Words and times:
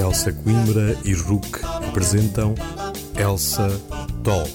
Elsa 0.00 0.32
Coimbra 0.32 0.98
e 1.04 1.14
Rook 1.14 1.60
apresentam 1.64 2.54
Elsa 3.16 3.68
Talks. 4.24 4.52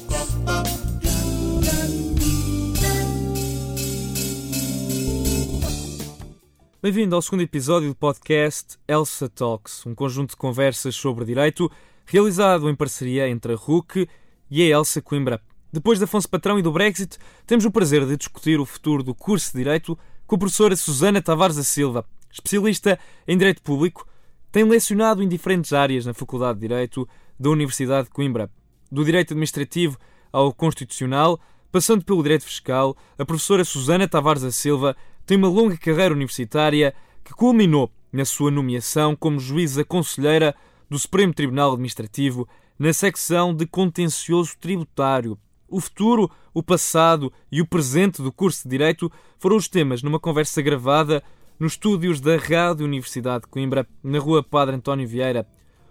Bem-vindo 6.81 7.15
ao 7.15 7.21
segundo 7.21 7.43
episódio 7.43 7.89
do 7.89 7.95
podcast 7.95 8.78
Elsa 8.88 9.30
Talks, 9.30 9.86
um 9.86 9.96
conjunto 9.96 10.32
de 10.32 10.36
conversas 10.36 10.96
sobre 10.96 11.23
direito 11.23 11.71
realizado 12.05 12.70
em 12.70 12.75
parceria 12.75 13.30
entre 13.30 13.54
a 13.54 13.55
RUC 13.55 14.07
e 14.52 14.64
a 14.64 14.78
Elsa 14.78 15.02
Coimbra. 15.02 15.41
Depois 15.71 15.98
de 15.98 16.05
Afonso 16.05 16.30
Patrão 16.30 16.59
e 16.59 16.62
do 16.62 16.71
Brexit, 16.71 17.18
temos 17.46 17.64
o 17.64 17.71
prazer 17.71 18.05
de 18.05 18.18
discutir 18.18 18.59
o 18.59 18.66
futuro 18.66 19.02
do 19.04 19.16
curso 19.16 19.52
de 19.52 19.59
Direito 19.59 19.98
com 20.25 20.36
a 20.36 20.39
professora 20.39 20.75
Susana 20.75 21.21
Tavares 21.21 21.55
da 21.55 21.64
Silva, 21.64 22.05
especialista 22.38 22.99
em 23.27 23.38
Direito 23.38 23.61
Público, 23.61 24.07
tem 24.52 24.63
lecionado 24.63 25.21
em 25.21 25.27
diferentes 25.27 25.73
áreas 25.73 26.05
na 26.05 26.13
Faculdade 26.13 26.59
de 26.59 26.67
Direito 26.67 27.07
da 27.39 27.49
Universidade 27.49 28.07
de 28.07 28.13
Coimbra, 28.13 28.49
do 28.91 29.03
Direito 29.03 29.34
Administrativo 29.34 29.98
ao 30.31 30.53
Constitucional, 30.53 31.39
passando 31.71 32.03
pelo 32.03 32.23
Direito 32.23 32.45
Fiscal, 32.45 32.95
a 33.17 33.26
professora 33.26 33.65
Susana 33.65 34.07
Tavares 34.07 34.41
da 34.41 34.52
Silva 34.52 34.95
tem 35.26 35.38
uma 35.38 35.49
longa 35.49 35.77
carreira 35.77 36.13
universitária 36.13 36.93
que 37.23 37.34
culminou 37.34 37.91
na 38.12 38.23
sua 38.23 38.49
nomeação 38.49 39.15
como 39.15 39.40
juíza 39.40 39.84
conselheira 39.84 40.55
do 40.90 40.98
Supremo 40.98 41.34
Tribunal 41.34 41.73
Administrativo 41.73 42.48
na 42.79 42.93
secção 42.93 43.54
de 43.54 43.65
contencioso 43.65 44.55
tributário. 44.59 45.38
O 45.67 45.81
futuro, 45.81 46.31
o 46.54 46.63
passado 46.63 47.31
e 47.51 47.62
o 47.62 47.67
presente 47.67 48.21
do 48.21 48.31
curso 48.31 48.63
de 48.63 48.70
Direito 48.70 49.12
foram 49.38 49.57
os 49.57 49.67
temas 49.67 50.01
numa 50.01 50.20
conversa 50.20 50.62
gravada 50.62 51.21
nos 51.59 51.73
estúdios 51.73 52.21
da 52.21 52.38
Rádio 52.38 52.85
Universidade 52.85 53.45
de 53.45 53.47
Coimbra, 53.47 53.88
na 54.03 54.20
rua 54.20 54.43
Padre 54.43 54.75
António 54.75 55.07
Vieira. 55.07 55.48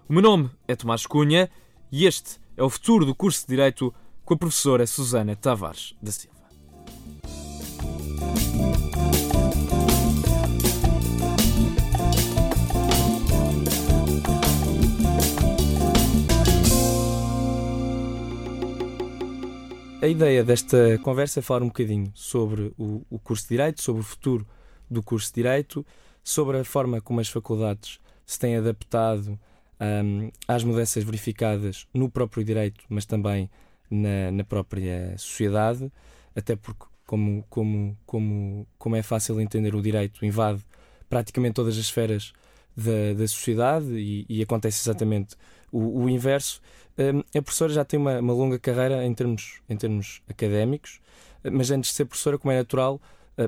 O 0.08 0.12
meu 0.12 0.22
nome 0.22 0.50
é 0.68 0.76
Tomás 0.76 1.06
Cunha 1.06 1.50
e 1.90 2.06
este 2.06 2.38
é 2.56 2.62
o 2.62 2.70
futuro 2.70 3.04
do 3.04 3.14
curso 3.14 3.40
de 3.40 3.48
Direito 3.48 3.92
com 4.24 4.34
a 4.34 4.36
professora 4.36 4.86
Susana 4.86 5.34
Tavares 5.34 5.94
da 6.00 6.12
Silva. 6.12 6.36
A 20.00 20.06
ideia 20.06 20.44
desta 20.44 20.98
conversa 21.02 21.40
é 21.40 21.42
falar 21.42 21.64
um 21.64 21.66
bocadinho 21.66 22.12
sobre 22.14 22.72
o, 22.78 23.18
curso 23.18 23.42
de 23.42 23.48
Direito, 23.48 23.82
sobre 23.82 24.02
o 24.02 24.04
futuro 24.04 24.46
do 24.90 25.02
curso 25.02 25.28
de 25.28 25.34
Direito, 25.34 25.84
sobre 26.22 26.58
a 26.58 26.64
forma 26.64 27.00
como 27.00 27.20
as 27.20 27.28
faculdades 27.28 28.00
se 28.24 28.38
têm 28.38 28.56
adaptado 28.56 29.38
um, 29.80 30.30
às 30.48 30.64
mudanças 30.64 31.04
verificadas 31.04 31.86
no 31.94 32.10
próprio 32.10 32.44
direito, 32.44 32.84
mas 32.88 33.04
também 33.04 33.48
na, 33.90 34.30
na 34.32 34.44
própria 34.44 35.16
sociedade, 35.16 35.90
até 36.34 36.56
porque, 36.56 36.84
como, 37.06 37.44
como, 37.48 37.96
como, 38.04 38.66
como 38.78 38.96
é 38.96 39.02
fácil 39.02 39.40
entender, 39.40 39.74
o 39.74 39.82
direito 39.82 40.24
invade 40.24 40.60
praticamente 41.08 41.54
todas 41.54 41.74
as 41.74 41.84
esferas 41.84 42.32
da, 42.76 43.14
da 43.16 43.28
sociedade 43.28 43.86
e, 43.92 44.26
e 44.28 44.42
acontece 44.42 44.82
exatamente 44.82 45.36
o, 45.70 46.02
o 46.02 46.10
inverso. 46.10 46.60
Um, 46.98 47.20
a 47.20 47.42
professora 47.42 47.72
já 47.72 47.84
tem 47.84 47.98
uma, 47.98 48.18
uma, 48.18 48.32
longa 48.32 48.58
carreira 48.58 49.04
em 49.04 49.14
termos, 49.14 49.60
em 49.68 49.76
termos 49.76 50.22
académicos, 50.28 51.00
mas 51.52 51.70
antes 51.70 51.90
de 51.90 51.96
ser 51.96 52.06
professora, 52.06 52.38
como 52.38 52.52
é 52.52 52.56
natural, 52.56 53.00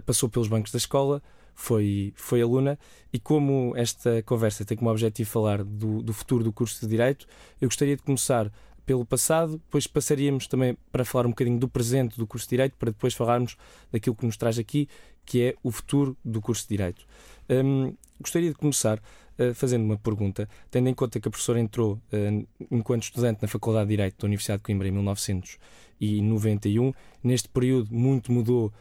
passou 0.04 0.28
pelos 0.28 0.48
bancos 0.48 0.70
da 0.70 0.78
escola, 0.78 1.22
foi, 1.54 2.12
foi 2.14 2.40
aluna, 2.40 2.78
e 3.12 3.18
como 3.18 3.72
esta 3.76 4.22
conversa 4.22 4.64
tem 4.64 4.76
como 4.76 4.90
objetivo 4.90 5.28
falar 5.28 5.64
do, 5.64 6.02
do 6.02 6.12
futuro 6.12 6.44
do 6.44 6.52
curso 6.52 6.80
de 6.80 6.86
Direito, 6.86 7.26
eu 7.60 7.68
gostaria 7.68 7.96
de 7.96 8.02
começar 8.02 8.50
pelo 8.86 9.04
passado, 9.04 9.58
depois 9.58 9.86
passaríamos 9.86 10.46
também 10.46 10.76
para 10.90 11.04
falar 11.04 11.26
um 11.26 11.30
bocadinho 11.30 11.58
do 11.58 11.68
presente 11.68 12.16
do 12.16 12.26
curso 12.26 12.46
de 12.46 12.50
Direito, 12.50 12.76
para 12.78 12.90
depois 12.90 13.12
falarmos 13.12 13.56
daquilo 13.92 14.16
que 14.16 14.24
nos 14.24 14.36
traz 14.36 14.58
aqui, 14.58 14.88
que 15.26 15.42
é 15.42 15.54
o 15.62 15.70
futuro 15.70 16.16
do 16.24 16.40
curso 16.40 16.62
de 16.62 16.76
Direito. 16.76 17.04
Um, 17.50 17.94
gostaria 18.18 18.48
de 18.48 18.54
começar 18.54 18.98
uh, 19.38 19.52
fazendo 19.52 19.84
uma 19.84 19.98
pergunta, 19.98 20.48
tendo 20.70 20.88
em 20.88 20.94
conta 20.94 21.20
que 21.20 21.28
a 21.28 21.30
professora 21.30 21.60
entrou 21.60 22.00
uh, 22.12 22.46
enquanto 22.70 23.02
estudante 23.02 23.42
na 23.42 23.48
Faculdade 23.48 23.88
de 23.88 23.96
Direito 23.96 24.20
da 24.20 24.26
Universidade 24.26 24.60
de 24.60 24.64
Coimbra 24.64 24.88
em 24.88 24.92
1991. 24.92 26.92
Neste 27.22 27.48
período, 27.48 27.92
muito 27.92 28.32
mudou 28.32 28.72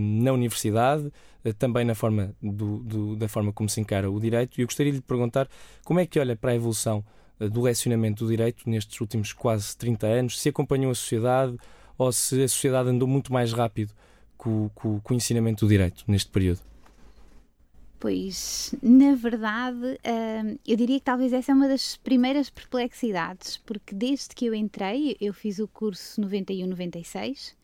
na 0.00 0.32
universidade, 0.32 1.12
também 1.58 1.84
na 1.84 1.94
forma 1.94 2.34
do, 2.42 2.78
do, 2.78 3.16
da 3.16 3.28
forma 3.28 3.52
como 3.52 3.68
se 3.68 3.80
encara 3.80 4.10
o 4.10 4.20
direito. 4.20 4.58
E 4.58 4.62
eu 4.62 4.66
gostaria 4.66 4.92
de 4.92 4.98
lhe 4.98 5.04
perguntar 5.04 5.48
como 5.84 6.00
é 6.00 6.06
que 6.06 6.18
olha 6.18 6.36
para 6.36 6.52
a 6.52 6.54
evolução 6.54 7.04
do 7.38 7.62
lecionamento 7.62 8.24
do 8.24 8.30
direito 8.30 8.68
nestes 8.68 9.00
últimos 9.00 9.32
quase 9.32 9.76
30 9.76 10.06
anos, 10.06 10.40
se 10.40 10.48
acompanhou 10.48 10.90
a 10.90 10.94
sociedade 10.94 11.56
ou 11.96 12.10
se 12.12 12.42
a 12.42 12.48
sociedade 12.48 12.88
andou 12.88 13.06
muito 13.06 13.32
mais 13.32 13.52
rápido 13.52 13.92
com, 14.36 14.70
com, 14.74 15.00
com 15.00 15.14
o 15.14 15.16
ensinamento 15.16 15.64
do 15.64 15.68
direito 15.68 16.04
neste 16.08 16.30
período. 16.30 16.60
Pois, 18.00 18.72
na 18.80 19.16
verdade, 19.16 19.98
eu 20.64 20.76
diria 20.76 21.00
que 21.00 21.04
talvez 21.04 21.32
essa 21.32 21.50
é 21.50 21.54
uma 21.54 21.66
das 21.66 21.96
primeiras 21.96 22.48
perplexidades, 22.48 23.56
porque 23.58 23.92
desde 23.92 24.36
que 24.36 24.46
eu 24.46 24.54
entrei, 24.54 25.16
eu 25.20 25.34
fiz 25.34 25.58
o 25.58 25.66
curso 25.66 26.20
91-96 26.22 27.56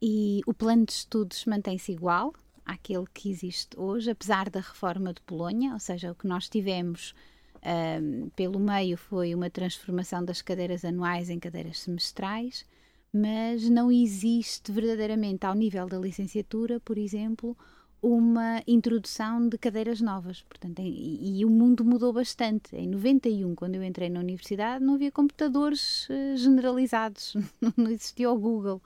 e 0.00 0.40
o 0.46 0.54
plano 0.54 0.86
de 0.86 0.92
estudos 0.92 1.44
mantém-se 1.44 1.92
igual 1.92 2.32
àquele 2.64 3.06
que 3.12 3.30
existe 3.30 3.78
hoje, 3.78 4.10
apesar 4.10 4.50
da 4.50 4.60
reforma 4.60 5.12
de 5.12 5.20
Polonha, 5.22 5.72
ou 5.72 5.80
seja, 5.80 6.12
o 6.12 6.14
que 6.14 6.26
nós 6.26 6.48
tivemos 6.48 7.14
uh, 7.56 8.30
pelo 8.36 8.60
meio 8.60 8.96
foi 8.96 9.34
uma 9.34 9.50
transformação 9.50 10.24
das 10.24 10.42
cadeiras 10.42 10.84
anuais 10.84 11.30
em 11.30 11.38
cadeiras 11.38 11.80
semestrais, 11.80 12.64
mas 13.12 13.68
não 13.68 13.90
existe 13.90 14.70
verdadeiramente 14.70 15.46
ao 15.46 15.54
nível 15.54 15.86
da 15.86 15.98
licenciatura, 15.98 16.78
por 16.80 16.98
exemplo, 16.98 17.56
uma 18.02 18.62
introdução 18.66 19.48
de 19.48 19.58
cadeiras 19.58 20.00
novas. 20.00 20.42
Portanto, 20.42 20.80
e, 20.80 21.40
e, 21.40 21.44
o 21.44 21.50
mundo 21.50 21.84
mudou 21.84 22.12
bastante. 22.12 22.76
Em 22.76 22.86
91, 22.86 23.54
quando 23.54 23.74
eu 23.74 23.82
entrei 23.82 24.08
na 24.08 24.20
universidade, 24.20 24.84
não 24.84 24.94
havia 24.94 25.10
computadores 25.10 26.08
uh, 26.08 26.36
generalizados, 26.36 27.34
não 27.76 27.90
existia 27.90 28.30
o 28.30 28.38
Google 28.38 28.80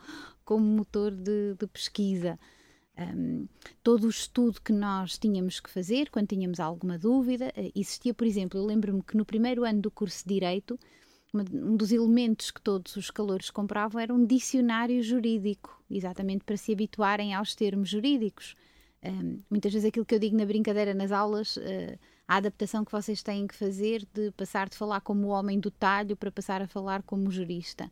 como 0.44 0.64
motor 0.64 1.10
de, 1.10 1.54
de 1.54 1.66
pesquisa. 1.66 2.38
Um, 2.98 3.46
todo 3.82 4.04
o 4.04 4.10
estudo 4.10 4.60
que 4.60 4.72
nós 4.72 5.16
tínhamos 5.16 5.60
que 5.60 5.70
fazer, 5.70 6.10
quando 6.10 6.28
tínhamos 6.28 6.60
alguma 6.60 6.98
dúvida, 6.98 7.52
uh, 7.56 7.72
existia, 7.74 8.12
por 8.12 8.26
exemplo, 8.26 8.60
eu 8.60 8.66
lembro-me 8.66 9.02
que 9.02 9.16
no 9.16 9.24
primeiro 9.24 9.64
ano 9.64 9.80
do 9.80 9.90
curso 9.90 10.22
de 10.26 10.34
Direito, 10.34 10.78
um 11.34 11.76
dos 11.76 11.90
elementos 11.92 12.50
que 12.50 12.60
todos 12.60 12.94
os 12.96 13.10
calores 13.10 13.50
compravam 13.50 13.98
era 13.98 14.12
um 14.12 14.24
dicionário 14.24 15.02
jurídico, 15.02 15.82
exatamente 15.90 16.44
para 16.44 16.58
se 16.58 16.72
habituarem 16.72 17.32
aos 17.32 17.54
termos 17.54 17.88
jurídicos. 17.88 18.54
Um, 19.02 19.38
muitas 19.50 19.72
vezes 19.72 19.88
aquilo 19.88 20.04
que 20.04 20.14
eu 20.14 20.18
digo 20.18 20.36
na 20.36 20.44
brincadeira 20.44 20.92
nas 20.92 21.10
aulas, 21.10 21.56
uh, 21.56 21.98
a 22.28 22.36
adaptação 22.36 22.84
que 22.84 22.92
vocês 22.92 23.22
têm 23.22 23.46
que 23.46 23.54
fazer 23.54 24.06
de 24.12 24.30
passar 24.32 24.68
de 24.68 24.76
falar 24.76 25.00
como 25.00 25.28
o 25.28 25.30
homem 25.30 25.58
do 25.58 25.70
talho 25.70 26.16
para 26.16 26.30
passar 26.30 26.62
a 26.62 26.68
falar 26.68 27.02
como 27.02 27.30
jurista. 27.30 27.90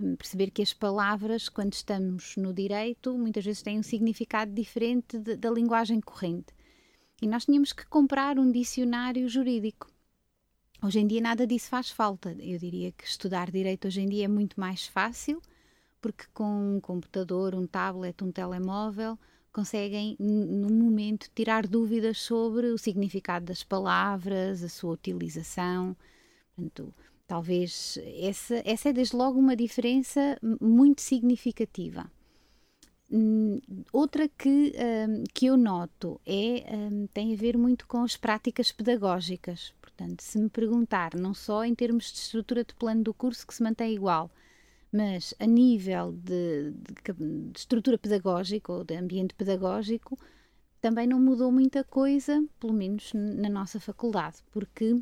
Um, 0.00 0.16
perceber 0.16 0.50
que 0.50 0.62
as 0.62 0.72
palavras, 0.72 1.48
quando 1.48 1.72
estamos 1.74 2.36
no 2.36 2.52
direito, 2.52 3.16
muitas 3.16 3.44
vezes 3.44 3.62
têm 3.62 3.78
um 3.78 3.82
significado 3.82 4.52
diferente 4.52 5.18
de, 5.18 5.36
da 5.36 5.50
linguagem 5.50 6.00
corrente. 6.00 6.52
E 7.20 7.26
nós 7.26 7.44
tínhamos 7.44 7.72
que 7.72 7.86
comprar 7.86 8.38
um 8.38 8.50
dicionário 8.50 9.28
jurídico. 9.28 9.88
Hoje 10.82 10.98
em 10.98 11.06
dia 11.06 11.20
nada 11.20 11.46
disso 11.46 11.68
faz 11.68 11.90
falta. 11.90 12.32
Eu 12.40 12.58
diria 12.58 12.90
que 12.90 13.04
estudar 13.04 13.50
direito 13.50 13.86
hoje 13.86 14.00
em 14.00 14.08
dia 14.08 14.24
é 14.24 14.28
muito 14.28 14.58
mais 14.58 14.86
fácil, 14.86 15.40
porque 16.00 16.24
com 16.34 16.76
um 16.76 16.80
computador, 16.80 17.54
um 17.54 17.66
tablet, 17.66 18.24
um 18.24 18.32
telemóvel, 18.32 19.16
conseguem, 19.52 20.16
no 20.18 20.68
momento, 20.70 21.30
tirar 21.34 21.68
dúvidas 21.68 22.18
sobre 22.18 22.66
o 22.68 22.78
significado 22.78 23.46
das 23.46 23.62
palavras, 23.62 24.64
a 24.64 24.68
sua 24.68 24.94
utilização. 24.94 25.96
Portanto, 26.56 26.92
talvez 27.26 27.98
essa, 28.18 28.62
essa 28.64 28.88
é 28.90 28.92
desde 28.92 29.16
logo 29.16 29.38
uma 29.38 29.56
diferença 29.56 30.38
muito 30.60 31.00
significativa. 31.00 32.10
Hum, 33.10 33.60
outra 33.92 34.26
que, 34.26 34.72
um, 35.08 35.24
que 35.34 35.46
eu 35.46 35.56
noto 35.56 36.18
é, 36.26 36.64
um, 36.74 37.06
tem 37.08 37.34
a 37.34 37.36
ver 37.36 37.58
muito 37.58 37.86
com 37.86 38.02
as 38.02 38.16
práticas 38.16 38.72
pedagógicas. 38.72 39.74
Portanto, 39.82 40.22
se 40.22 40.38
me 40.38 40.48
perguntar, 40.48 41.14
não 41.14 41.34
só 41.34 41.64
em 41.64 41.74
termos 41.74 42.10
de 42.10 42.18
estrutura 42.18 42.64
de 42.64 42.74
plano 42.74 43.02
do 43.02 43.12
curso 43.12 43.46
que 43.46 43.54
se 43.54 43.62
mantém 43.62 43.94
igual, 43.94 44.30
mas 44.90 45.34
a 45.38 45.46
nível 45.46 46.12
de, 46.12 46.70
de, 46.72 47.50
de 47.50 47.58
estrutura 47.58 47.98
pedagógica 47.98 48.72
ou 48.72 48.84
de 48.84 48.96
ambiente 48.96 49.34
pedagógico, 49.34 50.18
também 50.80 51.06
não 51.06 51.20
mudou 51.20 51.52
muita 51.52 51.84
coisa, 51.84 52.44
pelo 52.58 52.72
menos 52.72 53.12
na 53.14 53.48
nossa 53.48 53.78
faculdade, 53.78 54.38
porque 54.50 55.00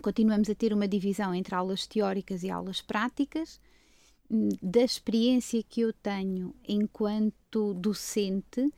continuamos 0.00 0.48
a 0.48 0.54
ter 0.54 0.72
uma 0.72 0.88
divisão 0.88 1.34
entre 1.34 1.54
aulas 1.54 1.86
teóricas 1.86 2.42
e 2.42 2.50
aulas 2.50 2.80
práticas. 2.80 3.60
Da 4.62 4.82
experiência 4.82 5.62
que 5.62 5.82
eu 5.82 5.92
tenho 5.92 6.54
enquanto 6.66 7.74
docente, 7.74 8.72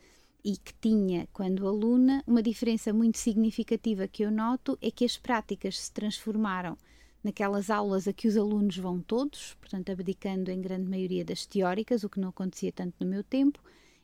e 0.44 0.58
que 0.58 0.74
tinha, 0.74 1.26
quando 1.32 1.66
aluna, 1.66 2.22
uma 2.26 2.42
diferença 2.42 2.92
muito 2.92 3.16
significativa 3.16 4.06
que 4.06 4.22
eu 4.22 4.30
noto 4.30 4.78
é 4.82 4.90
que 4.90 5.04
as 5.04 5.16
práticas 5.16 5.78
se 5.78 5.90
transformaram 5.90 6.76
naquelas 7.22 7.70
aulas 7.70 8.06
a 8.06 8.12
que 8.12 8.28
os 8.28 8.36
alunos 8.36 8.76
vão 8.76 9.00
todos, 9.00 9.54
portanto, 9.54 9.90
abdicando 9.90 10.50
em 10.50 10.60
grande 10.60 10.86
maioria 10.86 11.24
das 11.24 11.46
teóricas, 11.46 12.04
o 12.04 12.10
que 12.10 12.20
não 12.20 12.28
acontecia 12.28 12.70
tanto 12.70 12.94
no 13.00 13.06
meu 13.06 13.24
tempo, 13.24 13.58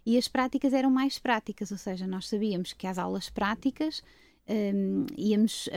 e 0.06 0.16
as 0.16 0.26
práticas 0.26 0.72
eram 0.72 0.90
mais 0.90 1.18
práticas, 1.18 1.70
ou 1.70 1.76
seja, 1.76 2.06
nós 2.06 2.26
sabíamos 2.26 2.72
que 2.72 2.86
as 2.86 2.96
aulas 2.96 3.28
práticas 3.28 4.02
um, 4.48 5.06
íamos, 5.16 5.68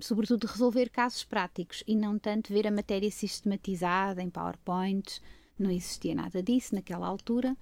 sobretudo, 0.00 0.46
resolver 0.46 0.88
casos 0.90 1.24
práticos 1.24 1.82
e 1.86 1.94
não 1.94 2.18
tanto 2.18 2.52
ver 2.52 2.66
a 2.66 2.70
matéria 2.70 3.10
sistematizada 3.10 4.22
em 4.22 4.30
PowerPoints, 4.30 5.20
não 5.58 5.70
existia 5.70 6.14
nada 6.14 6.42
disso 6.42 6.74
naquela 6.74 7.06
altura. 7.06 7.56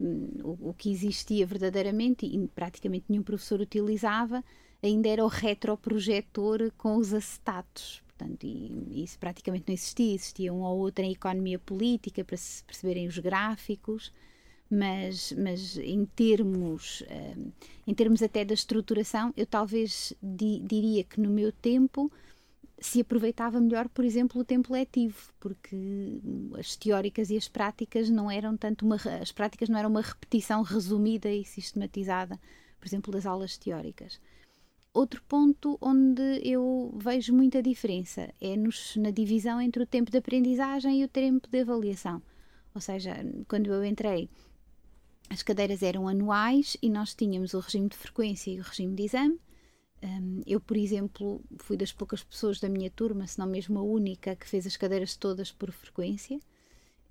Hum, 0.00 0.28
o, 0.42 0.70
o 0.70 0.74
que 0.74 0.90
existia 0.90 1.46
verdadeiramente, 1.46 2.26
e 2.26 2.48
praticamente 2.48 3.06
nenhum 3.08 3.22
professor 3.22 3.60
utilizava, 3.60 4.42
ainda 4.82 5.08
era 5.08 5.24
o 5.24 5.28
retroprojetor 5.28 6.72
com 6.76 6.96
os 6.96 7.12
acetatos. 7.12 8.02
Portanto, 8.08 8.44
e, 8.44 9.02
isso 9.02 9.18
praticamente 9.18 9.64
não 9.66 9.74
existia. 9.74 10.14
Existia 10.14 10.52
um 10.52 10.62
ou 10.62 10.78
outro 10.78 11.04
em 11.04 11.12
economia 11.12 11.58
política 11.58 12.24
para 12.24 12.36
se 12.36 12.64
perceberem 12.64 13.06
os 13.06 13.18
gráficos, 13.18 14.12
mas, 14.70 15.32
mas 15.32 15.76
em 15.76 16.04
termos 16.04 17.02
hum, 17.10 17.50
em 17.86 17.94
termos 17.94 18.22
até 18.22 18.44
da 18.44 18.54
estruturação, 18.54 19.34
eu 19.36 19.44
talvez 19.44 20.12
di, 20.22 20.60
diria 20.60 21.02
que 21.02 21.20
no 21.20 21.28
meu 21.28 21.50
tempo 21.50 22.10
se 22.78 23.00
aproveitava 23.00 23.60
melhor, 23.60 23.88
por 23.88 24.04
exemplo, 24.04 24.40
o 24.40 24.44
tempo 24.44 24.72
letivo, 24.72 25.32
porque 25.38 25.76
as 26.58 26.76
teóricas 26.76 27.30
e 27.30 27.36
as 27.36 27.48
práticas 27.48 28.08
não 28.08 28.30
eram 28.30 28.56
tanto 28.56 28.86
uma 28.86 28.96
as 29.20 29.32
práticas 29.32 29.68
não 29.68 29.78
eram 29.78 29.90
uma 29.90 30.00
repetição 30.00 30.62
resumida 30.62 31.28
e 31.30 31.44
sistematizada, 31.44 32.38
por 32.78 32.86
exemplo, 32.86 33.12
das 33.12 33.26
aulas 33.26 33.58
teóricas. 33.58 34.20
Outro 34.94 35.22
ponto 35.28 35.76
onde 35.80 36.40
eu 36.42 36.92
vejo 36.96 37.32
muita 37.34 37.62
diferença 37.62 38.32
é 38.40 38.56
nos, 38.56 38.96
na 38.96 39.10
divisão 39.10 39.60
entre 39.60 39.82
o 39.82 39.86
tempo 39.86 40.10
de 40.10 40.18
aprendizagem 40.18 41.00
e 41.00 41.04
o 41.04 41.08
tempo 41.08 41.48
de 41.48 41.60
avaliação. 41.60 42.22
Ou 42.74 42.80
seja, 42.80 43.14
quando 43.46 43.72
eu 43.72 43.84
entrei, 43.84 44.28
as 45.30 45.42
cadeiras 45.42 45.82
eram 45.82 46.08
anuais 46.08 46.76
e 46.82 46.90
nós 46.90 47.14
tínhamos 47.14 47.54
o 47.54 47.60
regime 47.60 47.88
de 47.88 47.96
frequência 47.96 48.50
e 48.50 48.60
o 48.60 48.62
regime 48.62 48.94
de 48.94 49.04
exame 49.04 49.40
um, 50.02 50.40
eu, 50.46 50.60
por 50.60 50.76
exemplo, 50.76 51.42
fui 51.58 51.76
das 51.76 51.92
poucas 51.92 52.22
pessoas 52.22 52.58
da 52.58 52.68
minha 52.68 52.90
turma, 52.90 53.26
se 53.26 53.38
não 53.38 53.46
mesmo 53.46 53.78
a 53.78 53.82
única, 53.82 54.34
que 54.34 54.48
fez 54.48 54.66
as 54.66 54.76
cadeiras 54.76 55.14
todas 55.16 55.52
por 55.52 55.70
frequência. 55.70 56.40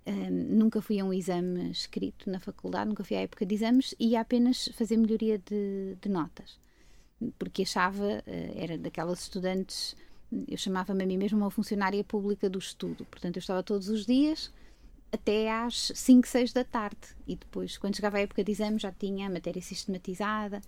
Um, 0.06 0.30
nunca 0.30 0.82
fui 0.82 0.98
a 0.98 1.04
um 1.04 1.12
exame 1.12 1.70
escrito 1.70 2.28
na 2.28 2.40
faculdade, 2.40 2.88
nunca 2.88 3.04
fui 3.04 3.16
à 3.16 3.20
época 3.20 3.46
de 3.46 3.54
exames 3.54 3.94
e 3.98 4.16
apenas 4.16 4.68
fazer 4.74 4.96
melhoria 4.96 5.38
de, 5.38 5.96
de 6.00 6.08
notas. 6.08 6.58
Porque 7.38 7.62
achava, 7.62 8.24
uh, 8.26 8.52
era 8.56 8.76
daquelas 8.76 9.20
estudantes, 9.20 9.94
eu 10.48 10.56
chamava-me 10.56 11.04
a 11.04 11.06
mim 11.06 11.16
mesma 11.16 11.38
uma 11.38 11.50
funcionária 11.50 12.02
pública 12.02 12.50
do 12.50 12.58
estudo. 12.58 13.04
Portanto, 13.04 13.36
eu 13.36 13.40
estava 13.40 13.62
todos 13.62 13.88
os 13.88 14.04
dias 14.04 14.52
até 15.12 15.50
às 15.50 15.92
5, 15.94 16.26
6 16.26 16.52
da 16.52 16.64
tarde. 16.64 17.16
E 17.26 17.36
depois, 17.36 17.76
quando 17.78 17.96
chegava 17.96 18.18
a 18.18 18.20
época 18.20 18.44
de 18.44 18.52
exames, 18.52 18.82
já 18.82 18.92
tinha 18.92 19.26
a 19.26 19.30
matéria 19.30 19.62
sistematizada. 19.62 20.60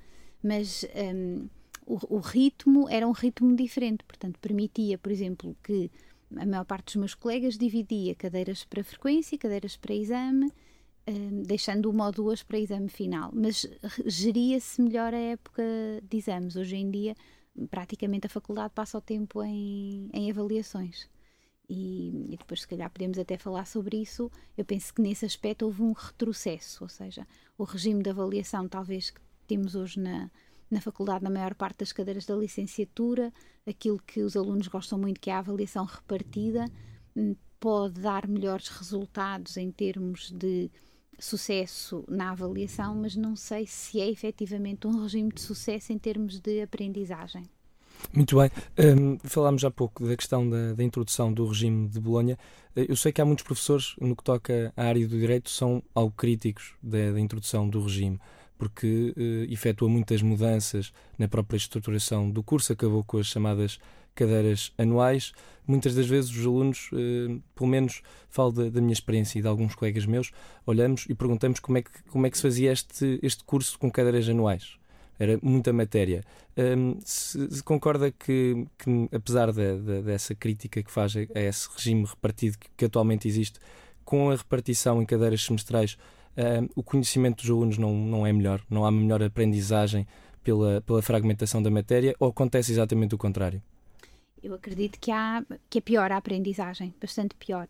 Mas. 0.42 0.84
Um, 0.94 1.48
o, 1.86 2.16
o 2.16 2.18
ritmo 2.20 2.88
era 2.88 3.06
um 3.06 3.12
ritmo 3.12 3.54
diferente, 3.56 4.04
portanto, 4.04 4.38
permitia, 4.38 4.96
por 4.98 5.10
exemplo, 5.10 5.56
que 5.62 5.90
a 6.36 6.46
maior 6.46 6.64
parte 6.64 6.86
dos 6.86 6.96
meus 6.96 7.14
colegas 7.14 7.58
dividia 7.58 8.14
cadeiras 8.14 8.64
para 8.64 8.82
frequência, 8.84 9.36
cadeiras 9.36 9.76
para 9.76 9.94
exame, 9.94 10.50
um, 11.06 11.42
deixando 11.42 11.90
uma 11.90 12.06
ou 12.06 12.12
duas 12.12 12.42
para 12.42 12.58
exame 12.58 12.88
final. 12.88 13.30
Mas 13.34 13.66
geria-se 14.06 14.80
melhor 14.80 15.12
a 15.12 15.18
época 15.18 15.62
de 16.08 16.16
exames. 16.16 16.56
Hoje 16.56 16.76
em 16.76 16.90
dia, 16.90 17.14
praticamente 17.68 18.26
a 18.26 18.30
faculdade 18.30 18.72
passa 18.74 18.98
o 18.98 19.00
tempo 19.00 19.42
em, 19.42 20.08
em 20.12 20.30
avaliações. 20.30 21.08
E, 21.74 22.34
e, 22.34 22.36
depois, 22.36 22.60
se 22.60 22.68
calhar, 22.68 22.90
podemos 22.90 23.18
até 23.18 23.38
falar 23.38 23.64
sobre 23.64 23.96
isso. 23.96 24.30
Eu 24.58 24.62
penso 24.62 24.92
que 24.92 25.00
nesse 25.00 25.24
aspecto 25.24 25.64
houve 25.64 25.80
um 25.82 25.92
retrocesso, 25.92 26.84
ou 26.84 26.88
seja, 26.88 27.26
o 27.56 27.64
regime 27.64 28.02
de 28.02 28.10
avaliação, 28.10 28.68
talvez 28.68 29.08
que 29.08 29.18
temos 29.46 29.74
hoje 29.74 29.98
na, 29.98 30.30
na 30.70 30.82
faculdade, 30.82 31.24
na 31.24 31.30
maior 31.30 31.54
parte 31.54 31.78
das 31.78 31.90
cadeiras 31.90 32.26
da 32.26 32.36
licenciatura, 32.36 33.32
aquilo 33.66 33.98
que 33.98 34.20
os 34.20 34.36
alunos 34.36 34.68
gostam 34.68 34.98
muito, 34.98 35.18
que 35.18 35.30
é 35.30 35.32
a 35.32 35.38
avaliação 35.38 35.86
repartida, 35.86 36.70
hum, 37.16 37.34
pode 37.58 38.02
dar 38.02 38.28
melhores 38.28 38.68
resultados 38.68 39.56
em 39.56 39.70
termos 39.70 40.30
de 40.30 40.70
sucesso 41.18 42.04
na 42.06 42.32
avaliação, 42.32 42.94
mas 42.96 43.16
não 43.16 43.34
sei 43.34 43.66
se 43.66 43.98
é 43.98 44.10
efetivamente 44.10 44.86
um 44.86 45.00
regime 45.00 45.32
de 45.32 45.40
sucesso 45.40 45.90
em 45.90 45.98
termos 45.98 46.38
de 46.38 46.60
aprendizagem. 46.60 47.44
Muito 48.12 48.36
bem. 48.36 48.50
Um, 48.78 49.18
falámos 49.24 49.64
há 49.64 49.70
pouco 49.70 50.06
da 50.06 50.16
questão 50.16 50.48
da, 50.48 50.72
da, 50.72 50.82
introdução 50.82 51.32
do 51.32 51.46
regime 51.46 51.88
de 51.88 52.00
Bolonha. 52.00 52.38
Eu 52.74 52.96
sei 52.96 53.12
que 53.12 53.20
há 53.20 53.24
muitos 53.24 53.44
professores, 53.44 53.94
no 54.00 54.16
que 54.16 54.24
toca 54.24 54.72
à 54.76 54.84
área 54.84 55.06
do 55.06 55.18
direito, 55.18 55.50
são 55.50 55.82
algo 55.94 56.12
críticos 56.16 56.74
da, 56.82 57.12
da 57.12 57.20
introdução 57.20 57.68
do 57.68 57.82
regime 57.82 58.18
porque 58.62 59.12
uh, 59.16 59.52
efetua 59.52 59.88
muitas 59.88 60.22
mudanças 60.22 60.92
na 61.18 61.26
própria 61.26 61.56
estruturação 61.56 62.30
do 62.30 62.44
curso, 62.44 62.72
acabou 62.72 63.02
com 63.02 63.18
as 63.18 63.26
chamadas 63.26 63.80
cadeiras 64.14 64.72
anuais. 64.78 65.32
Muitas 65.66 65.96
das 65.96 66.06
vezes 66.06 66.30
os 66.30 66.46
alunos, 66.46 66.88
uh, 66.92 67.42
pelo 67.56 67.68
menos 67.68 68.02
falo 68.28 68.52
da, 68.52 68.68
da, 68.68 68.80
minha 68.80 68.92
experiência 68.92 69.40
e 69.40 69.42
de 69.42 69.48
alguns 69.48 69.74
colegas 69.74 70.06
meus, 70.06 70.30
olhamos 70.64 71.06
e 71.08 71.14
perguntamos 71.14 71.58
como 71.58 71.78
é 71.78 71.82
que, 71.82 71.90
como 72.04 72.24
é 72.24 72.30
que 72.30 72.36
se 72.36 72.42
fazia 72.42 72.70
este, 72.70 73.18
este 73.20 73.42
curso 73.42 73.76
com 73.80 73.90
cadeiras 73.90 74.28
anuais. 74.28 74.78
Era 75.22 75.38
muita 75.40 75.72
matéria. 75.72 76.24
Um, 76.56 76.98
se, 77.04 77.48
se, 77.48 77.62
concorda 77.62 78.10
que, 78.10 78.66
que 78.76 79.08
apesar 79.14 79.52
de, 79.52 79.78
de, 79.78 80.02
dessa 80.02 80.34
crítica 80.34 80.82
que 80.82 80.90
faz 80.90 81.14
a, 81.16 81.40
esse 81.40 81.68
regime 81.76 82.04
repartido 82.04 82.58
que, 82.58 82.68
que 82.76 82.84
atualmente 82.86 83.28
existe, 83.28 83.60
com 84.04 84.30
a 84.30 84.34
repartição 84.34 85.00
em 85.00 85.06
cadeiras 85.06 85.44
semestrais, 85.44 85.96
uh, 86.36 86.68
o 86.74 86.82
conhecimento 86.82 87.42
dos 87.42 87.50
alunos 87.50 87.78
não, 87.78 87.94
não 87.94 88.26
é 88.26 88.32
melhor, 88.32 88.60
não 88.68 88.84
há 88.84 88.90
melhor 88.90 89.22
aprendizagem 89.22 90.08
pela, 90.42 90.80
pela 90.80 91.00
fragmentação 91.00 91.62
da 91.62 91.70
matéria 91.70 92.16
ou 92.18 92.28
acontece 92.28 92.72
exatamente 92.72 93.14
o 93.14 93.18
contrário? 93.18 93.62
Eu 94.42 94.54
acredito 94.54 94.98
que, 94.98 95.12
há, 95.12 95.44
que 95.70 95.78
é 95.78 95.80
pior 95.80 96.10
a 96.10 96.16
aprendizagem, 96.16 96.92
bastante 97.00 97.36
pior. 97.36 97.68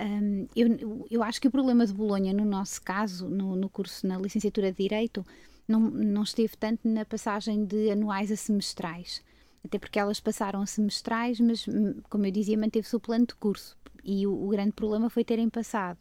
Um, 0.00 0.48
eu, 0.56 1.06
eu 1.08 1.22
acho 1.22 1.40
que 1.40 1.46
o 1.46 1.50
problema 1.50 1.86
de 1.86 1.92
Bolonha, 1.92 2.32
no 2.32 2.44
nosso 2.44 2.82
caso, 2.82 3.28
no, 3.28 3.54
no 3.54 3.68
curso 3.68 4.04
na 4.04 4.18
licenciatura 4.18 4.72
de 4.72 4.78
Direito, 4.78 5.24
não, 5.68 5.80
não 5.80 6.22
esteve 6.22 6.56
tanto 6.56 6.88
na 6.88 7.04
passagem 7.04 7.64
de 7.64 7.90
anuais 7.90 8.32
a 8.32 8.36
semestrais. 8.36 9.22
Até 9.64 9.78
porque 9.78 9.98
elas 9.98 10.18
passaram 10.18 10.62
a 10.62 10.66
semestrais, 10.66 11.38
mas, 11.38 11.68
hum, 11.68 12.00
como 12.08 12.24
eu 12.24 12.30
dizia, 12.30 12.56
manteve-se 12.56 12.96
o 12.96 13.00
plano 13.00 13.26
de 13.26 13.34
curso. 13.34 13.76
E 14.02 14.26
o, 14.26 14.32
o 14.32 14.48
grande 14.48 14.72
problema 14.72 15.10
foi 15.10 15.24
terem 15.24 15.50
passado 15.50 15.98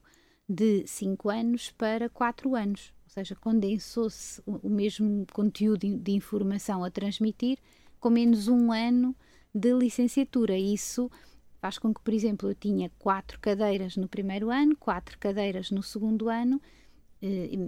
de 0.47 0.87
5 0.87 1.29
anos 1.29 1.71
para 1.71 2.09
4 2.09 2.55
anos, 2.55 2.93
ou 3.03 3.09
seja, 3.09 3.35
condensou-se 3.35 4.41
o 4.45 4.69
mesmo 4.69 5.25
conteúdo 5.33 5.85
de 5.97 6.11
informação 6.13 6.83
a 6.83 6.89
transmitir 6.89 7.57
com 7.99 8.09
menos 8.09 8.47
um 8.47 8.71
ano 8.71 9.13
de 9.53 9.73
licenciatura. 9.73 10.57
Isso 10.57 11.11
faz 11.59 11.77
com 11.77 11.93
que, 11.93 11.99
por 11.99 12.13
exemplo, 12.13 12.49
eu 12.49 12.55
tinha 12.55 12.89
quatro 12.97 13.39
cadeiras 13.41 13.97
no 13.97 14.07
primeiro 14.07 14.49
ano, 14.49 14.75
quatro 14.77 15.17
cadeiras 15.19 15.71
no 15.71 15.83
segundo 15.83 16.29
ano, 16.29 16.61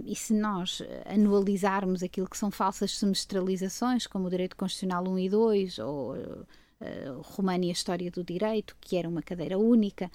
e 0.06 0.14
se 0.14 0.32
nós 0.34 0.82
anualizarmos 1.06 2.02
aquilo 2.02 2.28
que 2.28 2.38
são 2.38 2.50
falsas 2.50 2.96
semestralizações, 2.96 4.06
como 4.06 4.26
o 4.26 4.30
Direito 4.30 4.56
Constitucional 4.56 5.06
1 5.06 5.18
e 5.18 5.28
2, 5.28 5.78
ou 5.80 6.14
uh, 6.14 6.46
România 7.22 7.66
e 7.66 7.70
a 7.70 7.72
História 7.72 8.10
do 8.10 8.24
Direito, 8.24 8.76
que 8.80 8.96
era 8.96 9.08
uma 9.08 9.22
cadeira 9.22 9.58
única, 9.58 10.10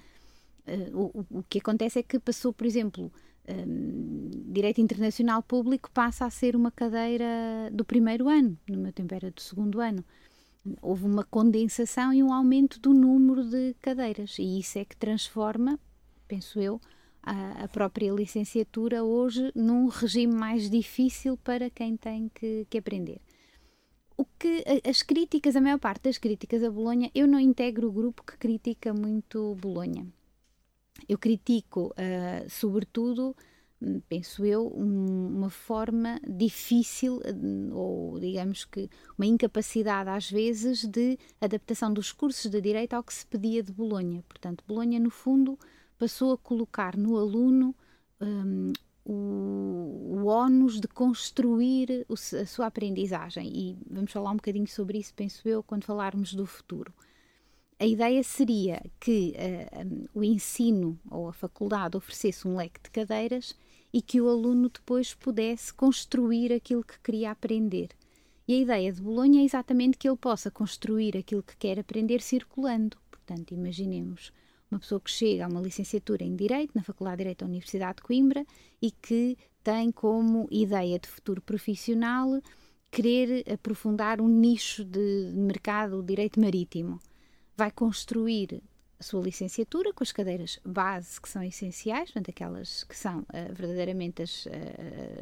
Uh, 0.67 1.11
o, 1.31 1.39
o 1.39 1.43
que 1.43 1.59
acontece 1.59 1.99
é 1.99 2.03
que 2.03 2.19
passou, 2.19 2.51
por 2.51 2.65
exemplo, 2.65 3.11
um, 3.47 4.29
Direito 4.51 4.81
Internacional 4.81 5.43
Público 5.43 5.91
passa 5.91 6.25
a 6.25 6.29
ser 6.29 6.55
uma 6.55 6.71
cadeira 6.71 7.69
do 7.71 7.85
primeiro 7.85 8.27
ano, 8.27 8.57
no 8.67 8.77
meu 8.77 8.91
tempo 8.91 9.13
era 9.13 9.29
do 9.29 9.41
segundo 9.41 9.79
ano. 9.79 10.03
Houve 10.81 11.05
uma 11.05 11.23
condensação 11.23 12.11
e 12.11 12.23
um 12.23 12.33
aumento 12.33 12.79
do 12.79 12.93
número 12.93 13.47
de 13.47 13.75
cadeiras, 13.79 14.39
e 14.39 14.59
isso 14.59 14.79
é 14.79 14.85
que 14.85 14.97
transforma, 14.97 15.79
penso 16.27 16.59
eu, 16.59 16.81
a, 17.25 17.67
própria 17.67 18.11
licenciatura 18.11 19.03
hoje 19.03 19.51
num 19.55 19.87
regime 19.87 20.33
mais 20.33 20.69
difícil 20.69 21.37
para 21.37 21.69
quem 21.69 21.97
tem 21.97 22.29
que, 22.33 22.65
que 22.69 22.77
aprender 22.77 23.19
o 24.17 24.23
que 24.23 24.63
as 24.87 25.01
críticas, 25.01 25.55
a 25.55 25.61
maior 25.61 25.79
parte 25.79 26.03
das 26.03 26.17
críticas 26.17 26.63
a 26.63 26.71
Bolonha, 26.71 27.11
eu 27.13 27.27
não 27.27 27.39
integro 27.39 27.89
o 27.89 27.91
grupo 27.91 28.23
que 28.23 28.37
critica 28.37 28.93
muito 28.93 29.55
Bolonha 29.55 30.07
eu 31.07 31.17
critico, 31.17 31.87
uh, 31.87 32.49
sobretudo, 32.49 33.35
hum, 33.81 34.01
penso 34.07 34.45
eu, 34.45 34.71
um, 34.75 35.27
uma 35.27 35.49
forma 35.49 36.19
difícil, 36.27 37.21
hum, 37.25 37.69
ou 37.73 38.19
digamos 38.19 38.65
que 38.65 38.89
uma 39.17 39.25
incapacidade 39.25 40.09
às 40.09 40.29
vezes 40.29 40.85
de 40.85 41.17
adaptação 41.39 41.93
dos 41.93 42.11
cursos 42.11 42.49
de 42.49 42.61
direito 42.61 42.93
ao 42.93 43.03
que 43.03 43.13
se 43.13 43.25
pedia 43.25 43.61
de 43.61 43.71
Bolonha. 43.71 44.23
Portanto, 44.27 44.63
Bolonha, 44.67 44.99
no 44.99 45.09
fundo, 45.09 45.59
passou 45.97 46.33
a 46.33 46.37
colocar 46.37 46.97
no 46.97 47.17
aluno 47.17 47.75
um, 48.21 48.73
o, 49.05 50.25
ónus 50.25 50.79
de 50.79 50.87
construir 50.87 52.05
o, 52.09 52.13
a 52.13 52.45
sua 52.45 52.65
aprendizagem. 52.65 53.47
E 53.53 53.77
vamos 53.89 54.11
falar 54.11 54.31
um 54.31 54.37
bocadinho 54.37 54.67
sobre 54.67 54.97
isso, 54.97 55.13
penso 55.13 55.47
eu, 55.47 55.61
quando 55.61 55.83
falarmos 55.83 56.33
do 56.33 56.45
futuro. 56.45 56.93
A 57.79 57.85
ideia 57.85 58.23
seria 58.23 58.81
que 58.99 59.31
uh, 59.31 59.35
eh, 59.37 59.85
um, 59.85 60.05
o 60.13 60.23
ensino 60.23 60.97
ou 61.11 61.27
a 61.27 61.33
faculdade 61.33 61.97
oferecesse 61.97 62.47
um 62.47 62.55
leque 62.55 62.81
de 62.81 62.89
cadeiras 62.89 63.53
e 63.93 64.01
que 64.01 64.21
o 64.21 64.29
aluno 64.29 64.69
depois 64.69 65.13
pudesse 65.13 65.73
construir 65.73 66.53
aquilo 66.53 66.83
que 66.83 66.99
queria 67.01 67.31
aprender. 67.31 67.89
E 68.47 68.53
a 68.53 68.57
ideia 68.57 68.93
de 68.93 69.01
Bolonha 69.01 69.41
é 69.41 69.43
exatamente 69.43 69.97
que 69.97 70.07
ele 70.07 70.17
possa 70.17 70.49
construir 70.49 71.17
aquilo 71.17 71.43
que 71.43 71.57
quer 71.57 71.79
aprender 71.79 72.21
circulando. 72.21 72.97
Portanto, 73.11 73.53
imaginemos 73.53 74.31
uma 74.75 74.79
pessoa 74.79 74.99
que 74.99 75.09
chega 75.09 75.45
a 75.45 75.47
uma 75.47 75.61
licenciatura 75.61 76.23
em 76.23 76.35
Direito, 76.35 76.71
na 76.75 76.83
Faculdade 76.83 77.17
de 77.17 77.23
Direito 77.23 77.39
da 77.39 77.45
Universidade 77.47 77.97
de 77.97 78.03
Coimbra, 78.03 78.45
e 78.81 78.91
que 78.91 79.37
tem 79.63 79.91
como 79.91 80.47
ideia 80.51 80.99
de 80.99 81.07
futuro 81.07 81.41
profissional 81.41 82.39
querer 82.91 83.43
aprofundar 83.51 84.21
um 84.21 84.27
nicho 84.27 84.85
de 84.85 85.31
mercado, 85.33 85.99
o 85.99 86.03
direito 86.03 86.39
marítimo. 86.39 86.99
Vai 87.57 87.71
construir 87.71 88.61
a 88.99 89.03
sua 89.03 89.21
licenciatura 89.21 89.91
com 89.91 90.03
as 90.03 90.11
cadeiras 90.11 90.59
base 90.63 91.19
que 91.19 91.27
são 91.27 91.43
essenciais, 91.43 92.11
portanto, 92.11 92.29
aquelas 92.29 92.83
que 92.83 92.95
são 92.95 93.19
uh, 93.19 93.53
verdadeiramente 93.53 94.21
as, 94.21 94.45
uh, 94.45 94.49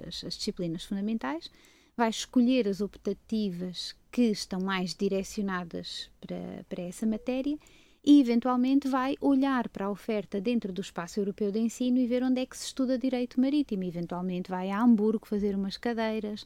as, 0.08 0.24
as, 0.24 0.38
disciplinas 0.38 0.84
fundamentais, 0.84 1.50
vai 1.96 2.10
escolher 2.10 2.68
as 2.68 2.82
optativas 2.82 3.96
que 4.12 4.24
estão 4.24 4.60
mais 4.60 4.94
direcionadas 4.94 6.12
para, 6.20 6.64
para 6.68 6.84
essa 6.84 7.06
matéria 7.06 7.58
e, 8.06 8.20
eventualmente, 8.20 8.88
vai 8.88 9.16
olhar 9.22 9.70
para 9.70 9.86
a 9.86 9.90
oferta 9.90 10.42
dentro 10.42 10.74
do 10.74 10.82
espaço 10.82 11.20
europeu 11.20 11.52
de 11.52 11.60
ensino 11.60 11.98
e 11.98 12.06
ver 12.06 12.22
onde 12.22 12.42
é 12.42 12.46
que 12.46 12.58
se 12.58 12.66
estuda 12.66 12.98
direito 12.98 13.40
marítimo. 13.40 13.84
Eventualmente, 13.84 14.50
vai 14.50 14.70
a 14.70 14.82
Hamburgo 14.82 15.26
fazer 15.26 15.56
umas 15.56 15.78
cadeiras. 15.78 16.46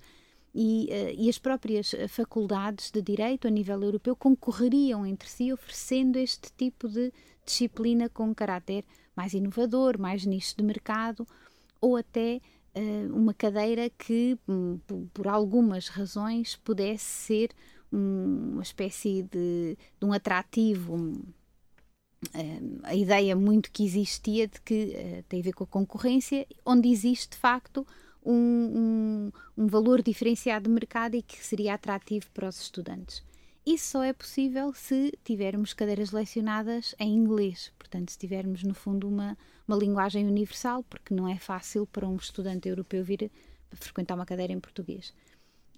E, 0.54 0.88
uh, 0.92 1.16
e, 1.18 1.30
as 1.30 1.38
próprias 1.38 1.94
eh, 1.94 2.08
faculdades 2.08 2.90
de 2.92 3.02
direito 3.02 3.48
a 3.48 3.52
nível 3.52 3.82
europeu 3.84 4.16
concorreriam 4.16 5.06
entre 5.06 5.30
si, 5.30 5.52
oferecendo 5.52 6.18
este 6.18 6.52
tipo 6.56 6.88
de 6.88 7.12
disciplina 7.46 8.10
com 8.10 8.34
caráter 8.34 8.84
mais 9.16 9.34
inovador, 9.34 10.00
mais 10.00 10.26
nicho 10.26 10.56
de 10.56 10.64
mercado, 10.64 11.28
ou 11.82 11.98
até 11.98 12.40
uh, 12.76 13.16
uma 13.16 13.34
cadeira 13.34 13.90
que, 13.90 14.38
um, 14.48 14.80
por 15.14 15.28
algumas 15.28 15.88
razões, 15.90 16.56
pudesse 16.56 17.06
ser 17.06 17.50
um, 17.92 18.52
uma 18.54 18.64
espécie 18.64 19.24
de, 19.24 19.78
de 20.00 20.06
um 20.06 20.14
atrativo. 20.14 20.96
Um, 20.96 21.22
a 22.84 22.96
ideia 22.96 23.36
muito 23.36 23.72
que 23.72 23.86
existia 23.86 24.48
de 24.48 24.60
que 24.62 24.96
uh, 24.96 25.24
tem 25.30 25.40
a 25.40 25.44
ver 25.44 25.54
com 25.54 25.64
a 25.64 25.68
concorrência, 25.68 26.48
onde 26.66 26.90
existe 26.90 27.32
de 27.32 27.38
facto 27.38 27.86
um, 28.26 28.34
um, 28.34 29.64
um, 29.64 29.68
valor 29.68 30.02
diferenciado 30.02 30.68
de 30.68 30.74
mercado 30.74 31.16
e 31.16 31.22
que 31.22 31.46
seria 31.46 31.76
atrativo 31.76 32.28
para 32.34 32.50
os 32.50 32.60
estudantes. 32.60 33.24
Isso 33.66 33.92
só 33.92 34.04
é 34.04 34.14
possível 34.14 34.74
se 34.74 35.14
tivermos 35.24 35.74
cadeiras 35.74 36.12
lecionadas 36.12 36.96
em 37.00 37.14
inglês, 37.14 37.72
portanto, 37.78 38.12
se 38.12 38.18
tivermos 38.18 38.64
no 38.64 38.74
fundo 38.74 39.08
uma, 39.08 39.38
uma 39.68 39.78
linguagem 39.78 40.26
universal, 40.26 40.84
porque 40.84 41.14
não 41.14 41.28
é 41.28 41.38
fácil 41.38 41.86
para 41.86 42.08
um 42.08 42.16
estudante 42.16 42.68
europeu 42.68 43.04
vir 43.04 43.30
frequentar 43.74 44.16
uma 44.16 44.26
cadeira 44.26 44.54
em 44.54 44.60
português. 44.60 45.14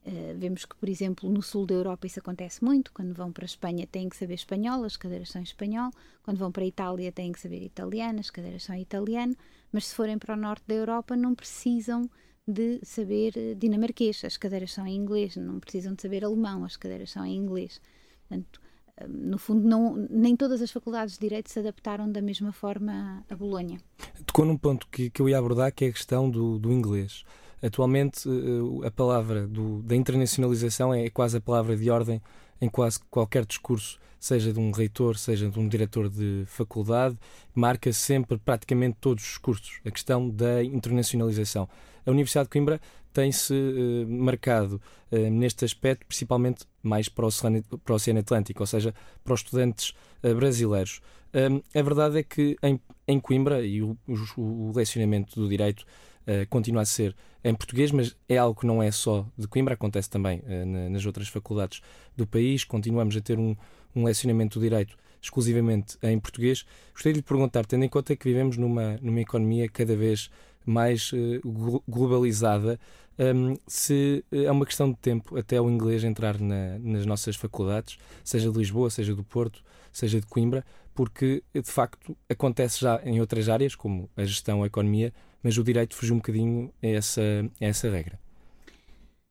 Uh, 0.05 0.37
vemos 0.37 0.65
que, 0.65 0.75
por 0.75 0.87
exemplo, 0.87 1.29
no 1.29 1.41
sul 1.41 1.65
da 1.65 1.75
Europa 1.75 2.07
isso 2.07 2.19
acontece 2.19 2.63
muito. 2.63 2.91
Quando 2.93 3.13
vão 3.13 3.31
para 3.31 3.43
a 3.43 3.47
Espanha 3.47 3.85
têm 3.85 4.07
que 4.07 4.15
saber 4.15 4.35
espanhol, 4.35 4.83
as 4.83 4.95
cadeiras 4.95 5.29
são 5.29 5.41
em 5.41 5.43
espanhol. 5.43 5.91
Quando 6.23 6.37
vão 6.37 6.51
para 6.51 6.63
a 6.63 6.67
Itália 6.67 7.11
têm 7.11 7.31
que 7.31 7.39
saber 7.39 7.61
italiano, 7.63 8.19
as 8.19 8.29
cadeiras 8.29 8.63
são 8.63 8.75
em 8.75 8.81
italiano. 8.81 9.35
Mas 9.71 9.87
se 9.87 9.95
forem 9.95 10.17
para 10.17 10.33
o 10.33 10.37
norte 10.37 10.63
da 10.67 10.75
Europa 10.75 11.15
não 11.15 11.35
precisam 11.35 12.09
de 12.47 12.79
saber 12.83 13.33
eh, 13.35 13.53
dinamarquês, 13.53 14.23
as 14.25 14.37
cadeiras 14.37 14.73
são 14.73 14.87
em 14.87 14.95
inglês. 14.95 15.35
Não 15.35 15.59
precisam 15.59 15.93
de 15.93 16.01
saber 16.01 16.25
alemão, 16.25 16.63
as 16.63 16.75
cadeiras 16.75 17.11
são 17.11 17.25
em 17.25 17.35
inglês. 17.35 17.79
Portanto, 18.27 18.59
uh, 19.01 19.07
no 19.07 19.37
fundo, 19.37 19.67
não, 19.67 19.95
nem 20.09 20.35
todas 20.35 20.61
as 20.61 20.71
faculdades 20.71 21.15
de 21.15 21.19
Direito 21.21 21.51
se 21.51 21.59
adaptaram 21.59 22.11
da 22.11 22.21
mesma 22.21 22.51
forma 22.51 23.23
a 23.29 23.35
Bolonha. 23.35 23.79
Tocou 24.25 24.45
num 24.45 24.57
ponto 24.57 24.87
que, 24.87 25.09
que 25.09 25.21
eu 25.21 25.29
ia 25.29 25.37
abordar, 25.37 25.71
que 25.73 25.85
é 25.85 25.89
a 25.89 25.93
questão 25.93 26.29
do, 26.29 26.57
do 26.57 26.71
inglês. 26.71 27.23
Atualmente, 27.61 28.27
eh, 28.27 28.87
a 28.87 28.91
palavra 28.91 29.47
do, 29.47 29.81
da 29.81 29.95
internacionalização 29.95 30.93
é 30.93 31.09
quase 31.09 31.37
a 31.37 31.41
palavra 31.41 31.75
de 31.75 31.89
ordem 31.89 32.21
em 32.61 32.69
quase 32.69 32.99
qualquer 33.09 33.45
discurso, 33.45 33.99
seja 34.19 34.51
de 34.51 34.59
um 34.59 34.71
reitor, 34.71 35.17
seja 35.17 35.49
de 35.49 35.59
um 35.59 35.67
diretor 35.67 36.09
de 36.09 36.43
faculdade, 36.45 37.17
marca 37.53 37.91
sempre 37.93 38.37
praticamente 38.37 38.97
todos 38.99 39.23
os 39.23 39.37
cursos 39.37 39.79
a 39.85 39.91
questão 39.91 40.29
da 40.29 40.63
internacionalização. 40.63 41.69
A 42.05 42.11
Universidade 42.11 42.47
de 42.47 42.51
Coimbra 42.51 42.81
tem-se 43.13 43.53
uh, 43.53 44.07
marcado 44.07 44.81
uh, 45.11 45.29
neste 45.29 45.65
aspecto, 45.65 46.05
principalmente 46.05 46.65
mais 46.83 47.07
para 47.07 47.25
o, 47.25 47.27
Oceano, 47.27 47.63
para 47.83 47.93
o 47.93 47.95
Oceano 47.95 48.19
Atlântico, 48.19 48.61
ou 48.61 48.67
seja, 48.67 48.93
para 49.23 49.33
os 49.33 49.41
estudantes 49.41 49.93
brasileiros. 50.21 51.01
Um, 51.33 51.61
a 51.77 51.81
verdade 51.81 52.19
é 52.19 52.23
que 52.23 52.57
em, 52.63 52.79
em 53.07 53.19
Coimbra, 53.19 53.65
e 53.65 53.81
o, 53.81 53.97
o, 54.07 54.41
o 54.41 54.71
lecionamento 54.75 55.39
do 55.39 55.47
direito 55.47 55.85
uh, 56.29 56.47
continua 56.49 56.83
a 56.83 56.85
ser 56.85 57.15
em 57.43 57.53
português, 57.53 57.91
mas 57.91 58.15
é 58.27 58.37
algo 58.37 58.59
que 58.59 58.67
não 58.67 58.83
é 58.83 58.91
só 58.91 59.25
de 59.37 59.47
Coimbra, 59.47 59.73
acontece 59.73 60.09
também 60.09 60.39
uh, 60.39 60.89
nas 60.89 61.05
outras 61.05 61.27
faculdades 61.27 61.81
do 62.15 62.27
país. 62.27 62.63
Continuamos 62.63 63.15
a 63.17 63.21
ter 63.21 63.39
um, 63.39 63.55
um 63.95 64.03
lecionamento 64.03 64.59
do 64.59 64.63
direito 64.63 64.95
exclusivamente 65.21 65.97
em 66.01 66.19
português. 66.19 66.65
Gostaria 66.93 67.13
de 67.13 67.19
lhe 67.19 67.23
perguntar, 67.23 67.65
tendo 67.65 67.83
em 67.83 67.89
conta 67.89 68.15
que 68.15 68.27
vivemos 68.27 68.57
numa, 68.57 68.97
numa 69.01 69.19
economia 69.19 69.67
cada 69.67 69.95
vez 69.95 70.29
mais 70.65 71.11
uh, 71.13 71.81
globalizada, 71.87 72.79
um, 73.19 73.57
se 73.67 74.23
é 74.31 74.49
uma 74.49 74.65
questão 74.65 74.89
de 74.89 74.97
tempo 74.97 75.37
até 75.37 75.59
o 75.59 75.69
inglês 75.69 76.05
entrar 76.05 76.39
na, 76.39 76.79
nas 76.79 77.05
nossas 77.05 77.35
faculdades, 77.35 77.97
seja 78.23 78.49
de 78.49 78.57
Lisboa, 78.57 78.89
seja 78.89 79.13
do 79.13 79.25
Porto, 79.25 79.61
seja 79.91 80.21
de 80.21 80.25
Coimbra, 80.25 80.65
porque 80.95 81.43
de 81.53 81.61
facto 81.63 82.15
acontece 82.29 82.79
já 82.79 83.01
em 83.03 83.19
outras 83.19 83.49
áreas, 83.49 83.75
como 83.75 84.09
a 84.15 84.23
gestão, 84.23 84.63
a 84.63 84.67
economia, 84.67 85.13
mas 85.43 85.57
o 85.57 85.63
direito 85.63 85.95
fugiu 85.95 86.15
um 86.15 86.19
bocadinho 86.19 86.73
a 86.81 86.87
essa, 86.87 87.21
a 87.61 87.65
essa 87.65 87.89
regra. 87.89 88.19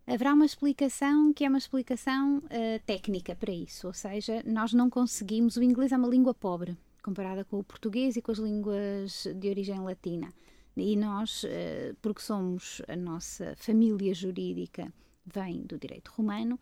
Haverá 0.06 0.32
uma 0.32 0.46
explicação 0.46 1.34
que 1.34 1.44
é 1.44 1.48
uma 1.48 1.58
explicação 1.58 2.38
uh, 2.38 2.80
técnica 2.86 3.36
para 3.36 3.52
isso, 3.52 3.86
ou 3.86 3.92
seja, 3.92 4.42
nós 4.46 4.72
não 4.72 4.88
conseguimos. 4.88 5.56
O 5.56 5.62
inglês 5.62 5.92
é 5.92 5.96
uma 5.96 6.08
língua 6.08 6.32
pobre 6.32 6.76
comparada 7.02 7.44
com 7.44 7.58
o 7.58 7.64
português 7.64 8.16
e 8.16 8.22
com 8.22 8.32
as 8.32 8.38
línguas 8.38 9.26
de 9.34 9.48
origem 9.48 9.80
latina. 9.80 10.32
E 10.76 10.96
nós, 10.96 11.44
uh, 11.44 11.94
porque 12.00 12.22
somos 12.22 12.80
a 12.88 12.96
nossa 12.96 13.54
família 13.56 14.14
jurídica 14.14 14.90
vem 15.26 15.62
do 15.62 15.78
direito 15.78 16.10
romano, 16.16 16.58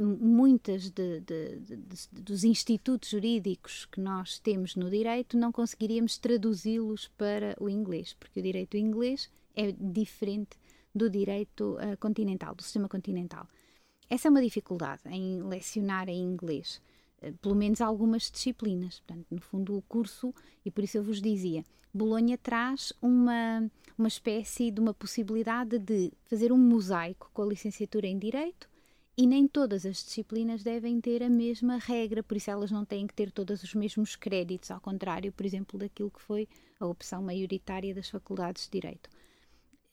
muitas 0.00 0.90
de, 0.90 1.20
de, 1.20 1.58
de, 1.58 1.76
dos 2.12 2.44
institutos 2.44 3.10
jurídicos 3.10 3.86
que 3.86 4.00
nós 4.00 4.38
temos 4.38 4.74
no 4.74 4.88
direito 4.88 5.36
não 5.36 5.52
conseguiríamos 5.52 6.16
traduzi-los 6.18 7.08
para 7.16 7.54
o 7.60 7.68
inglês, 7.68 8.14
porque 8.14 8.40
o 8.40 8.42
direito 8.42 8.76
inglês 8.76 9.30
é 9.54 9.72
diferente 9.72 10.56
do 10.94 11.10
direito 11.10 11.76
uh, 11.76 11.96
continental, 11.98 12.54
do 12.54 12.62
sistema 12.62 12.88
continental. 12.88 13.46
Essa 14.08 14.28
é 14.28 14.30
uma 14.30 14.42
dificuldade 14.42 15.02
em 15.06 15.42
lecionar 15.42 16.08
em 16.08 16.20
inglês, 16.22 16.80
uh, 17.22 17.32
pelo 17.38 17.54
menos 17.54 17.80
algumas 17.80 18.30
disciplinas. 18.30 19.00
Portanto, 19.00 19.26
no 19.30 19.40
fundo, 19.40 19.76
o 19.76 19.82
curso, 19.82 20.34
e 20.64 20.70
por 20.70 20.84
isso 20.84 20.98
eu 20.98 21.02
vos 21.02 21.20
dizia, 21.20 21.64
Bolonha 21.92 22.38
traz 22.38 22.92
uma, 23.02 23.70
uma 23.98 24.08
espécie 24.08 24.70
de 24.70 24.80
uma 24.80 24.94
possibilidade 24.94 25.78
de 25.78 26.12
fazer 26.24 26.50
um 26.50 26.58
mosaico 26.58 27.30
com 27.34 27.42
a 27.42 27.46
licenciatura 27.46 28.06
em 28.06 28.18
Direito 28.18 28.71
e 29.16 29.26
nem 29.26 29.46
todas 29.46 29.84
as 29.84 30.02
disciplinas 30.02 30.62
devem 30.62 31.00
ter 31.00 31.22
a 31.22 31.28
mesma 31.28 31.76
regra, 31.76 32.22
por 32.22 32.36
isso 32.36 32.50
elas 32.50 32.70
não 32.70 32.84
têm 32.84 33.06
que 33.06 33.14
ter 33.14 33.30
todos 33.30 33.62
os 33.62 33.74
mesmos 33.74 34.16
créditos, 34.16 34.70
ao 34.70 34.80
contrário, 34.80 35.30
por 35.32 35.44
exemplo, 35.44 35.78
daquilo 35.78 36.10
que 36.10 36.22
foi 36.22 36.48
a 36.80 36.86
opção 36.86 37.22
maioritária 37.22 37.94
das 37.94 38.08
faculdades 38.08 38.64
de 38.64 38.70
Direito. 38.70 39.10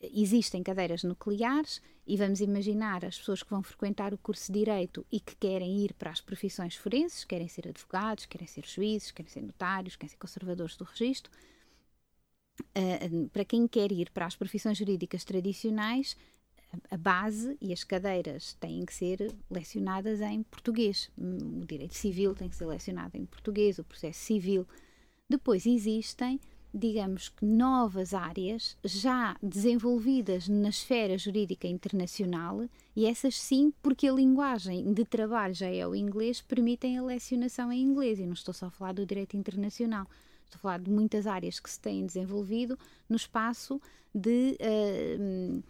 Existem 0.02 0.64
cadeiras 0.64 1.04
nucleares 1.04 1.82
e 2.08 2.16
vamos 2.16 2.40
imaginar 2.40 3.04
as 3.04 3.18
pessoas 3.18 3.44
que 3.44 3.50
vão 3.50 3.62
frequentar 3.62 4.14
o 4.14 4.18
curso 4.18 4.50
de 4.50 4.60
Direito 4.60 5.06
e 5.12 5.20
que 5.20 5.36
querem 5.36 5.84
ir 5.84 5.94
para 5.94 6.12
as 6.12 6.22
profissões 6.22 6.76
forenses, 6.76 7.26
querem 7.26 7.50
ser 7.50 7.68
advogados, 7.68 8.26
querem 8.26 8.48
ser 8.48 8.66
juízes, 8.66 9.12
querem 9.12 9.30
ser 9.30 9.42
notários, 9.42 9.98
querem 9.98 10.10
ser 10.10 10.18
conservadores 10.18 10.78
do 10.78 10.86
registro. 10.86 11.30
Uh, 12.62 13.28
para 13.30 13.44
quem 13.44 13.68
quer 13.68 13.92
ir 13.92 14.10
para 14.12 14.26
as 14.26 14.38
profissões 14.38 14.78
jurídicas 14.78 15.26
tradicionais, 15.26 16.16
a 16.92 16.98
base 16.98 17.58
e 17.60 17.74
as 17.74 17.84
cadeiras 17.84 18.54
têm 18.54 18.86
que 18.86 18.94
ser 18.94 19.34
lecionadas 19.50 20.22
em 20.22 20.44
português. 20.44 21.10
O 21.18 21.66
direito 21.66 21.96
civil 21.96 22.36
tem 22.36 22.50
que 22.50 22.56
ser 22.56 22.66
lecionado 22.66 23.18
em 23.18 23.26
português, 23.26 23.80
o 23.80 23.84
processo 23.84 24.20
civil. 24.20 24.68
Depois 25.28 25.66
existem, 25.66 26.40
digamos 26.74 27.30
que, 27.30 27.46
novas 27.46 28.14
áreas 28.14 28.78
já 28.84 29.36
desenvolvidas 29.42 30.48
na 30.48 30.70
esfera 30.70 31.18
jurídica 31.18 31.68
internacional, 31.68 32.68
e 32.96 33.06
essas 33.06 33.36
sim, 33.40 33.74
porque 33.82 34.08
a 34.08 34.14
linguagem 34.14 34.94
de 34.94 35.06
trabalho 35.06 35.54
já 35.54 35.68
é 35.68 35.88
o 35.88 35.96
inglês, 35.96 36.42
permitem 36.42 36.98
a 36.98 37.04
lecionação 37.04 37.72
em 37.72 37.82
inglês. 37.82 38.20
E 38.20 38.26
não 38.26 38.34
estou 38.34 38.54
só 38.54 38.68
a 38.68 38.72
falar 38.72 38.94
do 38.94 39.06
direito 39.06 39.38
internacional. 39.38 40.08
estou 40.46 40.58
a 40.58 40.62
falar 40.62 40.80
de 40.80 40.92
muitas 40.92 41.26
áreas 41.26 41.60
que 41.60 41.70
se 41.70 41.80
têm 41.80 42.06
desenvolvido 42.06 42.78
no 43.08 43.16
espaço 43.16 43.82
de 44.14 44.58
uh, 44.60 45.64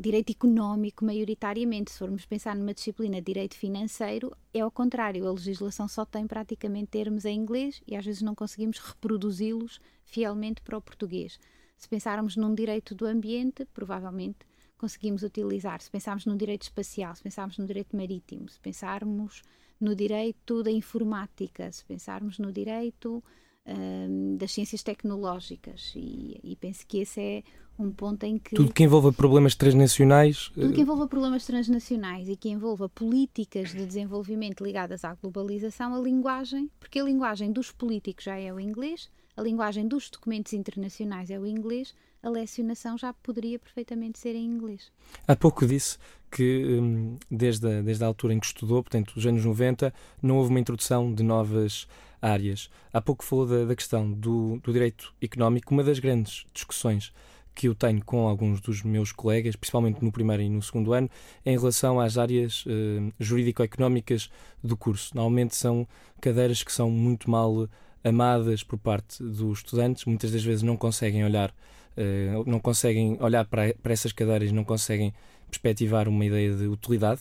direito 0.00 0.30
económico, 0.30 1.04
maioritariamente. 1.04 1.90
Se 1.90 1.98
formos 1.98 2.26
pensar 2.26 2.54
numa 2.54 2.74
disciplina 2.74 3.16
de 3.16 3.24
direito 3.24 3.56
financeiro, 3.56 4.36
é 4.52 4.60
ao 4.60 4.70
contrário, 4.70 5.26
a 5.26 5.32
legislação 5.32 5.88
só 5.88 6.04
tem 6.04 6.26
praticamente 6.26 6.88
termos 6.88 7.24
em 7.24 7.38
inglês 7.38 7.82
e 7.86 7.96
às 7.96 8.04
vezes 8.04 8.22
não 8.22 8.34
conseguimos 8.34 8.78
reproduzi-los 8.78 9.80
fielmente 10.04 10.60
para 10.60 10.76
o 10.76 10.82
português. 10.82 11.38
Se 11.76 11.88
pensarmos 11.88 12.36
num 12.36 12.54
direito 12.54 12.94
do 12.94 13.06
ambiente, 13.06 13.64
provavelmente 13.66 14.46
conseguimos 14.76 15.22
utilizar. 15.22 15.80
Se 15.80 15.90
pensarmos 15.90 16.26
no 16.26 16.36
direito 16.36 16.62
espacial, 16.62 17.14
se 17.14 17.22
pensarmos 17.22 17.58
no 17.58 17.66
direito 17.66 17.96
marítimo, 17.96 18.48
se 18.48 18.60
pensarmos 18.60 19.42
no 19.80 19.94
direito 19.94 20.62
da 20.62 20.70
informática, 20.70 21.70
se 21.72 21.84
pensarmos 21.84 22.38
no 22.38 22.52
direito 22.52 23.22
um, 23.66 24.36
das 24.36 24.52
ciências 24.52 24.82
tecnológicas, 24.82 25.92
e, 25.96 26.40
e, 26.42 26.56
penso 26.56 26.86
que 26.86 26.98
esse 26.98 27.20
é 27.20 27.42
um 27.78 27.90
ponto 27.90 28.24
em 28.24 28.38
que. 28.38 28.54
Tudo 28.54 28.72
que 28.72 28.82
envolva 28.82 29.12
problemas 29.12 29.54
transnacionais. 29.54 30.48
Tudo 30.54 30.72
que 30.72 30.80
eh, 30.80 30.82
envolva 30.82 31.06
problemas 31.08 31.44
transnacionais 31.44 32.28
e 32.28 32.36
que 32.36 32.48
envolva 32.48 32.88
políticas 32.88 33.70
de 33.72 33.84
desenvolvimento 33.86 34.62
ligadas 34.62 35.04
à 35.04 35.14
globalização, 35.14 35.94
a 35.94 35.98
linguagem, 35.98 36.70
porque 36.78 37.00
a 37.00 37.04
linguagem 37.04 37.52
dos 37.52 37.72
políticos 37.72 38.24
já 38.24 38.38
é 38.38 38.52
o 38.52 38.60
inglês, 38.60 39.10
a 39.36 39.42
linguagem 39.42 39.88
dos 39.88 40.08
documentos 40.10 40.52
internacionais 40.52 41.30
é 41.30 41.38
o 41.38 41.46
inglês, 41.46 41.94
a 42.22 42.30
lecionação 42.30 42.96
já 42.96 43.12
poderia 43.12 43.58
perfeitamente 43.58 44.18
ser 44.18 44.34
em 44.34 44.44
inglês. 44.44 44.92
Há 45.26 45.36
pouco 45.36 45.66
disse 45.66 45.98
que 46.30 46.78
hum, 46.80 47.16
desde 47.30 47.66
a, 47.66 47.82
desde 47.82 48.02
a 48.04 48.06
altura 48.06 48.34
em 48.34 48.40
que 48.40 48.46
estudou, 48.46 48.82
portanto, 48.82 49.14
os 49.16 49.26
anos 49.26 49.44
90, 49.44 49.92
não 50.22 50.38
houve 50.38 50.50
uma 50.50 50.60
introdução 50.60 51.12
de 51.12 51.22
novas 51.22 51.86
áreas. 52.24 52.70
Há 52.92 53.00
pouco 53.00 53.22
falou 53.22 53.46
da, 53.46 53.64
da 53.64 53.76
questão 53.76 54.10
do, 54.10 54.58
do 54.62 54.72
direito 54.72 55.14
económico, 55.20 55.72
uma 55.72 55.84
das 55.84 55.98
grandes 55.98 56.46
discussões 56.52 57.12
que 57.54 57.68
eu 57.68 57.74
tenho 57.74 58.04
com 58.04 58.26
alguns 58.26 58.60
dos 58.60 58.82
meus 58.82 59.12
colegas, 59.12 59.54
principalmente 59.54 60.02
no 60.02 60.10
primeiro 60.10 60.42
e 60.42 60.48
no 60.48 60.60
segundo 60.60 60.92
ano, 60.92 61.08
em 61.46 61.56
relação 61.56 62.00
às 62.00 62.18
áreas 62.18 62.64
uh, 62.66 63.12
jurídico-económicas 63.20 64.28
do 64.62 64.76
curso. 64.76 65.14
Normalmente 65.14 65.54
são 65.54 65.86
cadeiras 66.20 66.64
que 66.64 66.72
são 66.72 66.90
muito 66.90 67.30
mal 67.30 67.68
amadas 68.02 68.64
por 68.64 68.78
parte 68.78 69.22
dos 69.22 69.58
estudantes, 69.58 70.04
muitas 70.04 70.32
das 70.32 70.42
vezes 70.42 70.62
não 70.62 70.76
conseguem 70.76 71.24
olhar, 71.24 71.50
uh, 71.96 72.50
não 72.50 72.58
conseguem 72.58 73.16
olhar 73.20 73.44
para, 73.46 73.72
para 73.74 73.92
essas 73.92 74.10
cadeiras, 74.10 74.50
não 74.50 74.64
conseguem 74.64 75.14
perspectivar 75.48 76.08
uma 76.08 76.24
ideia 76.24 76.52
de 76.52 76.66
utilidade, 76.66 77.20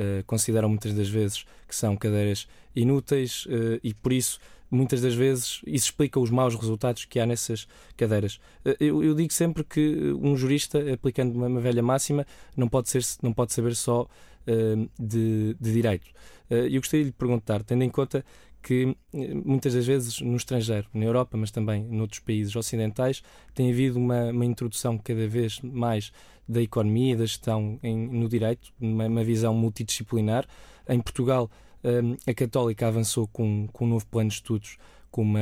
uh, 0.00 0.24
consideram 0.24 0.68
muitas 0.68 0.94
das 0.94 1.08
vezes 1.08 1.44
que 1.68 1.76
são 1.76 1.96
cadeiras 1.96 2.48
inúteis 2.74 3.46
uh, 3.46 3.78
e 3.82 3.92
por 3.92 4.12
isso 4.12 4.40
muitas 4.70 5.00
das 5.00 5.14
vezes 5.14 5.60
isso 5.66 5.86
explica 5.86 6.18
os 6.18 6.30
maus 6.30 6.54
resultados 6.54 7.04
que 7.04 7.18
há 7.18 7.26
nessas 7.26 7.66
cadeiras. 7.96 8.38
Eu, 8.78 9.02
eu 9.02 9.14
digo 9.14 9.32
sempre 9.32 9.64
que 9.64 10.12
um 10.22 10.36
jurista, 10.36 10.78
aplicando 10.92 11.34
uma, 11.34 11.48
uma, 11.48 11.60
velha 11.60 11.82
máxima, 11.82 12.24
não 12.56 12.68
pode, 12.68 12.88
ser, 12.88 13.04
não 13.20 13.32
pode 13.32 13.52
saber 13.52 13.74
só 13.74 14.02
uh, 14.02 14.90
de, 14.96 15.56
de 15.60 15.72
direito. 15.72 16.06
Eu 16.48 16.80
gostaria 16.80 17.04
de 17.04 17.10
lhe 17.10 17.16
perguntar, 17.16 17.62
tendo 17.62 17.82
em 17.84 17.90
conta 17.90 18.24
que 18.62 18.96
eh, 19.14 19.34
muitas 19.34 19.74
das 19.74 19.86
vezes 19.86 20.20
no 20.20 20.36
estrangeiro, 20.36 20.86
na 20.92 21.04
Europa, 21.04 21.36
mas 21.36 21.50
também 21.50 21.84
noutros 21.84 22.20
países 22.20 22.54
ocidentais, 22.54 23.22
tem 23.54 23.70
havido 23.70 23.98
uma, 23.98 24.30
uma 24.30 24.44
introdução 24.44 24.98
cada 24.98 25.26
vez 25.26 25.60
mais 25.60 26.12
da 26.48 26.60
economia 26.60 27.16
da 27.16 27.24
gestão 27.24 27.78
em, 27.82 27.96
no 27.96 28.28
direito, 28.28 28.72
uma, 28.80 29.06
uma, 29.06 29.24
visão 29.24 29.54
multidisciplinar. 29.54 30.46
Em 30.88 31.00
Portugal, 31.00 31.48
um, 31.84 32.16
a 32.28 32.34
Católica 32.34 32.88
avançou 32.88 33.28
com, 33.28 33.68
com 33.72 33.84
um 33.84 33.88
novo 33.88 34.06
plano 34.06 34.28
de 34.28 34.34
estudos, 34.34 34.76
com 35.10 35.22
uma 35.22 35.40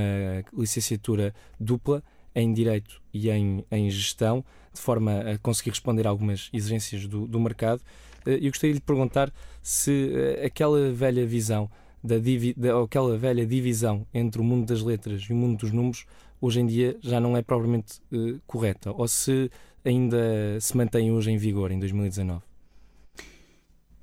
licenciatura 0.57 1.35
dupla 1.59 2.03
em 2.35 2.53
Direito 2.53 3.03
e 3.13 3.31
em, 3.31 3.65
em 3.71 3.91
Gestão, 3.91 4.45
de 4.73 4.81
forma 4.81 5.21
a 5.21 5.39
conseguir 5.39 5.71
responder 5.71 6.07
a 6.07 6.11
algumas 6.11 6.51
exigências 6.53 7.07
do, 7.07 7.27
do 7.27 7.41
mercado. 7.41 7.83
Eh, 8.27 8.39
eu 8.43 8.51
gostaria 8.51 8.75
de 8.75 8.79
lhe 8.79 8.85
perguntar 8.85 9.33
se 9.63 10.13
eh, 10.15 10.47
aquela 10.47 10.93
velha 10.93 11.27
visão 11.27 11.71
da, 12.03 12.17
da 12.57 12.83
aquela 12.83 13.17
velha 13.17 13.47
divisão 13.47 14.07
entre 14.13 14.41
o 14.41 14.45
mundo 14.45 14.67
das 14.67 14.83
letras 14.83 15.23
e 15.23 15.33
o 15.33 15.37
mundo 15.37 15.59
dos 15.59 15.73
números 15.73 16.07
hoje 16.41 16.61
em 16.61 16.67
dia 16.67 16.97
já 17.01 17.21
não 17.21 17.37
é 17.37 17.43
propriamente 17.43 18.01
uh, 18.13 18.41
correta 18.47 18.93
ou 18.93 19.09
se 19.09 19.51
ainda 19.85 20.59
se 20.61 20.77
mantém 20.77 21.11
hoje 21.11 21.31
em 21.31 21.37
vigor 21.37 21.71
em 21.71 21.79
2019? 21.79 22.43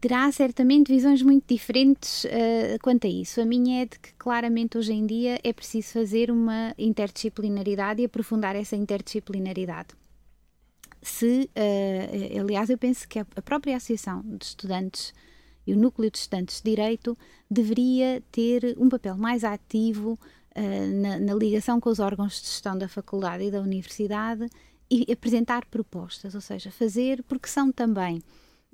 Terá 0.01 0.31
certamente 0.31 0.93
visões 0.93 1.21
muito 1.21 1.45
diferentes 1.47 2.25
uh, 2.25 2.77
quanto 2.81 3.07
a 3.07 3.09
isso. 3.09 3.41
A 3.41 3.45
minha 3.45 3.81
é 3.81 3.85
de 3.85 3.97
que 3.97 4.13
claramente 4.13 4.77
hoje 4.77 4.93
em 4.93 5.05
dia 5.05 5.39
é 5.43 5.51
preciso 5.51 5.93
fazer 5.93 6.29
uma 6.29 6.75
interdisciplinaridade 6.77 8.01
e 8.01 8.05
aprofundar 8.05 8.55
essa 8.55 8.75
interdisciplinaridade. 8.75 9.89
Se, 11.01 11.49
uh, 11.55 12.39
aliás, 12.39 12.69
eu 12.69 12.77
penso 12.77 13.07
que 13.07 13.19
a 13.19 13.25
própria 13.43 13.77
Associação 13.77 14.21
de 14.23 14.45
Estudantes 14.45 15.13
e 15.65 15.73
o 15.73 15.77
núcleo 15.77 16.11
de 16.11 16.17
estudantes 16.17 16.61
de 16.61 16.69
direito 16.69 17.17
deveria 17.49 18.21
ter 18.31 18.75
um 18.77 18.89
papel 18.89 19.17
mais 19.17 19.43
ativo 19.43 20.19
uh, 20.55 21.01
na, 21.01 21.19
na, 21.19 21.33
ligação 21.33 21.79
com 21.79 21.89
os 21.89 21.99
órgãos 21.99 22.41
de 22.41 22.47
gestão 22.47 22.77
da 22.77 22.87
faculdade 22.87 23.45
e 23.45 23.51
da 23.51 23.61
universidade 23.61 24.47
e 24.89 25.11
apresentar 25.11 25.65
propostas, 25.65 26.35
ou 26.35 26.41
seja, 26.41 26.69
fazer 26.69 27.23
porque 27.23 27.47
são 27.47 27.71
também 27.71 28.21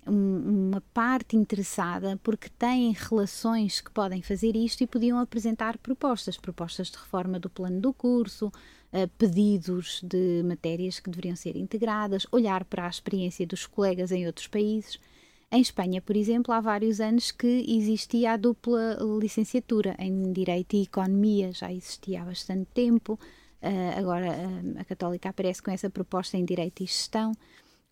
um, 0.06 0.70
uma 0.70 0.82
parte 0.94 1.38
interessada, 1.38 2.20
porque 2.22 2.50
têm 2.50 2.92
relações 2.92 3.80
que 3.80 3.92
podem 3.92 4.22
fazer 4.22 4.56
isto 4.56 4.84
e 4.84 4.88
podiam 4.88 5.20
apresentar 5.20 5.78
propostas, 5.78 6.38
propostas 6.38 6.90
de 6.90 6.98
reforma 6.98 7.40
do 7.40 7.50
plano 7.50 7.80
do 7.80 7.94
curso, 7.94 8.48
uh, 8.48 9.08
pedidos 9.18 10.02
de 10.04 10.44
matérias 10.44 11.00
que 11.00 11.10
deveriam 11.10 11.36
ser 11.36 11.56
integradas, 11.56 12.28
olhar 12.32 12.66
para 12.66 12.86
a 12.88 12.90
experiência 12.90 13.48
dos 13.48 13.66
colegas 13.66 14.12
em 14.12 14.28
outros 14.28 14.48
países 14.48 15.00
em 15.52 15.62
Espanha, 15.62 16.02
por 16.02 16.16
exemplo, 16.16 16.54
há 16.54 16.62
vários 16.62 17.02
anos 17.02 17.30
que 17.30 17.66
existia 17.68 18.34
a 18.34 18.38
dupla 18.38 18.98
licenciatura 19.20 19.96
em 20.00 20.32
Direito 20.32 20.78
e 20.78 20.84
Economia, 20.84 21.52
já 21.52 21.72
existia 21.72 22.22
há 22.22 22.26
bastante 22.26 22.68
tempo. 22.74 23.20
Uh, 23.62 24.00
agora 24.00 24.28
uh, 24.28 24.80
a 24.80 24.86
Católica 24.86 25.30
aparece 25.30 25.62
com 25.62 25.70
essa 25.70 25.90
proposta 25.90 26.38
em 26.38 26.46
Direito 26.46 26.82
e 26.82 26.86
Gestão. 26.86 27.34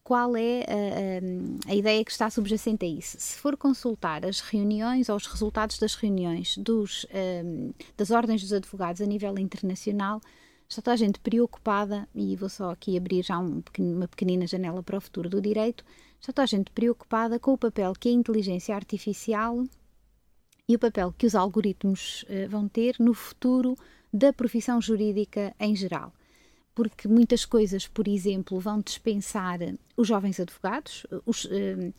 Qual 0.02 0.38
é 0.38 0.62
uh, 0.62 1.60
a 1.68 1.76
ideia 1.76 2.04
que 2.06 2.12
está 2.12 2.30
subjacente 2.30 2.86
a 2.86 2.88
isso? 2.88 3.18
Se 3.20 3.38
for 3.38 3.58
consultar 3.58 4.26
as 4.26 4.40
reuniões 4.40 5.10
ou 5.10 5.18
os 5.18 5.28
resultados 5.28 5.78
das 5.78 5.96
reuniões 5.96 6.58
dos, 6.58 7.06
das 7.98 8.10
ordens 8.10 8.42
dos 8.42 8.54
advogados 8.54 9.02
a 9.02 9.06
nível 9.06 9.38
internacional, 9.38 10.22
está 10.68 10.82
toda 10.82 10.94
a 10.94 10.98
gente 10.98 11.20
preocupada, 11.20 12.08
e 12.16 12.36
vou 12.36 12.48
só 12.48 12.72
aqui 12.72 12.96
abrir 12.98 13.22
já 13.22 13.38
um, 13.38 13.62
uma 13.78 14.08
pequenina 14.08 14.48
janela 14.48 14.82
para 14.82 14.98
o 14.98 15.02
futuro 15.02 15.30
do 15.30 15.42
direito, 15.42 15.84
está 16.20 16.34
toda 16.34 16.44
a 16.44 16.46
gente 16.46 16.72
preocupada 16.72 17.40
com 17.40 17.54
o 17.54 17.58
papel 17.58 17.94
que 17.94 18.10
a 18.10 18.12
inteligência 18.12 18.76
artificial 18.76 19.64
e 20.68 20.76
o 20.76 20.80
papel 20.80 21.14
que 21.18 21.26
os 21.26 21.36
algoritmos 21.36 22.24
uh, 22.24 22.50
vão 22.50 22.68
ter 22.68 22.96
no 23.00 23.14
futuro 23.14 23.78
da 24.14 24.34
profissão 24.34 24.82
jurídica 24.82 25.54
em 25.60 25.76
geral. 25.76 26.14
Porque 26.76 27.08
muitas 27.08 27.46
coisas, 27.46 27.88
por 27.88 28.08
exemplo, 28.08 28.60
vão 28.60 28.80
dispensar 28.80 29.60
os 29.98 30.08
jovens 30.08 30.40
advogados. 30.40 31.06
Os, 31.26 31.46
uh, 31.46 31.94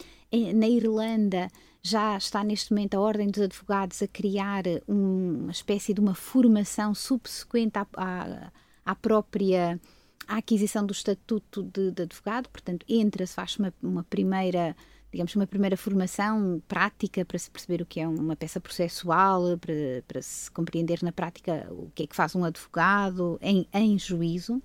na 0.54 0.68
Irlanda 0.68 1.48
já 1.82 2.16
está 2.16 2.44
neste 2.44 2.72
momento 2.72 2.94
a 2.94 3.00
Ordem 3.00 3.28
dos 3.28 3.42
Advogados 3.42 4.02
a 4.02 4.08
criar 4.08 4.64
uma 4.86 5.50
espécie 5.50 5.94
de 5.94 6.00
uma 6.00 6.14
formação 6.14 6.94
subsequente 6.94 7.78
à, 7.78 7.86
à, 7.96 8.52
à 8.84 8.94
própria 8.94 9.80
a 10.30 10.36
aquisição 10.36 10.86
do 10.86 10.92
estatuto 10.92 11.64
de, 11.64 11.90
de 11.90 12.02
advogado, 12.02 12.48
portanto, 12.48 12.86
entra-se, 12.88 13.34
faz 13.34 13.56
uma, 13.56 13.74
uma 13.82 14.04
primeira 14.04 14.76
digamos, 15.10 15.34
uma 15.34 15.46
primeira 15.46 15.76
formação 15.76 16.62
prática 16.68 17.24
para 17.24 17.36
se 17.36 17.50
perceber 17.50 17.82
o 17.82 17.86
que 17.86 17.98
é 17.98 18.06
uma 18.06 18.36
peça 18.36 18.60
processual, 18.60 19.58
para, 19.58 19.74
para 20.06 20.22
se 20.22 20.48
compreender 20.52 21.02
na 21.02 21.10
prática 21.10 21.66
o 21.72 21.90
que 21.92 22.04
é 22.04 22.06
que 22.06 22.14
faz 22.14 22.36
um 22.36 22.44
advogado 22.44 23.36
em, 23.42 23.66
em 23.74 23.98
juízo, 23.98 24.62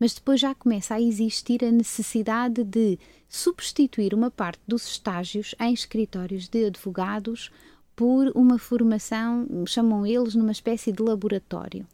mas 0.00 0.14
depois 0.14 0.40
já 0.40 0.54
começa 0.54 0.94
a 0.94 1.00
existir 1.00 1.62
a 1.62 1.70
necessidade 1.70 2.64
de 2.64 2.98
substituir 3.28 4.14
uma 4.14 4.30
parte 4.30 4.62
dos 4.66 4.86
estágios 4.88 5.54
em 5.60 5.74
escritórios 5.74 6.48
de 6.48 6.64
advogados 6.64 7.50
por 7.94 8.32
uma 8.34 8.58
formação, 8.58 9.46
chamam 9.66 10.06
eles, 10.06 10.34
numa 10.34 10.52
espécie 10.52 10.90
de 10.90 11.02
laboratório 11.02 11.86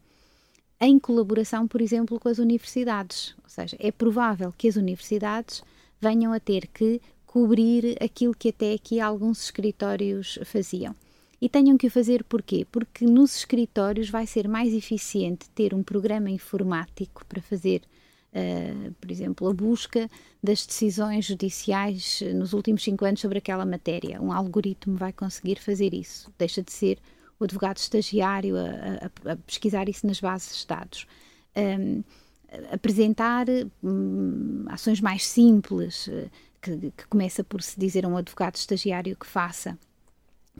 em 0.82 0.98
colaboração, 0.98 1.68
por 1.68 1.80
exemplo, 1.80 2.18
com 2.18 2.28
as 2.28 2.38
universidades. 2.38 3.36
Ou 3.44 3.48
seja, 3.48 3.76
é 3.78 3.92
provável 3.92 4.52
que 4.58 4.66
as 4.66 4.74
universidades 4.74 5.62
venham 6.00 6.32
a 6.32 6.40
ter 6.40 6.66
que 6.66 7.00
cobrir 7.24 7.96
aquilo 8.02 8.34
que 8.34 8.48
até 8.48 8.74
aqui 8.74 8.98
alguns 9.00 9.44
escritórios 9.44 10.40
faziam. 10.44 10.94
E 11.40 11.48
tenham 11.48 11.78
que 11.78 11.86
o 11.86 11.90
fazer 11.90 12.24
porquê? 12.24 12.66
Porque 12.70 13.04
nos 13.04 13.36
escritórios 13.36 14.10
vai 14.10 14.26
ser 14.26 14.48
mais 14.48 14.74
eficiente 14.74 15.48
ter 15.50 15.72
um 15.72 15.84
programa 15.84 16.30
informático 16.30 17.24
para 17.26 17.40
fazer, 17.40 17.82
uh, 18.32 18.92
por 19.00 19.10
exemplo, 19.10 19.48
a 19.48 19.54
busca 19.54 20.10
das 20.42 20.66
decisões 20.66 21.24
judiciais 21.24 22.22
nos 22.34 22.52
últimos 22.52 22.82
cinco 22.82 23.04
anos 23.04 23.20
sobre 23.20 23.38
aquela 23.38 23.64
matéria. 23.64 24.20
Um 24.20 24.32
algoritmo 24.32 24.96
vai 24.96 25.12
conseguir 25.12 25.60
fazer 25.60 25.94
isso. 25.94 26.30
Deixa 26.36 26.60
de 26.60 26.72
ser 26.72 26.98
o 27.42 27.44
advogado 27.44 27.76
estagiário 27.76 28.56
a, 28.56 29.30
a, 29.30 29.32
a 29.32 29.36
pesquisar 29.36 29.88
isso 29.88 30.06
nas 30.06 30.20
bases 30.20 30.60
de 30.60 30.66
dados. 30.66 31.06
Um, 31.56 32.02
apresentar 32.70 33.46
hum, 33.82 34.64
ações 34.68 35.00
mais 35.00 35.26
simples, 35.26 36.08
eh, 36.08 36.28
que, 36.60 36.92
que, 36.96 37.06
começa 37.08 37.42
por 37.42 37.62
se 37.62 37.78
dizer 37.78 38.04
a 38.04 38.08
um 38.08 38.16
advogado 38.16 38.56
estagiário 38.56 39.16
que 39.16 39.26
faça 39.26 39.78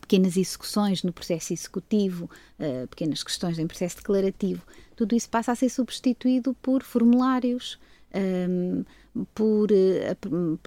pequenas 0.01 0.37
execuções 0.37 1.03
no 1.03 1.13
processo 1.13 1.53
executivo, 1.53 2.29
uh, 2.59 2.89
pequenas 2.89 3.23
questões 3.23 3.59
em 3.59 3.67
processo 3.67 3.97
declarativo, 3.97 4.63
tudo 4.97 5.15
isso 5.15 5.29
passa 5.29 5.53
a 5.53 5.55
ser 5.55 5.69
substituído 5.69 6.55
por 6.63 6.83
formulários, 6.83 7.79
um, 8.15 8.85
por, 9.35 9.71
uh, 9.71 10.59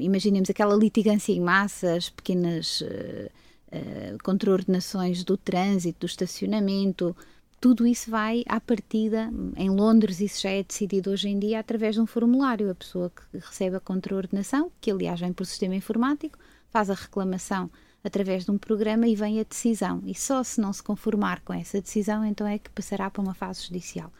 imaginemos 0.00 0.48
aquela 0.48 0.74
litigância 0.74 1.32
em 1.32 1.40
massa, 1.40 1.94
as 1.94 2.08
pequenas 2.08 2.80
uh, 2.80 3.30
uh, 3.72 4.22
contraordenações 4.22 5.24
do 5.24 5.36
trânsito, 5.36 6.00
do 6.00 6.06
estacionamento, 6.06 7.16
tudo 7.60 7.86
isso 7.86 8.10
vai 8.10 8.44
à 8.46 8.60
partida, 8.60 9.30
em 9.56 9.70
Londres 9.70 10.20
isso 10.20 10.42
já 10.42 10.50
é 10.50 10.62
decidido 10.62 11.10
hoje 11.10 11.28
em 11.28 11.38
dia 11.38 11.58
através 11.58 11.94
de 11.94 12.00
um 12.00 12.06
formulário, 12.06 12.70
a 12.70 12.74
pessoa 12.74 13.10
que 13.10 13.38
recebe 13.38 13.76
a 13.76 13.80
contraordenação, 13.80 14.70
que 14.80 14.90
aliás 14.90 15.18
vem 15.18 15.32
por 15.32 15.46
sistema 15.46 15.74
informático, 15.74 16.38
faz 16.70 16.90
a 16.90 16.94
reclamação 16.94 17.70
através 18.04 18.44
de 18.44 18.50
um 18.50 18.58
programa 18.58 19.08
e 19.08 19.16
vem 19.16 19.40
a 19.40 19.42
decisão. 19.42 20.02
E 20.06 20.14
só 20.14 20.44
se 20.44 20.60
não 20.60 20.72
se 20.72 20.82
conformar 20.82 21.40
com 21.40 21.52
essa 21.52 21.80
decisão, 21.80 22.24
então 22.24 22.46
é 22.46 22.58
que 22.58 22.70
passará 22.70 23.10
para 23.10 23.22
uma 23.22 23.34
fase 23.34 23.64
judicial. 23.66 24.12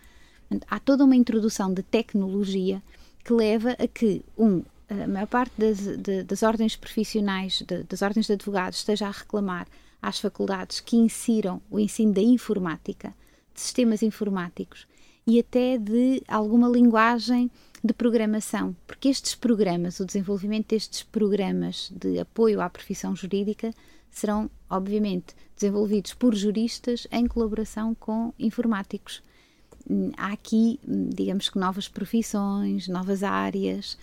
Há 0.68 0.80
toda 0.80 1.04
uma 1.04 1.14
introdução 1.14 1.72
de 1.72 1.82
tecnologia 1.82 2.82
que 3.22 3.32
leva 3.32 3.72
a 3.72 3.86
que, 3.86 4.24
um, 4.38 4.62
a 4.88 5.06
maior 5.06 5.26
parte 5.26 5.52
das, 5.58 5.78
de, 5.78 6.22
das 6.22 6.42
ordens 6.42 6.76
profissionais, 6.76 7.62
de, 7.62 7.82
das 7.84 8.02
ordens 8.02 8.26
de 8.26 8.32
advogados, 8.32 8.78
esteja 8.78 9.06
a 9.06 9.10
reclamar 9.10 9.66
às 10.00 10.18
faculdades 10.18 10.80
que 10.80 10.96
insiram 10.96 11.60
o 11.70 11.78
ensino 11.80 12.12
da 12.12 12.20
informática, 12.20 13.14
de 13.54 13.60
sistemas 13.60 14.02
informáticos 14.02 14.86
e 15.26 15.40
até 15.40 15.76
de 15.76 16.22
alguma 16.28 16.68
linguagem 16.68 17.50
de 17.82 17.92
programação, 17.92 18.76
porque 18.86 19.08
estes 19.08 19.34
programas, 19.34 19.98
o 19.98 20.04
desenvolvimento 20.04 20.68
destes 20.68 21.02
programas 21.02 21.90
de 21.94 22.18
apoio 22.18 22.60
à 22.60 22.70
profissão 22.70 23.14
jurídica 23.14 23.72
serão, 24.10 24.50
obviamente, 24.70 25.34
desenvolvidos 25.54 26.14
por 26.14 26.34
juristas 26.34 27.06
em 27.10 27.26
colaboração 27.26 27.94
com 27.94 28.32
informáticos 28.38 29.22
há 30.16 30.32
aqui, 30.32 30.80
digamos 30.84 31.48
que, 31.48 31.58
novas 31.58 31.88
profissões, 31.88 32.88
novas 32.88 33.22
áreas. 33.22 33.96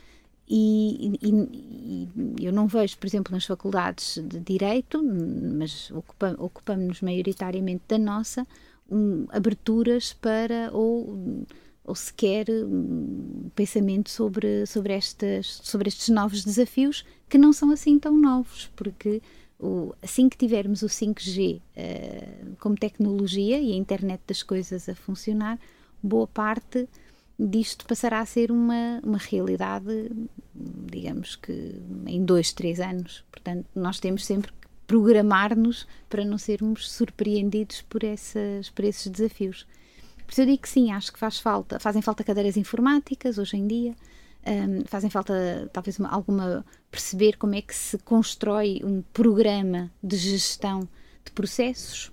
E, 0.47 1.17
e, 1.21 2.10
e, 2.38 2.45
eu 2.45 2.51
não 2.51 2.67
vejo, 2.67 2.97
por 2.97 3.08
exemplo, 3.08 3.32
nas 3.34 3.45
faculdades 3.45 4.17
de 4.23 4.39
Direito, 4.39 5.01
mas 5.03 5.89
ocupa, 5.91 6.36
ocupamos-nos 6.38 7.01
maioritariamente 7.01 7.84
da 7.88 7.97
nossa, 7.97 8.45
um, 8.91 9.25
aberturas 9.29 10.13
para 10.13 10.69
ou, 10.73 11.45
ou 11.86 11.95
sequer 11.95 12.47
um, 12.49 13.49
pensamento 13.56 14.10
sobre, 14.10 14.65
sobre, 14.65 14.93
estas, 14.93 15.47
sobre 15.63 15.88
estes 15.88 16.10
novos 16.10 16.43
desafios 16.43 17.06
que 17.29 17.38
não 17.38 17.53
são 17.53 17.71
assim 17.71 17.97
tão 17.97 18.17
novos, 18.17 18.69
porque 18.75 19.21
o, 19.60 19.93
assim 20.01 20.27
que 20.27 20.38
tivermos 20.38 20.82
o 20.82 20.88
5G 20.88 21.56
uh, 21.56 21.62
eh, 21.75 22.27
como 22.60 22.75
tecnologia 22.75 23.60
e 23.60 23.71
a 23.71 23.75
internet 23.75 24.21
das 24.27 24.43
coisas 24.43 24.89
a 24.89 24.95
funcionar, 24.95 25.58
boa 26.01 26.27
parte 26.27 26.88
disto 27.38 27.86
passará 27.86 28.19
a 28.19 28.26
ser 28.26 28.52
uma, 28.52 29.00
uma 29.04 29.17
realidade, 29.17 30.12
digamos 30.54 31.36
que 31.36 31.82
em 32.06 32.24
dois, 32.24 32.54
três 32.54 32.80
anos. 32.80 33.24
Portanto, 33.32 33.65
nós 33.76 34.00
temos 34.00 34.26
sempre 34.26 34.52
que 34.52 34.67
programar-nos 34.86 35.88
para 36.10 36.24
não 36.24 36.38
sermos 36.38 36.91
surpreendidos 36.91 37.82
por, 37.82 38.04
essas, 38.04 38.69
por 38.69 38.86
esses 38.86 39.08
desafios. 39.08 39.65
Por 40.26 40.32
isso 40.32 40.41
eu 40.41 40.46
digo 40.46 40.62
que 40.62 40.69
sim, 40.69 40.91
acho 40.91 41.12
que 41.12 41.19
faz 41.19 41.39
falta, 41.39 41.80
fazem 41.80 42.02
falta 42.02 42.24
cadeiras 42.24 42.58
informáticas 42.58 43.38
hoje 43.38 43.58
em 43.58 43.67
dia, 43.67 43.96
um, 44.46 44.86
fazem 44.86 45.10
falta 45.10 45.69
talvez 45.74 45.98
uma, 45.98 46.10
alguma 46.10 46.65
perceber 46.91 47.38
como 47.38 47.56
é 47.56 47.62
que 47.62 47.76
se 47.76 47.98
constrói 48.00 48.82
um 48.84 49.02
programa 49.13 49.91
de 50.02 50.15
gestão 50.17 50.88
de 51.26 51.32
processos 51.32 52.12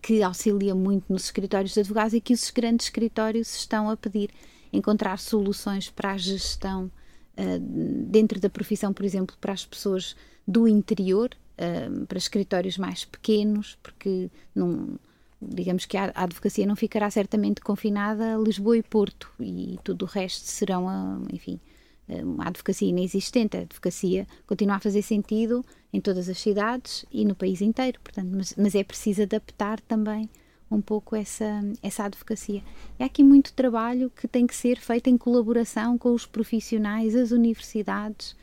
que 0.00 0.22
auxilia 0.22 0.74
muito 0.74 1.12
nos 1.12 1.24
escritórios 1.24 1.74
de 1.74 1.80
advogados 1.80 2.14
e 2.14 2.20
que 2.20 2.32
os 2.32 2.50
grandes 2.50 2.86
escritórios 2.86 3.54
estão 3.54 3.88
a 3.90 3.96
pedir 3.96 4.30
encontrar 4.72 5.18
soluções 5.18 5.90
para 5.90 6.12
a 6.12 6.16
gestão 6.16 6.90
uh, 7.38 7.60
dentro 8.06 8.40
da 8.40 8.50
profissão, 8.50 8.92
por 8.92 9.04
exemplo, 9.04 9.36
para 9.40 9.52
as 9.52 9.64
pessoas 9.64 10.16
do 10.46 10.66
interior, 10.66 11.30
uh, 11.58 12.06
para 12.06 12.18
escritórios 12.18 12.76
mais 12.76 13.04
pequenos, 13.04 13.78
porque 13.82 14.30
não, 14.54 14.98
digamos 15.40 15.86
que 15.86 15.96
a, 15.96 16.12
a 16.14 16.24
advocacia 16.24 16.66
não 16.66 16.76
ficará 16.76 17.10
certamente 17.10 17.60
confinada 17.60 18.34
a 18.34 18.38
Lisboa 18.38 18.76
e 18.76 18.82
Porto 18.82 19.30
e 19.40 19.78
tudo 19.84 20.04
o 20.04 20.08
resto 20.08 20.46
serão, 20.46 20.86
uh, 20.86 21.26
enfim, 21.32 21.60
uma 22.06 22.48
advocacia 22.48 22.88
inexistente. 22.88 23.56
A 23.56 23.60
advocacia 23.60 24.26
continua 24.46 24.76
a 24.76 24.80
fazer 24.80 25.00
sentido 25.00 25.64
em 25.94 26.00
todas 26.00 26.28
as 26.28 26.38
cidades 26.38 27.06
e 27.12 27.24
no 27.24 27.36
país 27.36 27.62
inteiro, 27.62 28.00
portanto, 28.02 28.28
mas, 28.34 28.52
mas 28.58 28.74
é 28.74 28.82
preciso 28.82 29.22
adaptar 29.22 29.80
também 29.80 30.28
um 30.68 30.80
pouco 30.80 31.14
essa, 31.14 31.62
essa 31.80 32.02
advocacia. 32.02 32.64
É 32.98 33.04
aqui 33.04 33.22
muito 33.22 33.52
trabalho 33.52 34.10
que 34.10 34.26
tem 34.26 34.44
que 34.44 34.56
ser 34.56 34.80
feito 34.80 35.08
em 35.08 35.16
colaboração 35.16 35.96
com 35.96 36.12
os 36.12 36.26
profissionais, 36.26 37.14
as 37.14 37.30
universidades 37.30 38.34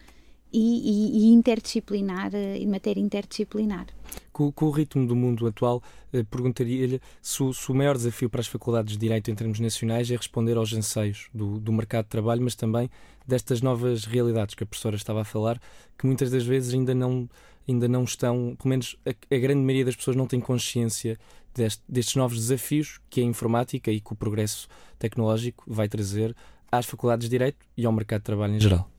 e, 0.51 0.59
e, 0.59 1.19
e 1.19 1.33
interdisciplinar, 1.33 2.33
eh, 2.33 2.57
em 2.57 2.67
matéria 2.67 2.99
interdisciplinar. 2.99 3.87
Com, 4.33 4.51
com, 4.51 4.65
o 4.65 4.71
ritmo 4.71 5.07
do 5.07 5.15
mundo 5.15 5.47
atual, 5.47 5.81
eh, 6.11 6.23
perguntaria-lhe 6.23 7.01
se, 7.21 7.53
se, 7.53 7.71
o 7.71 7.75
maior 7.75 7.95
desafio 7.95 8.29
para 8.29 8.41
as 8.41 8.47
faculdades 8.47 8.93
de 8.93 8.99
Direito 8.99 9.31
em 9.31 9.35
termos 9.35 9.59
nacionais 9.59 10.11
é 10.11 10.15
responder 10.15 10.57
aos 10.57 10.73
anseios 10.73 11.29
do, 11.33 11.59
do, 11.59 11.71
mercado 11.71 12.05
de 12.05 12.09
trabalho, 12.09 12.41
mas 12.41 12.55
também 12.55 12.89
destas 13.25 13.61
novas 13.61 14.05
realidades 14.05 14.55
que 14.55 14.63
a 14.63 14.67
professora 14.67 14.95
estava 14.95 15.21
a 15.21 15.25
falar, 15.25 15.59
que 15.97 16.05
muitas 16.05 16.29
das 16.29 16.43
vezes 16.43 16.73
ainda 16.73 16.93
não, 16.93 17.29
ainda 17.67 17.87
não 17.87 18.03
estão, 18.03 18.55
pelo 18.57 18.69
menos 18.69 18.97
a, 19.05 19.09
a 19.09 19.39
grande 19.39 19.61
maioria 19.61 19.85
das 19.85 19.95
pessoas 19.95 20.17
não 20.17 20.27
tem 20.27 20.39
consciência 20.39 21.17
deste, 21.53 21.81
destes 21.87 22.15
novos 22.15 22.37
desafios 22.37 22.99
que 23.09 23.21
a 23.21 23.23
informática 23.23 23.91
e 23.91 24.01
que 24.01 24.11
o 24.11 24.15
progresso 24.15 24.67
tecnológico 24.99 25.63
vai 25.67 25.87
trazer 25.87 26.35
às 26.69 26.85
faculdades 26.85 27.27
de 27.27 27.31
Direito 27.31 27.65
e 27.77 27.85
ao 27.85 27.91
mercado 27.91 28.19
de 28.19 28.25
trabalho 28.25 28.55
em 28.55 28.59
geral. 28.59 28.90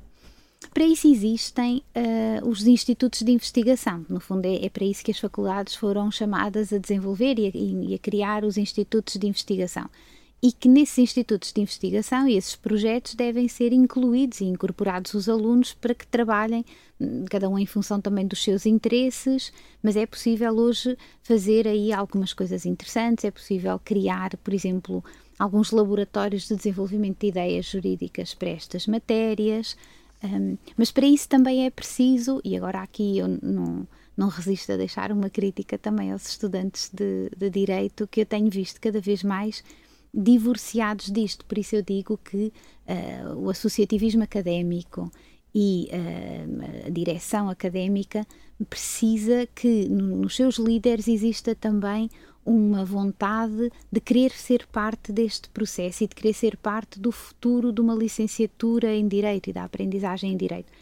Para 0.72 0.84
isso 0.84 1.08
existem 1.08 1.82
uh, 1.96 2.48
os 2.48 2.66
institutos 2.66 3.22
de 3.22 3.32
investigação. 3.32 4.04
No 4.08 4.20
fundo, 4.20 4.46
é, 4.46 4.64
é, 4.64 4.68
para 4.68 4.84
isso 4.84 5.04
que 5.04 5.10
as 5.10 5.18
faculdades 5.18 5.74
foram 5.74 6.10
chamadas 6.10 6.72
a 6.72 6.78
desenvolver 6.78 7.38
e 7.38 7.46
a, 7.46 7.50
e 7.54 7.94
a, 7.94 7.98
criar 7.98 8.44
os 8.44 8.56
institutos 8.56 9.16
de 9.16 9.26
investigação. 9.26 9.88
E 10.42 10.50
que 10.50 10.68
nesses 10.68 10.98
institutos 10.98 11.52
de 11.52 11.60
investigação 11.60 12.26
e 12.26 12.36
esses 12.36 12.56
projetos 12.56 13.14
devem 13.14 13.46
ser 13.46 13.72
incluídos 13.72 14.40
e 14.40 14.44
incorporados 14.44 15.14
os 15.14 15.28
alunos 15.28 15.72
para 15.72 15.94
que 15.94 16.06
trabalhem, 16.06 16.64
hum, 17.00 17.24
cada 17.30 17.48
um 17.48 17.58
em 17.58 17.66
função 17.66 18.00
também 18.00 18.26
dos 18.26 18.42
seus 18.42 18.66
interesses, 18.66 19.52
mas 19.82 19.96
é 19.96 20.04
possível 20.04 20.52
hoje 20.54 20.98
fazer 21.22 21.68
aí 21.68 21.92
algumas 21.92 22.32
coisas 22.32 22.66
interessantes, 22.66 23.24
é 23.24 23.30
possível 23.30 23.80
criar, 23.84 24.36
por 24.38 24.52
exemplo, 24.52 25.04
alguns 25.38 25.70
laboratórios 25.70 26.48
de 26.48 26.56
desenvolvimento 26.56 27.20
de 27.20 27.28
ideias 27.28 27.66
jurídicas 27.66 28.34
para 28.34 28.50
estas 28.50 28.86
matérias. 28.86 29.76
Um, 30.22 30.56
mas 30.76 30.92
para 30.92 31.06
isso 31.06 31.28
também 31.28 31.66
é 31.66 31.70
preciso, 31.70 32.40
e 32.44 32.56
agora 32.56 32.80
aqui 32.80 33.18
eu 33.18 33.26
não, 33.42 33.86
não 34.16 34.28
resisto 34.28 34.72
a 34.72 34.76
deixar 34.76 35.10
uma 35.10 35.28
crítica 35.28 35.76
também 35.76 36.12
aos 36.12 36.26
estudantes 36.28 36.90
de, 36.92 37.30
de 37.36 37.50
Direito, 37.50 38.06
que 38.06 38.20
eu 38.20 38.26
tenho 38.26 38.48
visto 38.48 38.80
cada 38.80 39.00
vez 39.00 39.22
mais 39.22 39.64
divorciados 40.14 41.10
disto. 41.10 41.44
Por 41.44 41.58
isso 41.58 41.74
eu 41.74 41.82
digo 41.82 42.18
que 42.18 42.52
uh, 42.86 43.36
o 43.36 43.50
associativismo 43.50 44.22
académico 44.22 45.10
e 45.54 45.88
uh, 45.90 46.86
a 46.86 46.90
direção 46.90 47.48
académica 47.48 48.26
precisa 48.68 49.46
que 49.54 49.88
no, 49.88 50.18
nos 50.18 50.36
seus 50.36 50.56
líderes 50.56 51.08
exista 51.08 51.54
também 51.54 52.08
uma 52.44 52.84
vontade 52.84 53.70
de 53.90 54.00
querer 54.00 54.32
ser 54.32 54.66
parte 54.66 55.12
deste 55.12 55.48
processo 55.48 56.02
e 56.02 56.06
de 56.08 56.14
querer 56.14 56.32
ser 56.32 56.56
parte 56.56 56.98
do 56.98 57.12
futuro 57.12 57.72
de 57.72 57.80
uma 57.80 57.94
licenciatura 57.94 58.94
em 58.94 59.06
Direito 59.06 59.50
e 59.50 59.52
da 59.52 59.64
aprendizagem 59.64 60.32
em 60.32 60.36
Direito. 60.36 60.72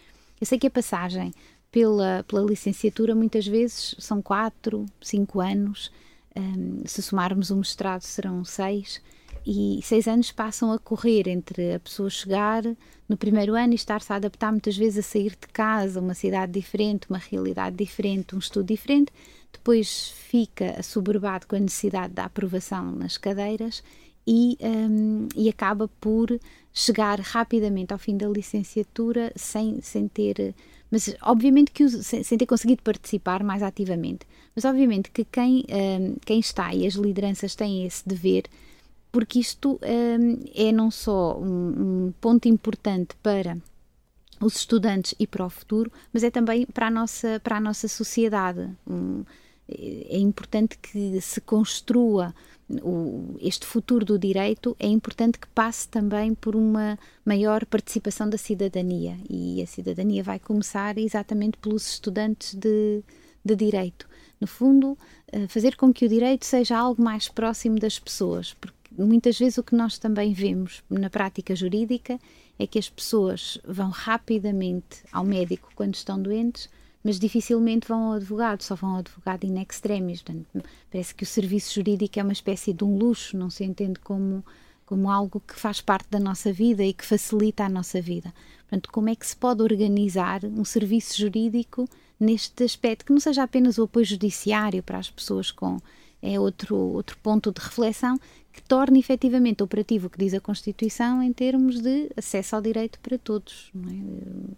Eu 0.40 0.46
sei 0.46 0.58
que 0.58 0.66
a 0.66 0.70
passagem 0.70 1.32
pela, 1.70 2.24
pela 2.26 2.42
licenciatura 2.42 3.14
muitas 3.14 3.46
vezes 3.46 3.94
são 3.98 4.22
quatro, 4.22 4.86
cinco 5.00 5.40
anos, 5.40 5.92
um, 6.36 6.82
se 6.86 7.02
somarmos 7.02 7.50
o 7.50 7.56
mestrado 7.56 8.02
serão 8.02 8.44
seis, 8.44 9.00
e 9.46 9.80
seis 9.82 10.06
anos 10.06 10.30
passam 10.30 10.72
a 10.72 10.78
correr 10.78 11.28
entre 11.28 11.74
a 11.74 11.80
pessoa 11.80 12.10
chegar 12.10 12.62
no 13.08 13.16
primeiro 13.16 13.54
ano 13.54 13.72
e 13.72 13.76
estar-se 13.76 14.12
a 14.12 14.16
adaptar 14.16 14.50
muitas 14.52 14.76
vezes 14.76 15.04
a 15.04 15.08
sair 15.08 15.30
de 15.30 15.48
casa, 15.52 16.00
uma 16.00 16.14
cidade 16.14 16.52
diferente, 16.52 17.08
uma 17.08 17.18
realidade 17.18 17.76
diferente, 17.76 18.36
um 18.36 18.38
estudo 18.38 18.66
diferente, 18.66 19.12
depois 19.52 20.10
fica 20.10 20.78
assoberbado 20.78 21.46
com 21.46 21.56
a 21.56 21.60
necessidade 21.60 22.14
da 22.14 22.24
aprovação 22.24 22.92
nas 22.92 23.16
cadeiras 23.16 23.82
e, 24.26 24.56
um, 24.60 25.28
e 25.34 25.48
acaba 25.48 25.88
por 26.00 26.38
chegar 26.72 27.18
rapidamente 27.18 27.92
ao 27.92 27.98
fim 27.98 28.16
da 28.16 28.28
licenciatura 28.28 29.32
sem, 29.34 29.80
sem 29.80 30.06
ter 30.06 30.54
mas 30.90 31.14
obviamente 31.22 31.70
que 31.70 31.88
sem, 31.88 32.22
sem, 32.22 32.36
ter 32.36 32.46
conseguido 32.46 32.82
participar 32.82 33.44
mais 33.44 33.62
ativamente. 33.62 34.26
Mas 34.54 34.64
obviamente 34.64 35.10
que 35.10 35.24
quem, 35.24 35.64
um, 35.70 36.16
quem 36.24 36.40
está 36.40 36.74
e 36.74 36.86
as 36.86 36.94
lideranças 36.94 37.54
têm 37.54 37.86
esse 37.86 38.06
dever, 38.06 38.44
porque 39.10 39.38
isto 39.38 39.80
um, 39.82 40.44
é 40.54 40.72
não 40.72 40.90
só 40.90 41.38
um, 41.38 42.06
um 42.06 42.14
ponto 42.20 42.48
importante 42.48 43.14
para 43.22 43.56
os 44.40 44.56
estudantes 44.56 45.14
e 45.18 45.26
para 45.26 45.44
o 45.44 45.50
futuro, 45.50 45.92
mas 46.12 46.24
é 46.24 46.30
também 46.30 46.64
para 46.66 46.86
a 46.86 46.90
nossa, 46.90 47.40
para 47.40 47.56
a 47.56 47.60
nossa 47.60 47.88
sociedade. 47.88 48.70
é 49.68 50.18
importante 50.18 50.78
que 50.78 51.20
se 51.20 51.40
construa 51.40 52.34
o, 52.82 53.36
este 53.40 53.66
futuro 53.66 54.04
do 54.04 54.18
direito, 54.18 54.76
é 54.78 54.86
importante 54.86 55.38
que 55.38 55.48
passe 55.48 55.88
também 55.88 56.34
por 56.34 56.54
uma 56.54 56.98
maior 57.24 57.66
participação 57.66 58.28
da 58.28 58.38
cidadania. 58.38 59.16
E 59.28 59.62
a 59.62 59.66
cidadania 59.66 60.22
vai 60.22 60.38
começar 60.38 60.96
exatamente 60.96 61.58
pelos 61.58 61.86
estudantes 61.90 62.54
de, 62.54 63.02
de 63.44 63.56
direito. 63.56 64.08
No 64.40 64.46
fundo, 64.46 64.96
eh, 65.32 65.46
fazer 65.48 65.76
com 65.76 65.92
que 65.92 66.06
o 66.06 66.08
direito 66.08 66.46
seja 66.46 66.78
algo 66.78 67.02
mais 67.02 67.28
próximo 67.28 67.78
das 67.78 67.98
pessoas, 67.98 68.54
porque 68.54 68.79
muitas 68.96 69.38
vezes 69.38 69.58
o 69.58 69.62
que 69.62 69.74
nós 69.74 69.98
também 69.98 70.32
vemos 70.32 70.82
na 70.88 71.10
prática 71.10 71.54
jurídica 71.54 72.18
é 72.58 72.66
que 72.66 72.78
as 72.78 72.88
pessoas 72.88 73.58
vão 73.66 73.90
rapidamente 73.90 75.02
ao 75.12 75.24
médico 75.24 75.70
quando 75.74 75.94
estão 75.94 76.20
doentes 76.20 76.68
mas 77.02 77.18
dificilmente 77.18 77.88
vão 77.88 78.04
ao 78.04 78.12
advogado, 78.14 78.62
só 78.62 78.74
vão 78.74 78.90
ao 78.90 78.98
advogado 78.98 79.44
in 79.44 79.60
extremis. 79.60 80.22
Portanto, 80.22 80.64
parece 80.90 81.14
que 81.14 81.24
o 81.24 81.26
serviço 81.26 81.74
jurídico 81.74 82.18
é 82.18 82.22
uma 82.22 82.32
espécie 82.32 82.72
de 82.72 82.84
um 82.84 82.96
luxo, 82.96 83.36
não 83.36 83.48
se 83.48 83.64
entende 83.64 83.98
como, 84.00 84.44
como 84.84 85.10
algo 85.10 85.40
que 85.40 85.58
faz 85.58 85.80
parte 85.80 86.08
da 86.10 86.20
nossa 86.20 86.52
vida 86.52 86.84
e 86.84 86.92
que 86.92 87.04
facilita 87.04 87.64
a 87.64 87.68
nossa 87.68 88.00
vida. 88.00 88.34
Portanto, 88.68 88.90
como 88.92 89.08
é 89.08 89.16
que 89.16 89.26
se 89.26 89.36
pode 89.36 89.62
organizar 89.62 90.44
um 90.44 90.64
serviço 90.64 91.16
jurídico 91.16 91.88
neste 92.18 92.64
aspecto, 92.64 93.06
que 93.06 93.12
não 93.12 93.20
seja 93.20 93.42
apenas 93.42 93.78
o 93.78 93.84
apoio 93.84 94.04
judiciário 94.04 94.82
para 94.82 94.98
as 94.98 95.10
pessoas 95.10 95.50
com. 95.50 95.78
É 96.22 96.38
outro, 96.38 96.76
outro 96.76 97.16
ponto 97.22 97.50
de 97.50 97.62
reflexão 97.62 98.20
que 98.52 98.62
torne 98.62 98.98
efetivamente 98.98 99.62
operativo 99.62 100.06
o 100.06 100.10
que 100.10 100.18
diz 100.18 100.34
a 100.34 100.40
Constituição 100.40 101.22
em 101.22 101.32
termos 101.32 101.80
de 101.80 102.10
acesso 102.16 102.56
ao 102.56 102.62
direito 102.62 102.98
para 103.00 103.18
todos. 103.18 103.70
É? 103.76 104.54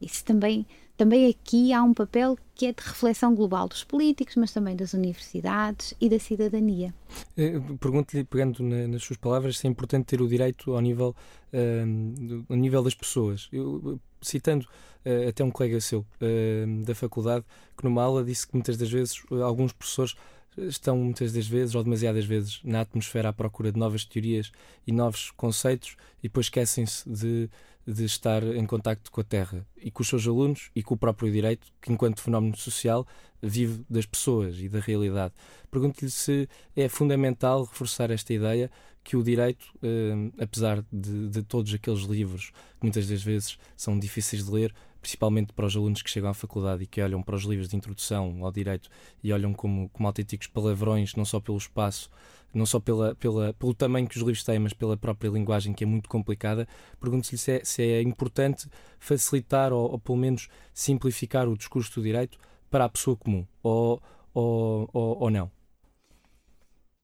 Isso 0.00 0.24
também 0.24 0.66
também 0.98 1.30
aqui 1.30 1.72
há 1.72 1.80
um 1.80 1.94
papel 1.94 2.36
que 2.56 2.66
é 2.66 2.72
de 2.72 2.82
reflexão 2.82 3.32
global 3.32 3.68
dos 3.68 3.84
políticos, 3.84 4.34
mas 4.34 4.52
também 4.52 4.74
das 4.74 4.94
universidades 4.94 5.94
e 6.00 6.08
da 6.08 6.18
cidadania. 6.18 6.92
Eh, 7.36 7.60
pergunto-lhe, 7.78 8.24
pegando 8.24 8.64
na, 8.64 8.88
nas 8.88 9.04
suas 9.04 9.16
palavras, 9.16 9.58
se 9.58 9.68
é 9.68 9.70
importante 9.70 10.06
ter 10.06 10.20
o 10.20 10.26
direito 10.26 10.74
ao 10.74 10.80
nível, 10.80 11.14
uh, 11.52 12.44
ao 12.48 12.56
nível 12.56 12.82
das 12.82 12.96
pessoas. 12.96 13.48
Eu, 13.52 14.00
citando 14.20 14.66
uh, 15.06 15.28
até 15.28 15.44
um 15.44 15.52
colega 15.52 15.80
seu 15.80 16.00
uh, 16.00 16.84
da 16.84 16.96
faculdade, 16.96 17.44
que 17.76 17.84
numa 17.84 18.02
aula 18.02 18.24
disse 18.24 18.48
que 18.48 18.54
muitas 18.54 18.76
das 18.76 18.90
vezes 18.90 19.22
alguns 19.30 19.72
professores 19.72 20.16
estão 20.66 20.96
muitas 20.96 21.32
das 21.32 21.46
vezes, 21.46 21.74
ou 21.74 21.82
demasiadas 21.82 22.24
vezes, 22.24 22.60
na 22.64 22.80
atmosfera 22.80 23.28
à 23.28 23.32
procura 23.32 23.72
de 23.72 23.78
novas 23.78 24.04
teorias 24.04 24.50
e 24.86 24.92
novos 24.92 25.30
conceitos 25.32 25.96
e 26.20 26.22
depois 26.22 26.46
esquecem-se 26.46 27.08
de 27.08 27.48
de 27.90 28.04
estar 28.04 28.42
em 28.42 28.66
contacto 28.66 29.10
com 29.10 29.22
a 29.22 29.24
Terra 29.24 29.66
e 29.78 29.90
com 29.90 30.02
os 30.02 30.08
seus 30.08 30.26
alunos 30.26 30.70
e 30.76 30.82
com 30.82 30.94
o 30.94 30.98
próprio 30.98 31.32
direito, 31.32 31.68
que 31.80 31.90
enquanto 31.90 32.20
fenómeno 32.20 32.54
social 32.54 33.06
vive 33.40 33.82
das 33.88 34.04
pessoas 34.04 34.58
e 34.60 34.68
da 34.68 34.78
realidade. 34.78 35.32
Pergunto-lhe 35.70 36.10
se 36.10 36.46
é 36.76 36.86
fundamental 36.86 37.64
reforçar 37.64 38.10
esta 38.10 38.34
ideia 38.34 38.70
que 39.02 39.16
o 39.16 39.22
direito, 39.22 39.64
eh, 39.82 40.30
apesar 40.38 40.84
de, 40.92 41.28
de, 41.30 41.42
todos 41.42 41.72
aqueles 41.72 42.00
livros 42.00 42.50
que 42.78 42.82
muitas 42.82 43.08
das 43.08 43.22
vezes 43.22 43.58
são 43.74 43.98
difíceis 43.98 44.44
de 44.44 44.50
ler, 44.50 44.74
principalmente 45.00 45.54
para 45.54 45.64
os 45.64 45.74
alunos 45.74 46.02
que 46.02 46.10
chegam 46.10 46.28
à 46.28 46.34
faculdade 46.34 46.82
e 46.82 46.86
que 46.86 47.00
olham 47.00 47.22
para 47.22 47.36
os 47.36 47.44
livros 47.44 47.68
de 47.68 47.76
introdução 47.76 48.44
ao 48.44 48.52
direito 48.52 48.90
e 49.22 49.32
olham 49.32 49.54
como, 49.54 49.88
como 49.88 50.06
autênticos 50.06 50.46
palavrões, 50.46 51.14
não 51.14 51.24
só 51.24 51.40
pelo 51.40 51.56
espaço 51.56 52.10
não 52.52 52.66
só 52.66 52.80
pela, 52.80 53.14
pela, 53.14 53.52
pelo 53.54 53.74
tamanho 53.74 54.08
que 54.08 54.16
os 54.16 54.22
livros 54.22 54.44
têm, 54.44 54.58
mas 54.58 54.72
pela 54.72 54.96
própria 54.96 55.28
linguagem 55.28 55.72
que 55.72 55.84
é 55.84 55.86
muito 55.86 56.08
complicada, 56.08 56.66
pergunto-lhe 57.00 57.38
se, 57.38 57.52
é, 57.52 57.64
se 57.64 57.82
é 57.82 58.02
importante 58.02 58.68
facilitar 58.98 59.72
ou, 59.72 59.92
ou, 59.92 59.98
pelo 59.98 60.18
menos 60.18 60.48
simplificar 60.72 61.48
o 61.48 61.56
discurso 61.56 61.94
do 61.94 62.02
direito 62.02 62.38
para 62.70 62.84
a 62.84 62.88
pessoa 62.88 63.16
comum, 63.16 63.46
ou, 63.62 64.02
ou, 64.32 64.88
ou, 64.92 65.18
ou 65.22 65.30
não? 65.30 65.50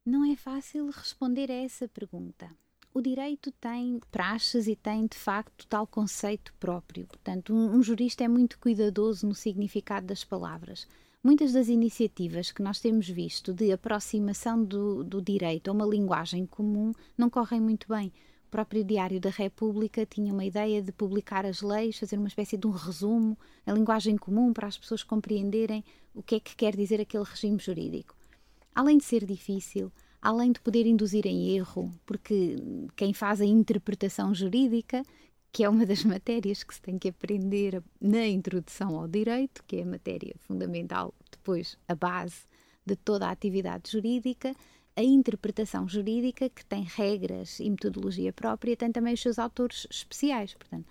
Não 0.04 0.24
é 0.30 0.36
fácil 0.36 0.90
responder 0.90 1.50
a 1.50 1.54
essa 1.54 1.88
pergunta. 1.88 2.50
O 2.92 3.00
direito 3.00 3.50
tem 3.52 3.98
praxes 4.10 4.68
e 4.68 4.76
tem, 4.76 5.06
de 5.06 5.16
facto, 5.16 5.66
tal 5.66 5.86
conceito 5.86 6.54
próprio. 6.60 7.06
Portanto, 7.06 7.52
um, 7.52 7.76
um 7.76 7.82
jurista 7.82 8.22
é 8.22 8.28
muito 8.28 8.58
cuidadoso 8.58 9.26
no 9.26 9.34
significado 9.34 10.06
das 10.06 10.22
palavras 10.22 10.86
Muitas 11.24 11.54
das 11.54 11.68
iniciativas 11.68 12.52
que 12.52 12.62
nós 12.62 12.78
temos 12.78 13.08
visto 13.08 13.54
de 13.54 13.72
aproximação 13.72 14.62
do, 14.62 15.02
do 15.02 15.22
direito 15.22 15.70
a 15.70 15.72
uma 15.72 15.86
linguagem 15.86 16.44
comum 16.44 16.92
não 17.16 17.30
correm 17.30 17.62
muito 17.62 17.88
bem. 17.88 18.08
O 18.46 18.50
próprio 18.50 18.84
Diário 18.84 19.18
da 19.18 19.30
República 19.30 20.04
tinha 20.04 20.34
uma 20.34 20.44
ideia 20.44 20.82
de 20.82 20.92
publicar 20.92 21.46
as 21.46 21.62
leis, 21.62 21.98
fazer 21.98 22.18
uma 22.18 22.28
espécie 22.28 22.58
de 22.58 22.66
um 22.66 22.72
resumo, 22.72 23.38
a 23.64 23.72
linguagem 23.72 24.18
comum 24.18 24.52
para 24.52 24.68
as 24.68 24.76
pessoas 24.76 25.02
compreenderem 25.02 25.82
o 26.14 26.22
que 26.22 26.34
é 26.34 26.40
que 26.40 26.54
quer 26.54 26.76
dizer 26.76 27.00
aquele 27.00 27.24
regime 27.24 27.58
jurídico. 27.58 28.14
Além 28.74 28.98
de 28.98 29.04
ser 29.04 29.24
difícil, 29.24 29.90
além 30.20 30.52
de 30.52 30.60
poder 30.60 30.84
induzir 30.84 31.26
em 31.26 31.56
erro, 31.56 31.90
porque 32.04 32.56
quem 32.94 33.14
faz 33.14 33.40
a 33.40 33.46
interpretação 33.46 34.34
jurídica 34.34 35.02
que 35.54 35.62
é 35.62 35.68
uma 35.68 35.86
das 35.86 36.02
matérias 36.02 36.64
que 36.64 36.74
se 36.74 36.82
tem 36.82 36.98
que 36.98 37.08
aprender 37.08 37.80
na 38.00 38.26
introdução 38.26 38.98
ao 38.98 39.06
direito, 39.06 39.62
que 39.68 39.76
é 39.76 39.82
a 39.82 39.86
matéria 39.86 40.34
fundamental, 40.40 41.14
depois 41.30 41.78
a 41.86 41.94
base 41.94 42.40
de 42.84 42.96
toda 42.96 43.28
a 43.28 43.30
atividade 43.30 43.92
jurídica. 43.92 44.52
A 44.96 45.02
interpretação 45.02 45.88
jurídica, 45.88 46.50
que 46.50 46.64
tem 46.64 46.82
regras 46.82 47.60
e 47.60 47.70
metodologia 47.70 48.32
própria, 48.32 48.76
tem 48.76 48.90
também 48.90 49.14
os 49.14 49.22
seus 49.22 49.38
autores 49.38 49.86
especiais. 49.88 50.54
Portanto, 50.54 50.86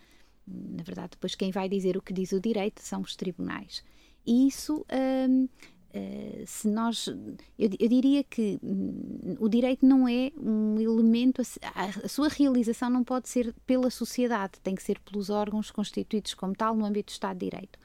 na 0.47 0.81
verdade, 0.81 1.09
depois 1.11 1.35
quem 1.35 1.51
vai 1.51 1.67
dizer 1.67 1.97
o 1.97 2.01
que 2.01 2.13
diz 2.13 2.31
o 2.31 2.39
direito 2.39 2.81
são 2.81 3.01
os 3.01 3.17
tribunais. 3.17 3.83
E 4.25 4.47
isso 4.47 4.85
hum, 5.29 5.49
Uh, 5.95 6.43
se 6.47 6.67
nós 6.67 7.07
eu, 7.07 7.69
eu, 7.79 7.87
diria 7.87 8.23
que 8.23 8.57
hum, 8.63 9.35
o 9.39 9.47
direito 9.47 9.85
não 9.85 10.07
é 10.07 10.31
um 10.35 10.81
elemento 10.81 11.39
a, 11.61 11.85
a, 11.85 12.07
sua 12.07 12.29
realização 12.29 12.89
não 12.89 13.03
pode 13.03 13.29
ser 13.29 13.53
pela 13.63 13.91
sociedade 13.91 14.53
tem 14.63 14.73
que 14.73 14.81
ser 14.81 14.97
pelos 15.01 15.29
órgãos 15.29 15.69
constituídos 15.69 16.33
como 16.33 16.55
tal 16.55 16.75
no 16.75 16.83
âmbito 16.83 17.11
do 17.11 17.13
Estado 17.13 17.37
de 17.37 17.47
Direito. 17.47 17.77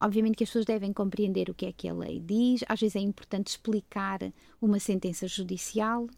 Obviamente 0.00 0.34
que 0.34 0.42
as 0.42 0.50
pessoas 0.50 0.64
devem 0.64 0.92
compreender 0.92 1.48
o 1.48 1.54
que 1.54 1.66
é 1.66 1.72
que 1.72 1.88
a 1.88 1.94
lei 1.94 2.18
diz 2.18 2.64
às 2.68 2.80
vezes 2.80 2.96
é 2.96 3.00
importante 3.00 3.46
explicar 3.46 4.18
uma 4.60 4.80
sentença 4.80 5.28
judicial 5.28 6.08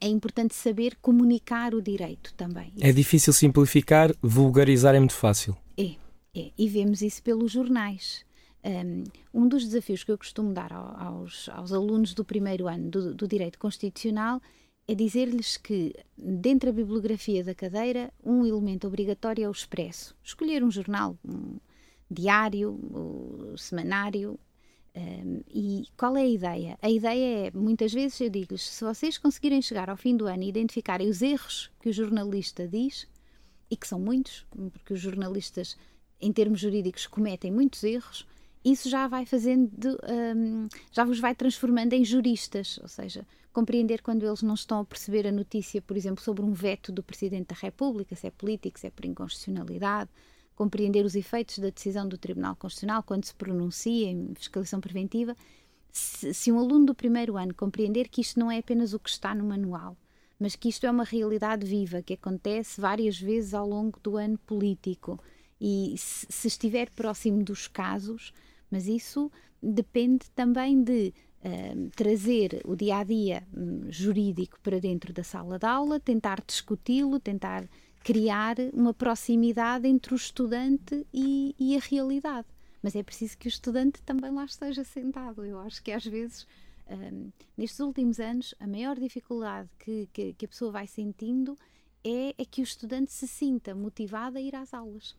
é 0.00 0.06
importante 0.06 0.54
saber 0.54 0.96
comunicar 1.02 1.74
o 1.74 1.82
direito 1.82 2.32
também. 2.34 2.72
É 2.80 2.92
difícil 2.92 3.32
simplificar 3.32 4.14
vulgarizar 4.22 4.94
é 4.94 5.00
muito 5.00 5.14
fácil. 5.14 5.56
É, 5.76 5.96
é. 6.36 6.52
e 6.56 6.68
vemos 6.68 7.02
isso 7.02 7.20
pelos 7.20 7.50
jornais 7.50 8.24
um 9.32 9.46
dos 9.46 9.64
desafios 9.64 10.02
que 10.02 10.10
eu 10.10 10.18
costumo 10.18 10.52
dar 10.52 10.72
aos, 10.72 11.48
aos 11.50 11.72
alunos 11.72 12.14
do 12.14 12.24
primeiro 12.24 12.66
ano 12.66 12.90
do, 12.90 13.14
do 13.14 13.28
Direito 13.28 13.58
Constitucional 13.58 14.40
é 14.86 14.94
dizer-lhes 14.94 15.56
que, 15.56 15.94
dentro 16.16 16.70
da 16.70 16.76
bibliografia 16.76 17.42
da 17.42 17.54
cadeira, 17.54 18.12
um 18.22 18.44
elemento 18.44 18.86
obrigatório 18.86 19.44
é 19.44 19.48
o 19.48 19.52
expresso. 19.52 20.14
Escolher 20.22 20.62
um 20.62 20.70
jornal, 20.70 21.16
um 21.24 21.58
diário, 22.10 22.72
um 22.72 23.56
semanário. 23.56 24.38
Um, 24.96 25.40
e 25.48 25.84
qual 25.96 26.16
é 26.16 26.22
a 26.22 26.28
ideia? 26.28 26.78
A 26.80 26.88
ideia 26.88 27.48
é, 27.48 27.50
muitas 27.50 27.92
vezes 27.92 28.20
eu 28.20 28.30
digo-lhes, 28.30 28.62
se 28.62 28.84
vocês 28.84 29.18
conseguirem 29.18 29.60
chegar 29.60 29.90
ao 29.90 29.96
fim 29.96 30.16
do 30.16 30.26
ano 30.26 30.42
e 30.42 30.48
identificarem 30.48 31.08
os 31.08 31.20
erros 31.20 31.70
que 31.80 31.88
o 31.88 31.92
jornalista 31.92 32.68
diz, 32.68 33.08
e 33.70 33.76
que 33.76 33.88
são 33.88 33.98
muitos, 33.98 34.46
porque 34.72 34.92
os 34.94 35.00
jornalistas, 35.00 35.76
em 36.20 36.32
termos 36.32 36.60
jurídicos, 36.60 37.06
cometem 37.06 37.50
muitos 37.50 37.82
erros, 37.82 38.26
isso 38.64 38.88
já 38.88 39.06
vai 39.06 39.26
fazendo, 39.26 39.98
um, 40.08 40.68
já 40.90 41.04
vos 41.04 41.20
vai 41.20 41.34
transformando 41.34 41.92
em 41.92 42.04
juristas, 42.04 42.78
ou 42.80 42.88
seja, 42.88 43.26
compreender 43.52 44.00
quando 44.02 44.24
eles 44.24 44.42
não 44.42 44.54
estão 44.54 44.80
a 44.80 44.84
perceber 44.84 45.26
a 45.26 45.32
notícia, 45.32 45.82
por 45.82 45.96
exemplo, 45.96 46.24
sobre 46.24 46.42
um 46.42 46.52
veto 46.52 46.90
do 46.90 47.02
Presidente 47.02 47.48
da 47.48 47.56
República, 47.56 48.16
se 48.16 48.26
é 48.26 48.30
político, 48.30 48.78
se 48.78 48.86
é 48.86 48.90
por 48.90 49.04
inconstitucionalidade, 49.04 50.10
compreender 50.56 51.04
os 51.04 51.14
efeitos 51.14 51.58
da 51.58 51.68
decisão 51.68 52.08
do 52.08 52.16
Tribunal 52.16 52.56
Constitucional 52.56 53.02
quando 53.02 53.24
se 53.24 53.34
pronuncia 53.34 54.08
em 54.08 54.34
fiscalização 54.34 54.80
preventiva. 54.80 55.36
Se, 55.92 56.32
se 56.32 56.50
um 56.50 56.58
aluno 56.58 56.86
do 56.86 56.94
primeiro 56.94 57.36
ano 57.36 57.54
compreender 57.54 58.08
que 58.08 58.20
isto 58.20 58.40
não 58.40 58.50
é 58.50 58.58
apenas 58.58 58.94
o 58.94 58.98
que 58.98 59.10
está 59.10 59.34
no 59.34 59.44
manual, 59.44 59.96
mas 60.38 60.56
que 60.56 60.68
isto 60.68 60.86
é 60.86 60.90
uma 60.90 61.04
realidade 61.04 61.66
viva 61.66 62.02
que 62.02 62.14
acontece 62.14 62.80
várias 62.80 63.20
vezes 63.20 63.54
ao 63.54 63.68
longo 63.68 64.00
do 64.00 64.16
ano 64.16 64.38
político 64.38 65.20
e 65.60 65.94
se, 65.96 66.26
se 66.28 66.48
estiver 66.48 66.90
próximo 66.90 67.42
dos 67.42 67.68
casos, 67.68 68.32
mas 68.74 68.88
isso 68.88 69.30
depende 69.62 70.28
também 70.34 70.82
de 70.82 71.14
uh, 71.44 71.90
trazer 71.94 72.60
o 72.64 72.74
dia 72.74 72.98
a 72.98 73.04
dia 73.04 73.46
um, 73.56 73.88
jurídico 73.88 74.58
para 74.60 74.80
dentro 74.80 75.12
da 75.12 75.22
sala 75.22 75.60
de 75.60 75.64
aula, 75.64 76.00
tentar 76.00 76.42
discuti-lo, 76.44 77.20
tentar 77.20 77.68
criar 78.02 78.56
uma 78.72 78.92
proximidade 78.92 79.86
entre 79.86 80.12
o 80.12 80.16
estudante 80.16 81.06
e, 81.14 81.54
e, 81.56 81.76
a 81.76 81.80
realidade. 81.80 82.48
Mas 82.82 82.96
é 82.96 83.02
preciso 83.04 83.38
que 83.38 83.46
o 83.46 83.48
estudante 83.48 84.02
também 84.02 84.32
lá 84.32 84.44
esteja 84.44 84.82
sentado. 84.82 85.44
Eu 85.44 85.60
acho 85.60 85.80
que 85.80 85.92
às 85.92 86.04
vezes, 86.04 86.48
um, 86.90 87.30
nestes 87.56 87.78
últimos 87.78 88.18
anos, 88.18 88.56
a 88.58 88.66
maior 88.66 88.98
dificuldade 88.98 89.68
que, 89.78 90.08
que, 90.12 90.32
que 90.32 90.46
a 90.46 90.48
pessoa 90.48 90.72
vai 90.72 90.88
sentindo 90.88 91.56
é, 92.02 92.34
é, 92.36 92.44
que 92.44 92.60
o 92.60 92.64
estudante 92.64 93.12
se 93.12 93.28
sinta 93.28 93.72
motivado 93.72 94.36
a 94.36 94.40
ir 94.40 94.56
às 94.56 94.74
aulas. 94.74 95.16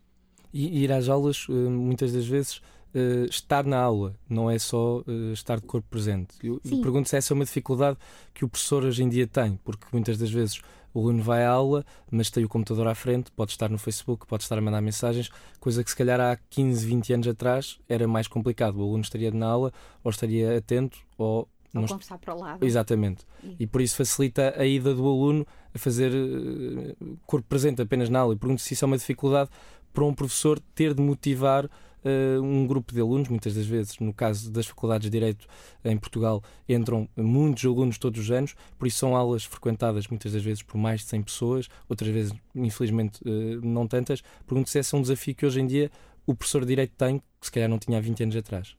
E 0.52 0.84
ir 0.84 0.92
às 0.92 1.08
aulas, 1.08 1.46
eh, 1.48 1.52
muitas 1.52 2.12
das 2.12 2.26
vezes, 2.26 2.62
uh, 2.96 3.26
estar 3.28 3.64
na 3.64 3.78
aula, 3.78 4.14
não 4.28 4.50
é 4.50 4.58
só 4.58 4.98
uh, 5.00 5.32
estar 5.32 5.60
de 5.60 5.66
corpo 5.66 5.86
presente. 5.88 6.34
Eu, 6.42 6.60
eu 6.64 6.80
pergunto 6.80 7.08
se 7.08 7.16
essa 7.16 7.32
é 7.32 7.34
uma 7.34 7.44
dificuldade 7.44 7.98
que 8.32 8.44
o 8.44 8.48
professor 8.48 8.84
hoje 8.84 9.02
em 9.02 9.08
dia 9.08 9.26
tem, 9.26 9.58
porque 9.64 9.86
muitas 9.92 10.16
das 10.18 10.30
vezes 10.30 10.60
o 10.94 11.00
aluno 11.00 11.22
vai 11.22 11.44
à 11.44 11.50
aula, 11.50 11.84
mas 12.10 12.30
tem 12.30 12.42
o 12.44 12.48
computador 12.48 12.88
à 12.88 12.94
frente, 12.94 13.30
pode 13.30 13.50
estar 13.50 13.68
no 13.68 13.76
Facebook, 13.76 14.26
pode 14.26 14.44
estar 14.44 14.56
a 14.56 14.60
mandar 14.62 14.80
mensagens, 14.80 15.30
coisa 15.60 15.84
que 15.84 15.90
se 15.90 15.96
calhar 15.96 16.18
há 16.18 16.38
15, 16.48 16.86
20 16.86 17.12
anos 17.12 17.28
atrás 17.28 17.78
era 17.86 18.08
mais 18.08 18.26
complicado. 18.26 18.78
O 18.78 18.82
aluno 18.82 19.02
estaria 19.02 19.30
na 19.30 19.46
aula, 19.46 19.72
ou 20.02 20.10
estaria 20.10 20.56
atento, 20.56 20.98
ou 21.18 21.46
ou 21.74 21.82
não 21.82 21.88
conversar 21.88 22.16
para 22.18 22.34
o 22.34 22.40
lado. 22.40 22.64
Exatamente. 22.64 23.26
E... 23.42 23.56
e 23.60 23.66
por 23.66 23.82
isso 23.82 23.96
facilita 23.96 24.54
a 24.56 24.64
ida 24.64 24.94
do 24.94 25.06
aluno 25.06 25.46
a 25.74 25.78
fazer 25.78 26.10
uh, 26.10 27.18
corpo 27.26 27.46
presente 27.46 27.82
apenas 27.82 28.08
na 28.08 28.20
aula. 28.20 28.32
E 28.34 28.38
pergunto 28.38 28.62
se 28.62 28.72
isso 28.72 28.84
é 28.84 28.86
uma 28.86 28.96
dificuldade 28.96 29.50
para 29.92 30.04
um 30.04 30.14
professor 30.14 30.58
ter 30.74 30.94
de 30.94 31.02
motivar 31.02 31.68
uh, 32.06 32.40
um 32.40 32.66
grupo 32.66 32.92
de 32.94 33.00
alunos, 33.00 33.28
muitas 33.28 33.54
das 33.54 33.66
vezes, 33.66 33.98
no 33.98 34.14
caso 34.14 34.50
das 34.50 34.66
faculdades 34.66 35.06
de 35.06 35.10
Direito 35.10 35.46
em 35.84 35.96
Portugal, 35.98 36.42
entram 36.68 37.08
muitos 37.16 37.64
alunos 37.64 37.98
todos 37.98 38.20
os 38.20 38.30
anos, 38.30 38.54
por 38.78 38.86
isso 38.86 38.98
são 38.98 39.16
aulas 39.16 39.44
frequentadas 39.44 40.06
muitas 40.06 40.32
das 40.32 40.42
vezes 40.42 40.62
por 40.62 40.78
mais 40.78 41.00
de 41.00 41.08
100 41.08 41.22
pessoas, 41.22 41.68
outras 41.88 42.10
vezes, 42.10 42.32
infelizmente, 42.54 43.20
uh, 43.22 43.60
não 43.66 43.86
tantas. 43.86 44.22
Pergunto 44.46 44.70
se 44.70 44.78
esse 44.78 44.94
é 44.94 44.98
um 44.98 45.02
desafio 45.02 45.34
que 45.34 45.44
hoje 45.44 45.60
em 45.60 45.66
dia 45.66 45.90
o 46.26 46.34
professor 46.34 46.62
de 46.62 46.68
Direito 46.68 46.94
tem, 46.96 47.18
que 47.18 47.46
se 47.46 47.52
calhar 47.52 47.68
não 47.68 47.78
tinha 47.78 47.98
há 47.98 48.00
20 48.00 48.22
anos 48.24 48.36
atrás. 48.36 48.76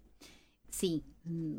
Sim, 0.70 1.02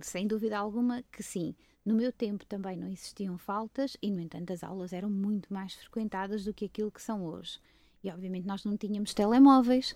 sem 0.03 0.27
dúvida 0.27 0.59
alguma 0.59 1.03
que 1.11 1.23
sim. 1.23 1.55
No 1.85 1.95
meu 1.95 2.13
tempo 2.13 2.45
também 2.45 2.77
não 2.77 2.87
existiam 2.89 3.39
faltas 3.39 3.97
e, 4.03 4.11
no 4.11 4.21
entanto, 4.21 4.53
as 4.53 4.63
aulas 4.63 4.93
eram 4.93 5.09
muito 5.09 5.53
mais 5.53 5.75
frequentadas 5.75 6.45
do 6.45 6.53
que 6.53 6.67
aquilo 6.67 6.91
que 6.91 7.01
são 7.01 7.25
hoje. 7.25 7.59
E 8.03 8.11
obviamente 8.11 8.47
nós 8.47 8.65
não 8.65 8.77
tínhamos 8.77 9.13
telemóveis, 9.13 9.95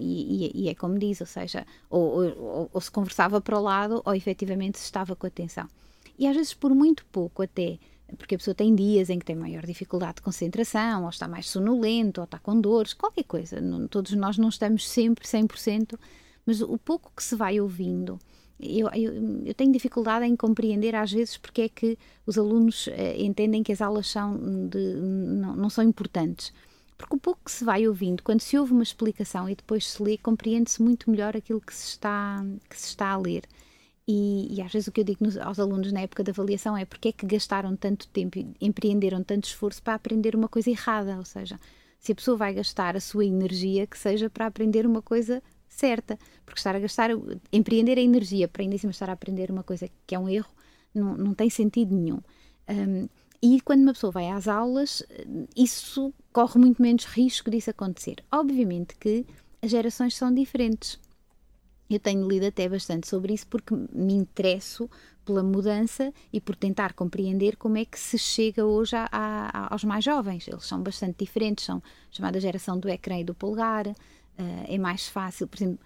e, 0.00 0.50
e, 0.54 0.68
é 0.68 0.74
como 0.74 0.98
diz, 0.98 1.20
ou 1.20 1.26
seja, 1.26 1.66
ou, 1.88 2.34
ou, 2.36 2.70
ou, 2.72 2.80
se 2.80 2.90
conversava 2.90 3.40
para 3.40 3.58
o 3.58 3.62
lado, 3.62 4.02
ou 4.04 4.14
efetivamente 4.14 4.78
se 4.78 4.84
estava 4.84 5.16
com 5.16 5.26
atenção. 5.26 5.68
E 6.18 6.26
às 6.26 6.36
vezes 6.36 6.52
por 6.52 6.74
muito 6.74 7.06
pouco 7.06 7.42
até, 7.42 7.78
porque 8.16 8.34
a 8.34 8.38
pessoa 8.38 8.54
tem 8.54 8.74
dias 8.74 9.08
em 9.10 9.18
que 9.18 9.24
tem 9.24 9.36
maior 9.36 9.64
dificuldade 9.64 10.16
de 10.16 10.22
concentração, 10.22 11.04
ou 11.04 11.08
está 11.08 11.28
mais 11.28 11.48
sonolento, 11.48 12.20
ou 12.20 12.24
está 12.24 12.38
com 12.38 12.60
dores, 12.60 12.94
qualquer 12.94 13.24
coisa. 13.24 13.60
Não, 13.60 13.86
todos 13.86 14.12
nós 14.12 14.36
não 14.36 14.48
estamos 14.48 14.88
sempre 14.88 15.26
100%, 15.26 15.98
mas 16.44 16.60
o 16.60 16.78
pouco 16.78 17.12
que 17.14 17.22
se 17.22 17.36
vai 17.36 17.60
ouvindo, 17.60 18.18
eu, 18.58 18.88
eu, 18.92 19.44
eu, 19.46 19.54
tenho 19.54 19.70
dificuldade 19.70 20.26
em 20.26 20.34
compreender 20.34 20.94
às 20.94 21.12
vezes 21.12 21.36
porque 21.36 21.62
é 21.62 21.68
que 21.68 21.96
os 22.26 22.36
alunos 22.36 22.88
eh, 22.88 23.16
entendem 23.22 23.62
que 23.62 23.70
as 23.70 23.80
aulas 23.80 24.08
são 24.08 24.36
de, 24.68 24.94
não, 24.96 25.54
não, 25.54 25.70
são 25.70 25.84
importantes. 25.84 26.52
Porque 26.98 27.14
o 27.14 27.18
pouco 27.18 27.40
que 27.44 27.52
se 27.52 27.64
vai 27.64 27.86
ouvindo, 27.86 28.24
quando 28.24 28.40
se 28.40 28.58
ouve 28.58 28.72
uma 28.72 28.82
explicação 28.82 29.48
e 29.48 29.54
depois 29.54 29.86
se 29.86 30.02
lê, 30.02 30.18
compreende-se 30.18 30.82
muito 30.82 31.08
melhor 31.10 31.36
aquilo 31.36 31.60
que 31.60 31.74
se 31.74 31.90
está, 31.90 32.44
que 32.68 32.78
se 32.78 32.88
está 32.88 33.10
a 33.10 33.16
ler. 33.16 33.44
E, 34.06 34.54
e 34.56 34.60
às 34.60 34.72
vezes 34.72 34.88
o 34.88 34.92
que 34.92 35.00
eu 35.00 35.04
digo 35.04 35.22
nos, 35.22 35.36
aos 35.36 35.60
alunos 35.60 35.92
na 35.92 36.00
época 36.00 36.24
da 36.24 36.32
avaliação 36.32 36.76
é 36.76 36.84
porque 36.84 37.08
é 37.08 37.12
que 37.12 37.24
gastaram 37.24 37.76
tanto 37.76 38.08
tempo 38.08 38.38
e 38.38 38.52
empreenderam 38.60 39.22
tanto 39.22 39.44
esforço 39.44 39.82
para 39.82 39.94
aprender 39.94 40.34
uma 40.34 40.48
coisa 40.48 40.70
errada. 40.70 41.16
Ou 41.18 41.24
seja, 41.24 41.60
se 42.00 42.10
a 42.10 42.14
pessoa 42.14 42.36
vai 42.36 42.52
gastar 42.54 42.96
a 42.96 43.00
sua 43.00 43.24
energia, 43.24 43.86
que 43.86 43.96
seja 43.96 44.28
para 44.28 44.46
aprender 44.46 44.84
uma 44.84 45.00
coisa 45.00 45.42
certa. 45.68 46.18
Porque 46.44 46.58
estar 46.58 46.74
a 46.74 46.80
gastar, 46.80 47.10
empreender 47.52 47.96
a 47.96 48.00
energia 48.00 48.48
para 48.48 48.62
ainda 48.62 48.76
cima 48.76 48.90
estar 48.90 49.08
a 49.08 49.12
aprender 49.12 49.50
uma 49.50 49.62
coisa 49.62 49.88
que 50.06 50.14
é 50.14 50.18
um 50.18 50.28
erro, 50.28 50.50
não, 50.92 51.16
não 51.16 51.34
tem 51.34 51.48
sentido 51.48 51.94
nenhum. 51.94 52.20
Um, 52.68 53.08
e 53.40 53.60
quando 53.60 53.82
uma 53.82 53.92
pessoa 53.92 54.10
vai 54.10 54.28
às 54.30 54.48
aulas, 54.48 55.02
isso 55.56 56.12
corre 56.32 56.58
muito 56.58 56.82
menos 56.82 57.04
risco 57.04 57.50
disso 57.50 57.70
acontecer. 57.70 58.16
Obviamente 58.32 58.96
que 58.96 59.24
as 59.62 59.70
gerações 59.70 60.16
são 60.16 60.32
diferentes. 60.32 60.98
Eu 61.88 62.00
tenho 62.00 62.28
lido 62.28 62.46
até 62.46 62.68
bastante 62.68 63.08
sobre 63.08 63.32
isso 63.32 63.46
porque 63.46 63.74
me 63.92 64.12
interesso 64.12 64.90
pela 65.24 65.42
mudança 65.42 66.12
e 66.32 66.40
por 66.40 66.56
tentar 66.56 66.92
compreender 66.94 67.56
como 67.56 67.78
é 67.78 67.84
que 67.84 67.98
se 67.98 68.18
chega 68.18 68.64
hoje 68.64 68.96
a, 68.96 69.08
a, 69.10 69.72
aos 69.72 69.84
mais 69.84 70.04
jovens. 70.04 70.48
Eles 70.48 70.64
são 70.64 70.82
bastante 70.82 71.16
diferentes, 71.18 71.64
são 71.64 71.82
chamada 72.10 72.40
geração 72.40 72.78
do 72.78 72.88
ecrã 72.88 73.18
e 73.18 73.24
do 73.24 73.34
polegar, 73.34 73.86
uh, 73.86 73.94
é 74.66 74.78
mais 74.78 75.06
fácil, 75.06 75.46
por 75.46 75.56
exemplo 75.56 75.80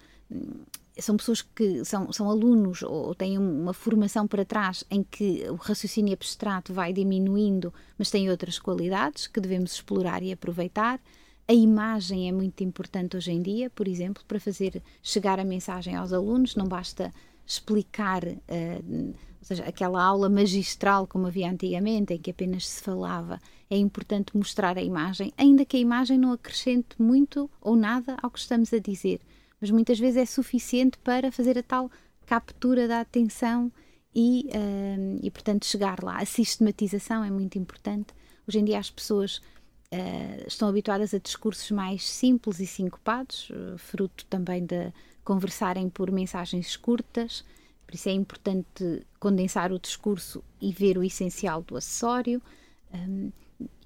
são 1.01 1.17
pessoas 1.17 1.41
que 1.41 1.83
são, 1.83 2.11
são 2.11 2.29
alunos 2.29 2.83
ou 2.83 3.15
têm 3.15 3.37
uma 3.37 3.73
formação 3.73 4.27
para 4.27 4.45
trás 4.45 4.83
em 4.91 5.03
que 5.03 5.43
o 5.49 5.55
raciocínio 5.55 6.13
abstrato 6.13 6.73
vai 6.73 6.93
diminuindo, 6.93 7.73
mas 7.97 8.11
têm 8.11 8.29
outras 8.29 8.59
qualidades 8.59 9.25
que 9.25 9.41
devemos 9.41 9.73
explorar 9.73 10.21
e 10.21 10.31
aproveitar. 10.31 10.99
A 11.47 11.53
imagem 11.53 12.29
é 12.29 12.31
muito 12.31 12.63
importante 12.63 13.17
hoje 13.17 13.31
em 13.31 13.41
dia, 13.41 13.69
por 13.69 13.87
exemplo, 13.87 14.23
para 14.27 14.39
fazer 14.39 14.81
chegar 15.01 15.39
a 15.39 15.43
mensagem 15.43 15.95
aos 15.95 16.13
alunos, 16.13 16.55
não 16.55 16.67
basta 16.67 17.11
explicar, 17.45 18.23
uh, 18.23 19.07
ou 19.09 19.45
seja, 19.45 19.65
aquela 19.65 20.01
aula 20.01 20.29
magistral 20.29 21.05
como 21.05 21.27
havia 21.27 21.49
antigamente, 21.49 22.13
em 22.13 22.17
que 22.17 22.31
apenas 22.31 22.67
se 22.67 22.81
falava. 22.81 23.41
É 23.69 23.75
importante 23.75 24.37
mostrar 24.37 24.77
a 24.77 24.81
imagem, 24.81 25.33
ainda 25.37 25.65
que 25.65 25.75
a 25.75 25.79
imagem 25.79 26.17
não 26.17 26.31
acrescente 26.31 26.95
muito 26.97 27.49
ou 27.59 27.75
nada 27.75 28.15
ao 28.21 28.29
que 28.29 28.39
estamos 28.39 28.71
a 28.71 28.77
dizer 28.77 29.19
mas 29.63 29.71
muitas 29.71 29.97
vezes 29.97 30.17
é 30.17 30.25
suficiente 30.25 30.97
para 30.97 31.31
fazer 31.31 31.57
a 31.57 31.63
tal 31.63 31.89
captura 32.25 32.85
da 32.85 32.99
atenção 32.99 33.71
e, 34.13 34.49
uh, 34.49 35.19
e 35.23 35.31
portanto, 35.31 35.65
chegar 35.65 36.03
lá. 36.03 36.17
A 36.17 36.25
sistematização 36.25 37.23
é 37.23 37.31
muito 37.31 37.57
importante. 37.57 38.13
Hoje 38.45 38.59
em 38.59 38.65
dia 38.65 38.77
as 38.77 38.89
pessoas 38.89 39.37
uh, 39.37 40.45
estão 40.45 40.67
habituadas 40.67 41.13
a 41.13 41.17
discursos 41.17 41.71
mais 41.71 42.05
simples 42.05 42.59
e 42.59 42.67
sincopados, 42.67 43.49
uh, 43.51 43.77
fruto 43.77 44.25
também 44.25 44.65
de 44.65 44.91
conversarem 45.23 45.89
por 45.89 46.11
mensagens 46.11 46.75
curtas, 46.75 47.45
por 47.87 47.95
isso 47.95 48.09
é 48.09 48.11
importante 48.11 49.07
condensar 49.17 49.71
o 49.71 49.79
discurso 49.79 50.43
e 50.59 50.73
ver 50.73 50.97
o 50.97 51.03
essencial 51.05 51.61
do 51.61 51.77
acessório. 51.77 52.41
Um, 52.93 53.31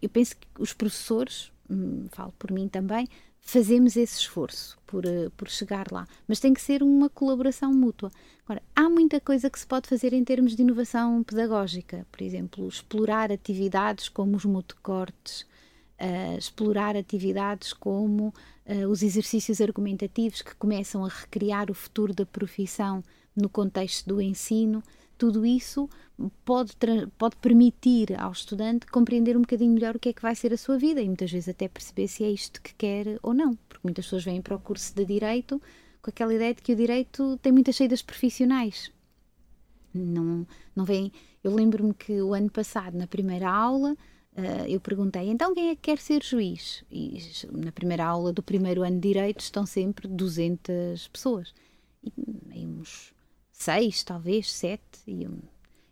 eu 0.01 0.09
penso 0.09 0.37
que 0.37 0.47
os 0.57 0.73
professores, 0.73 1.51
hum, 1.69 2.07
falo 2.11 2.33
por 2.39 2.49
mim 2.49 2.67
também, 2.67 3.07
fazemos 3.47 3.95
esse 3.95 4.19
esforço 4.19 4.77
por, 4.85 5.05
eh, 5.05 5.29
por 5.37 5.47
chegar 5.49 5.87
lá, 5.89 6.05
mas 6.27 6.37
tem 6.37 6.53
que 6.53 6.61
ser 6.61 6.83
uma 6.83 7.09
colaboração 7.09 7.73
mútua. 7.73 8.11
Agora, 8.43 8.61
há 8.75 8.89
muita 8.89 9.21
coisa 9.21 9.49
que 9.49 9.57
se 9.57 9.65
pode 9.65 9.87
fazer 9.87 10.11
em 10.11 10.21
termos 10.21 10.53
de 10.53 10.61
inovação 10.61 11.23
pedagógica, 11.23 12.05
por 12.11 12.21
exemplo, 12.21 12.67
explorar 12.67 13.31
atividades 13.31 14.09
como 14.09 14.35
os 14.35 14.43
motocortes, 14.43 15.43
uh, 15.97 16.37
explorar 16.37 16.97
atividades 16.97 17.71
como 17.71 18.33
uh, 18.65 18.87
os 18.89 19.01
exercícios 19.01 19.61
argumentativos 19.61 20.41
que 20.41 20.53
começam 20.55 21.05
a 21.05 21.07
recriar 21.07 21.71
o 21.71 21.73
futuro 21.73 22.13
da 22.13 22.25
profissão 22.25 23.01
no 23.33 23.47
contexto 23.47 24.05
do 24.09 24.21
ensino 24.21 24.83
tudo 25.17 25.45
isso 25.45 25.89
pode, 26.45 26.73
pode 27.17 27.35
permitir 27.37 28.19
ao 28.19 28.31
estudante 28.31 28.85
compreender 28.87 29.35
um 29.37 29.41
bocadinho 29.41 29.73
melhor 29.73 29.95
o 29.95 29.99
que 29.99 30.09
é 30.09 30.13
que 30.13 30.21
vai 30.21 30.35
ser 30.35 30.53
a 30.53 30.57
sua 30.57 30.77
vida 30.77 31.01
e 31.01 31.07
muitas 31.07 31.31
vezes 31.31 31.49
até 31.49 31.67
perceber 31.67 32.07
se 32.07 32.23
é 32.23 32.29
isto 32.29 32.61
que 32.61 32.73
quer 32.75 33.19
ou 33.21 33.33
não, 33.33 33.55
porque 33.67 33.81
muitas 33.83 34.05
pessoas 34.05 34.23
vêm 34.23 34.41
para 34.41 34.55
o 34.55 34.59
curso 34.59 34.95
de 34.95 35.05
Direito 35.05 35.61
com 36.01 36.09
aquela 36.09 36.33
ideia 36.33 36.53
de 36.53 36.61
que 36.61 36.73
o 36.73 36.75
Direito 36.75 37.37
tem 37.41 37.51
muitas 37.51 37.75
saídas 37.75 38.01
profissionais. 38.01 38.91
Não, 39.93 40.45
não 40.75 40.85
vem. 40.85 41.11
Eu 41.43 41.53
lembro-me 41.53 41.93
que 41.93 42.21
o 42.21 42.33
ano 42.33 42.49
passado, 42.49 42.97
na 42.97 43.07
primeira 43.07 43.49
aula, 43.49 43.93
uh, 43.93 44.65
eu 44.67 44.79
perguntei 44.79 45.29
então 45.29 45.53
quem 45.53 45.69
é 45.69 45.75
que 45.75 45.81
quer 45.81 45.97
ser 45.97 46.23
juiz? 46.23 46.83
E 46.91 47.19
na 47.51 47.71
primeira 47.71 48.05
aula 48.05 48.31
do 48.31 48.43
primeiro 48.43 48.83
ano 48.83 48.99
de 48.99 49.07
Direito 49.07 49.39
estão 49.41 49.65
sempre 49.65 50.07
200 50.07 51.07
pessoas. 51.07 51.53
E 52.53 52.65
uns 52.65 53.13
seis, 53.57 54.03
talvez, 54.03 54.51
sete. 54.51 55.01
E 55.05 55.27
um... 55.27 55.39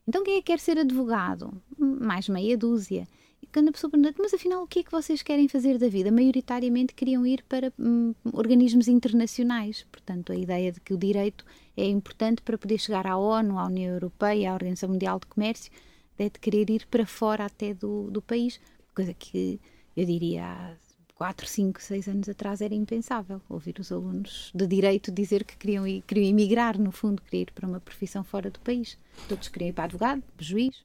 Então 0.07 0.23
quem 0.23 0.35
é 0.35 0.37
que 0.37 0.47
quer 0.47 0.59
ser 0.59 0.77
advogado? 0.77 1.61
Mais 1.77 2.29
meia 2.29 2.57
dúzia. 2.57 3.07
E 3.41 3.47
quando 3.47 3.69
a 3.69 3.71
pessoa 3.71 3.89
pergunta, 3.89 4.15
mas 4.19 4.33
afinal 4.33 4.63
o 4.63 4.67
que 4.67 4.79
é 4.79 4.83
que 4.83 4.91
vocês 4.91 5.21
querem 5.21 5.47
fazer 5.47 5.77
da 5.77 5.87
vida? 5.87 6.11
Maioritariamente 6.11 6.93
queriam 6.93 7.25
ir 7.25 7.43
para 7.49 7.73
hum, 7.77 8.13
organismos 8.31 8.87
internacionais. 8.87 9.85
Portanto, 9.91 10.31
a 10.31 10.35
ideia 10.35 10.71
de 10.71 10.79
que 10.79 10.93
o 10.93 10.97
direito 10.97 11.43
é 11.75 11.85
importante 11.87 12.41
para 12.41 12.57
poder 12.57 12.77
chegar 12.77 13.07
à 13.07 13.17
ONU, 13.17 13.57
à 13.57 13.65
União 13.65 13.93
Europeia, 13.93 14.51
à 14.51 14.53
Organização 14.53 14.89
Mundial 14.89 15.19
de 15.19 15.25
Comércio, 15.25 15.71
é 16.17 16.29
de 16.29 16.39
querer 16.39 16.69
ir 16.69 16.85
para 16.85 17.05
fora 17.05 17.45
até 17.45 17.73
do, 17.73 18.09
do 18.09 18.21
país, 18.21 18.59
coisa 18.93 19.13
que 19.13 19.59
eu 19.97 20.05
diria 20.05 20.77
4, 21.15 21.47
5, 21.47 21.81
6 21.81 22.07
anos 22.09 22.29
atrás 22.29 22.59
era 22.61 22.75
impensável 22.75 23.41
ouvir 23.49 23.79
os 23.79 23.89
alunos 23.91 24.51
de 24.53 24.67
direito 24.67 25.11
dizer 25.11 25.45
que 25.45 25.55
queriam, 25.55 25.87
ir, 25.87 26.01
queriam 26.01 26.29
emigrar, 26.29 26.77
no 26.77 26.91
fundo, 26.91 27.21
queriam 27.21 27.43
ir 27.43 27.51
para 27.53 27.67
uma 27.67 27.79
profissão 27.79 28.23
fora 28.23 28.51
do 28.51 28.59
país. 28.59 28.97
Todos 29.29 29.47
queriam 29.47 29.69
ir 29.69 29.73
para 29.73 29.85
advogado, 29.85 30.21
juiz. 30.37 30.83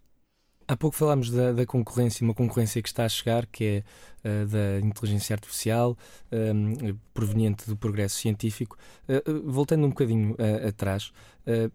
Há 0.68 0.76
pouco 0.76 0.97
falámos 0.97 1.33
da, 1.33 1.51
da, 1.51 1.66
concorrência, 1.66 2.24
uma 2.24 2.33
concorrência 2.33 2.81
que 2.81 2.89
está 2.89 3.05
a 3.05 3.09
chegar, 3.09 3.45
que 3.45 3.83
é 4.24 4.45
uh, 4.45 4.47
da 4.47 4.87
inteligência 4.87 5.35
artificial, 5.35 5.99
um, 6.31 6.97
proveniente 7.12 7.68
do 7.68 7.76
progresso 7.76 8.14
científico. 8.14 8.78
Uh, 9.09 9.51
voltando 9.51 9.85
um 9.85 9.89
bocadinho 9.89 10.35
uh, 10.35 10.68
atrás, 10.68 11.11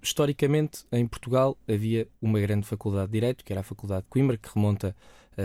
historicamente 0.01 0.85
em 0.93 1.05
Portugal 1.05 1.57
havia 1.67 2.07
uma 2.21 2.39
grande 2.39 2.65
faculdade 2.65 3.07
de 3.07 3.11
Direito, 3.11 3.43
que 3.43 3.51
era 3.51 3.59
a 3.59 3.63
Faculdade 3.63 4.03
de 4.03 4.09
Coimbra, 4.09 4.37
que 4.37 4.47
remonta 4.55 4.95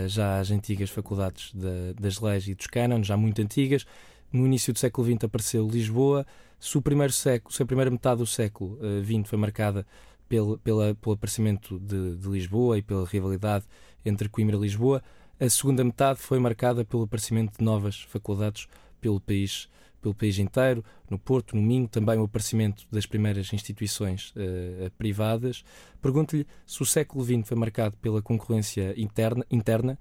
já 0.09 0.39
às 0.39 0.51
antigas 0.51 0.91
faculdades 0.91 1.53
de, 1.55 1.95
das 2.01 2.21
leis 2.21 2.47
e 2.49 2.55
dos 2.55 2.67
cânones, 2.67 3.07
já 3.07 3.17
muito 3.17 3.41
antigas. 3.41 3.87
No 4.33 4.47
início 4.47 4.73
do 4.73 4.79
século 4.79 5.07
XX 5.07 5.25
apareceu 5.25 5.69
Lisboa. 5.69 6.27
Se, 6.59 6.77
o 6.79 6.83
primeiro 6.83 7.13
século, 7.13 7.53
se 7.53 7.63
a 7.63 7.67
primeira 7.67 7.91
metade 7.91 8.19
do 8.19 8.27
século 8.27 8.79
XX 9.05 9.29
foi 9.29 9.39
marcada 9.39 9.87
pelo, 10.29 10.59
pela, 10.59 10.95
pelo 10.95 11.15
aparecimento 11.15 11.79
de, 11.81 12.17
de, 12.17 12.29
Lisboa 12.29 12.79
e 12.79 12.83
pela 12.83 13.05
rivalidade 13.05 13.65
entre 14.05 14.29
Coimbra 14.29 14.57
e 14.57 14.61
Lisboa. 14.61 15.03
A 15.41 15.49
segunda 15.49 15.83
metade 15.83 16.21
foi 16.21 16.39
marcada 16.39 16.85
pelo 16.85 17.03
aparecimento 17.03 17.59
de 17.59 17.65
novas 17.65 18.03
faculdades 18.03 18.69
pelo 19.01 19.21
país, 19.21 19.69
pelo 20.01 20.15
país 20.15 20.39
inteiro, 20.39 20.85
no 21.09 21.19
Porto, 21.19 21.55
no 21.55 21.63
Minho, 21.63 21.87
também 21.87 22.19
o 22.19 22.25
aparecimento 22.25 22.87
das 22.91 23.07
primeiras 23.07 23.53
instituições 23.53 24.31
uh, 24.31 24.91
privadas. 24.97 25.63
Pergunto-lhe 26.01 26.47
se 26.67 26.83
o 26.83 26.87
século 26.87 27.25
XX 27.25 27.47
foi 27.47 27.57
marcado 27.57 27.97
pela 27.99 28.23
concorrência 28.23 28.95
interna, 28.97 29.45
interna 29.51 29.99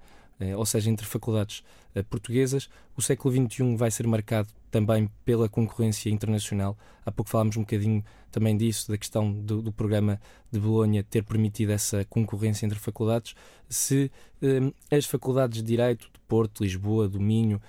ou 0.56 0.64
seja, 0.64 0.90
entre 0.90 1.06
faculdades 1.06 1.62
uh, 1.94 2.04
portuguesas. 2.04 2.68
O 2.96 3.02
século 3.02 3.34
XXI 3.34 3.76
vai 3.76 3.90
ser 3.90 4.06
marcado 4.06 4.48
também 4.70 5.10
pela 5.24 5.48
concorrência 5.48 6.10
internacional. 6.10 6.76
Há 7.04 7.10
pouco 7.10 7.30
falámos 7.30 7.56
um 7.56 7.60
bocadinho 7.60 8.04
também 8.30 8.56
disso, 8.56 8.90
da 8.90 8.96
questão 8.96 9.32
do, 9.32 9.60
do 9.60 9.72
programa 9.72 10.20
de 10.50 10.60
Bolonha 10.60 11.02
ter 11.02 11.24
permitido 11.24 11.70
essa 11.70 12.04
concorrência 12.04 12.64
entre 12.64 12.78
faculdades. 12.78 13.34
Se 13.68 14.10
um, 14.40 14.72
as 14.90 15.04
faculdades 15.04 15.60
de 15.60 15.66
Direito 15.66 16.10
de 16.12 16.20
Porto, 16.28 16.62
Lisboa, 16.62 17.08
do 17.08 17.20
Minho, 17.20 17.60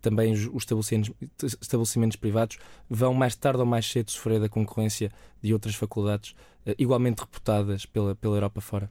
também 0.00 0.32
os, 0.32 0.46
os 0.46 0.62
estabelecimentos, 0.62 1.12
estabelecimentos, 1.60 2.16
privados, 2.16 2.56
vão 2.88 3.12
mais 3.12 3.34
tarde 3.34 3.58
ou 3.58 3.66
mais 3.66 3.84
cedo 3.84 4.12
sofrer 4.12 4.38
da 4.38 4.48
concorrência 4.48 5.10
de 5.42 5.52
outras 5.52 5.74
faculdades 5.74 6.36
igualmente 6.78 7.20
reputadas 7.20 7.84
pela, 7.84 8.14
pela 8.14 8.36
Europa 8.36 8.60
fora? 8.60 8.88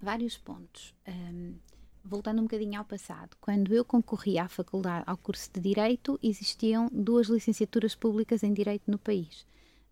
Vários 0.00 0.36
pontos. 0.36 0.94
Um 1.08 1.54
voltando 2.06 2.38
um 2.38 2.44
bocadinho 2.44 2.78
ao 2.78 2.84
passado, 2.84 3.36
quando 3.40 3.74
eu 3.74 3.84
concorri 3.84 4.38
à 4.38 4.48
faculdade, 4.48 5.04
ao 5.06 5.16
curso 5.16 5.50
de 5.52 5.60
Direito, 5.60 6.18
existiam 6.22 6.88
duas 6.92 7.26
licenciaturas 7.26 7.94
públicas 7.94 8.42
em 8.42 8.52
Direito 8.52 8.90
no 8.90 8.98
país. 8.98 9.44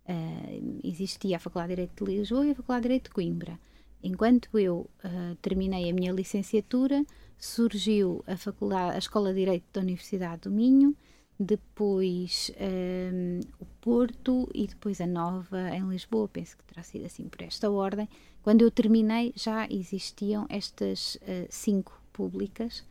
Uh, 0.07 0.81
existia 0.85 1.37
a 1.37 1.41
Faculdade 1.41 1.71
de 1.71 1.77
Direito 1.77 2.05
de 2.05 2.17
Lisboa 2.17 2.47
e 2.47 2.51
a 2.51 2.55
Faculdade 2.55 2.83
de 2.83 2.89
Direito 2.89 3.05
de 3.05 3.11
Coimbra. 3.11 3.59
Enquanto 4.03 4.57
eu 4.59 4.89
uh, 5.05 5.35
terminei 5.43 5.91
a 5.91 5.95
minha 5.95 6.13
licenciatura, 6.13 7.05
surgiu 7.39 8.23
a, 8.27 8.37
faculdade, 8.37 8.95
a 8.95 8.99
Escola 8.99 9.31
de 9.31 9.41
Direito 9.41 9.65
da 9.73 9.81
Universidade 9.81 10.43
do 10.43 10.51
Minho, 10.51 10.95
depois 11.39 12.51
um, 12.61 13.41
o 13.59 13.65
Porto 13.81 14.49
e 14.55 14.67
depois 14.67 15.01
a 15.01 15.07
Nova 15.07 15.71
em 15.71 15.89
Lisboa, 15.89 16.29
penso 16.29 16.57
que 16.57 16.65
terá 16.65 16.83
sido 16.83 17.07
assim 17.07 17.29
por 17.29 17.43
esta 17.43 17.71
ordem. 17.71 18.09
Quando 18.43 18.63
eu 18.63 18.71
terminei 18.71 19.33
já 19.35 19.67
existiam 19.69 20.47
estas 20.49 21.17
uh, 21.17 21.47
cinco 21.49 22.01
públicas. 22.15 22.85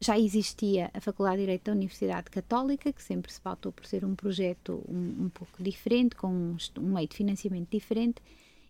Já 0.00 0.18
existia 0.18 0.90
a 0.94 1.00
Faculdade 1.00 1.36
de 1.36 1.42
Direito 1.42 1.64
da 1.66 1.72
Universidade 1.72 2.30
Católica, 2.30 2.92
que 2.92 3.02
sempre 3.02 3.32
se 3.32 3.40
pautou 3.40 3.70
por 3.70 3.84
ser 3.86 4.04
um 4.04 4.16
projeto 4.16 4.82
um, 4.88 5.24
um 5.24 5.28
pouco 5.28 5.62
diferente, 5.62 6.16
com 6.16 6.28
um, 6.28 6.56
um, 6.78 6.94
meio 6.94 7.06
de 7.06 7.16
financiamento 7.16 7.68
diferente, 7.70 8.20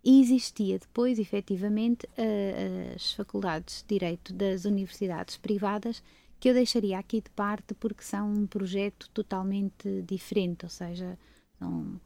e 0.04 0.20
existia 0.20 0.78
depois, 0.78 1.18
efetivamente, 1.18 2.06
uh, 2.06 2.94
as 2.94 3.12
faculdades 3.12 3.82
de 3.82 3.94
Direito 3.98 4.32
das 4.32 4.64
universidades 4.64 5.36
privadas, 5.36 6.02
que 6.42 6.48
eu 6.48 6.54
deixaria 6.54 6.98
aqui 6.98 7.20
de 7.20 7.30
parte 7.30 7.72
porque 7.72 8.02
são 8.02 8.28
um 8.28 8.48
projeto 8.48 9.08
totalmente 9.10 10.02
diferente, 10.02 10.64
ou 10.64 10.68
seja, 10.68 11.16
são, 11.56 12.00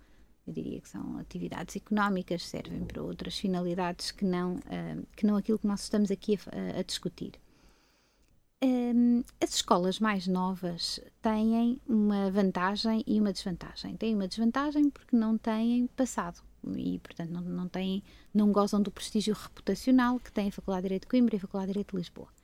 eu 0.47 0.53
diria 0.53 0.79
que 0.79 0.91
são 0.91 1.17
atividades 1.17 1.75
económicas, 1.75 2.47
servem 2.47 2.85
para 2.85 3.03
outras 3.03 3.39
finalidades 3.39 4.11
que 4.11 4.27
não, 4.27 4.57
uh, 4.57 5.07
que 5.17 5.25
não 5.25 5.37
aquilo 5.37 5.59
que 5.59 5.67
nós 5.67 5.85
estamos 5.85 6.11
aqui 6.11 6.39
a, 6.53 6.81
a 6.81 6.83
discutir. 6.83 7.33
Um, 8.63 9.25
as 9.41 9.55
escolas 9.55 9.99
mais 10.01 10.27
novas 10.27 11.01
têm 11.23 11.81
uma 11.89 12.31
vantagem 12.31 13.03
e 13.07 13.19
uma 13.19 13.33
desvantagem. 13.33 13.97
Têm 13.97 14.15
uma 14.15 14.29
desvantagem 14.29 14.91
porque 14.91 15.17
não 15.17 15.39
têm 15.39 15.87
passado 15.97 16.43
e, 16.77 16.99
portanto, 16.99 17.31
não, 17.31 17.41
não, 17.41 17.69
têm, 17.71 18.03
não 18.35 18.53
gozam 18.53 18.83
do 18.83 18.91
prestígio 18.91 19.35
reputacional 19.35 20.21
que 20.21 20.31
tem 20.31 20.49
a 20.49 20.53
Faculdade 20.53 20.83
de 20.83 20.89
Direito 20.89 21.03
de 21.05 21.09
Coimbra 21.09 21.37
e 21.37 21.39
a 21.39 21.41
Faculdade 21.41 21.69
de 21.69 21.73
Direito 21.73 21.93
de 21.93 21.97
Lisboa. 21.97 22.36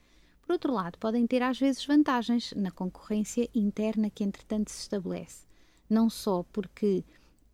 Por 0.45 0.53
outro 0.53 0.73
lado, 0.73 0.97
podem 0.97 1.25
ter 1.25 1.41
às 1.41 1.57
vezes 1.57 1.85
vantagens 1.85 2.53
na 2.55 2.69
concorrência 2.69 3.49
interna 3.55 4.09
que, 4.09 4.23
entretanto, 4.23 4.69
se 4.69 4.81
estabelece. 4.81 5.45
Não 5.89 6.09
só 6.09 6.43
porque 6.51 7.03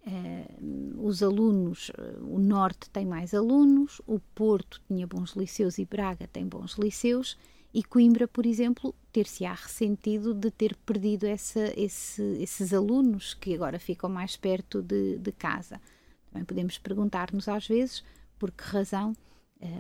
uh, 0.08 1.06
os 1.08 1.22
alunos, 1.22 1.90
uh, 1.90 2.26
o 2.26 2.40
Norte 2.40 2.90
tem 2.90 3.06
mais 3.06 3.34
alunos, 3.34 4.02
o 4.08 4.20
Porto 4.34 4.82
tinha 4.88 5.06
bons 5.06 5.34
liceus 5.34 5.78
e 5.78 5.86
Braga 5.86 6.28
tem 6.28 6.48
bons 6.48 6.74
liceus 6.74 7.38
e 7.74 7.84
Coimbra, 7.84 8.28
por 8.28 8.46
exemplo, 8.46 8.96
ter-se-á 9.12 9.54
ressentido 9.54 10.34
de 10.34 10.50
ter 10.50 10.76
perdido 10.76 11.26
essa, 11.26 11.72
esse, 11.80 12.24
esses 12.42 12.74
alunos 12.74 13.36
que 13.36 13.54
agora 13.54 13.80
ficam 13.80 14.10
mais 14.10 14.36
perto 14.36 14.82
de, 14.82 15.18
de 15.18 15.32
casa. 15.32 15.80
Também 16.32 16.46
podemos 16.46 16.78
perguntar-nos 16.80 17.48
às 17.48 17.68
vezes 17.68 18.04
por 18.40 18.52
que 18.52 18.64
razão, 18.64 19.16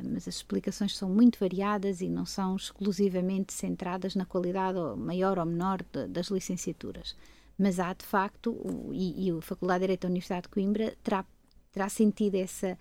mas 0.04 0.28
as 0.28 0.36
explicações 0.36 0.98
são 0.98 1.10
muito 1.10 1.40
variadas 1.40 2.02
e 2.02 2.10
não 2.10 2.26
são 2.26 2.56
exclusivamente 2.56 3.54
centradas 3.54 4.16
na 4.16 4.26
qualidade 4.26 4.78
maior 4.98 5.40
ou 5.40 5.46
menor 5.46 5.84
das 6.10 6.28
licenciaturas. 6.28 7.16
Mas 7.58 7.80
há 7.80 7.94
de 7.94 8.06
facto, 8.06 8.58
e, 8.92 9.28
e 9.28 9.32
a 9.32 9.42
Faculdade 9.42 9.80
de 9.80 9.84
Direito 9.84 10.02
da 10.02 10.08
Universidade 10.10 10.44
de 10.44 10.50
Coimbra 10.50 10.96
terá, 11.04 11.26
terá 11.72 11.90
sentido 11.90 12.36
essa. 12.36 12.78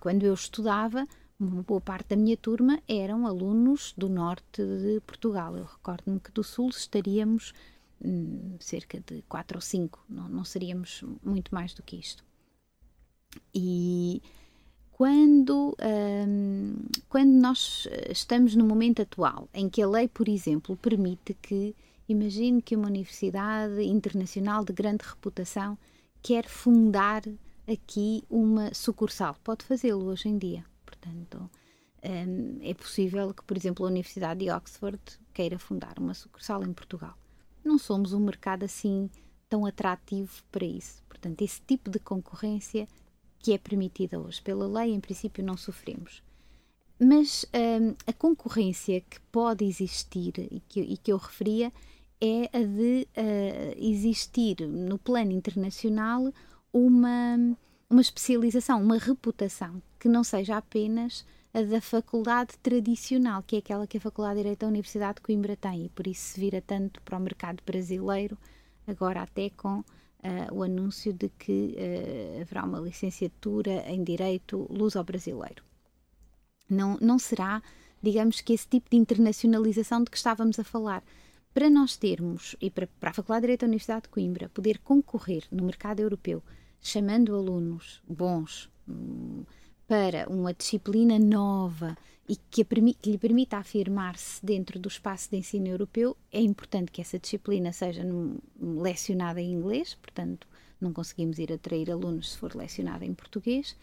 Quando 0.00 0.24
eu 0.24 0.32
estudava, 0.32 1.06
uma 1.38 1.62
boa 1.62 1.80
parte 1.80 2.08
da 2.08 2.16
minha 2.16 2.36
turma 2.36 2.80
eram 2.88 3.26
alunos 3.26 3.92
do 3.96 4.08
norte 4.08 4.62
de 4.62 5.00
Portugal. 5.00 5.56
Eu 5.56 5.64
recordo-me 5.64 6.20
que 6.20 6.32
do 6.32 6.42
sul 6.42 6.70
estaríamos 6.70 7.52
hum, 8.02 8.56
cerca 8.58 9.00
de 9.00 9.22
quatro 9.28 9.58
ou 9.58 9.62
cinco, 9.62 10.02
não, 10.08 10.28
não 10.28 10.44
seríamos 10.44 11.04
muito 11.22 11.54
mais 11.54 11.74
do 11.74 11.82
que 11.82 11.96
isto. 11.96 12.24
E 13.54 14.22
quando, 14.96 15.76
hum, 16.26 16.74
quando 17.06 17.30
nós 17.30 17.86
estamos 18.08 18.54
no 18.54 18.64
momento 18.64 19.02
atual, 19.02 19.46
em 19.52 19.68
que 19.68 19.82
a 19.82 19.86
lei, 19.86 20.08
por 20.08 20.26
exemplo, 20.26 20.74
permite 20.74 21.34
que, 21.34 21.76
imagine 22.08 22.62
que 22.62 22.74
uma 22.74 22.86
universidade 22.86 23.82
internacional 23.82 24.64
de 24.64 24.72
grande 24.72 25.04
reputação 25.04 25.76
quer 26.22 26.46
fundar 26.48 27.22
aqui 27.68 28.24
uma 28.30 28.72
sucursal, 28.72 29.36
pode 29.44 29.64
fazê-lo 29.64 30.06
hoje 30.06 30.28
em 30.28 30.38
dia 30.38 30.64
Portanto, 31.06 31.50
um, 32.04 32.58
é 32.62 32.74
possível 32.74 33.32
que, 33.34 33.42
por 33.44 33.56
exemplo, 33.56 33.84
a 33.84 33.90
Universidade 33.90 34.44
de 34.44 34.50
Oxford 34.50 35.00
queira 35.32 35.58
fundar 35.58 35.98
uma 35.98 36.14
sucursal 36.14 36.62
em 36.64 36.72
Portugal. 36.72 37.16
Não 37.64 37.78
somos 37.78 38.12
um 38.12 38.20
mercado 38.20 38.64
assim 38.64 39.10
tão 39.48 39.66
atrativo 39.66 40.42
para 40.50 40.64
isso. 40.64 41.02
Portanto, 41.08 41.42
esse 41.42 41.60
tipo 41.60 41.90
de 41.90 41.98
concorrência 41.98 42.88
que 43.46 43.52
é 43.52 43.58
permitida 43.58 44.18
hoje 44.18 44.42
pela 44.42 44.66
lei, 44.66 44.92
em 44.92 44.98
princípio, 44.98 45.44
não 45.44 45.56
sofremos. 45.56 46.20
Mas 46.98 47.46
um, 47.54 47.94
a 48.04 48.12
concorrência 48.12 49.00
que 49.02 49.20
pode 49.30 49.64
existir 49.64 50.32
e 50.50 50.60
que, 50.68 50.80
e 50.80 50.96
que 50.96 51.12
eu 51.12 51.16
referia 51.16 51.72
é 52.20 52.50
a 52.52 52.58
de 52.58 53.06
uh, 53.16 53.76
existir 53.78 54.66
no 54.66 54.98
plano 54.98 55.30
internacional 55.30 56.32
uma 56.72 57.56
uma 57.88 58.00
especialização, 58.00 58.82
uma 58.82 58.98
reputação 58.98 59.80
que 60.00 60.08
não 60.08 60.24
seja 60.24 60.56
apenas 60.56 61.24
a 61.54 61.62
da 61.62 61.80
faculdade 61.80 62.58
tradicional, 62.60 63.44
que 63.44 63.54
é 63.54 63.58
aquela 63.60 63.86
que 63.86 63.98
a 63.98 64.00
Faculdade 64.00 64.38
de 64.38 64.42
Direito 64.42 64.60
da 64.62 64.66
Universidade 64.66 65.16
de 65.16 65.22
Coimbra 65.22 65.56
tem, 65.56 65.84
e 65.84 65.88
por 65.90 66.04
isso 66.08 66.32
se 66.32 66.40
vira 66.40 66.60
tanto 66.60 67.00
para 67.02 67.16
o 67.16 67.20
mercado 67.20 67.62
brasileiro, 67.64 68.36
agora 68.88 69.22
até 69.22 69.50
com 69.50 69.84
uh, 70.22 70.54
o 70.54 70.62
anúncio 70.62 71.12
de 71.12 71.28
que 71.28 71.76
uh, 71.76 72.40
haverá 72.40 72.64
uma 72.64 72.80
licenciatura 72.80 73.88
em 73.90 74.02
Direito 74.02 74.66
luso-brasileiro. 74.70 75.62
Não, 76.68 76.98
não 77.00 77.18
será, 77.18 77.62
digamos 78.02 78.40
que, 78.40 78.52
esse 78.52 78.68
tipo 78.68 78.90
de 78.90 78.96
internacionalização 78.96 80.02
de 80.02 80.10
que 80.10 80.16
estávamos 80.16 80.58
a 80.58 80.64
falar. 80.64 81.02
Para 81.54 81.70
nós 81.70 81.96
termos, 81.96 82.54
e 82.60 82.70
para, 82.70 82.86
para 82.86 83.10
a 83.10 83.14
Faculdade 83.14 83.40
de 83.40 83.46
Direito 83.46 83.60
da 83.60 83.66
Universidade 83.66 84.02
de 84.02 84.08
Coimbra, 84.10 84.48
poder 84.50 84.78
concorrer 84.78 85.44
no 85.50 85.64
mercado 85.64 86.00
europeu 86.00 86.42
chamando 86.80 87.34
alunos 87.34 88.02
bons 88.06 88.70
hum, 88.88 89.44
para 89.86 90.28
uma 90.28 90.52
disciplina 90.52 91.18
nova 91.18 91.96
e 92.28 92.36
que, 92.36 92.64
que 92.64 93.10
lhe 93.10 93.18
permita 93.18 93.56
afirmar-se 93.56 94.44
dentro 94.44 94.78
do 94.78 94.88
espaço 94.88 95.30
de 95.30 95.36
ensino 95.36 95.68
europeu, 95.68 96.16
é 96.32 96.40
importante 96.40 96.90
que 96.90 97.00
essa 97.00 97.18
disciplina 97.18 97.72
seja 97.72 98.02
lecionada 98.60 99.40
em 99.40 99.52
inglês, 99.52 99.94
portanto, 99.94 100.46
não 100.80 100.92
conseguimos 100.92 101.38
ir 101.38 101.52
atrair 101.52 101.90
alunos 101.90 102.32
se 102.32 102.38
for 102.38 102.54
lecionada 102.54 103.04
em 103.04 103.14
português, 103.14 103.76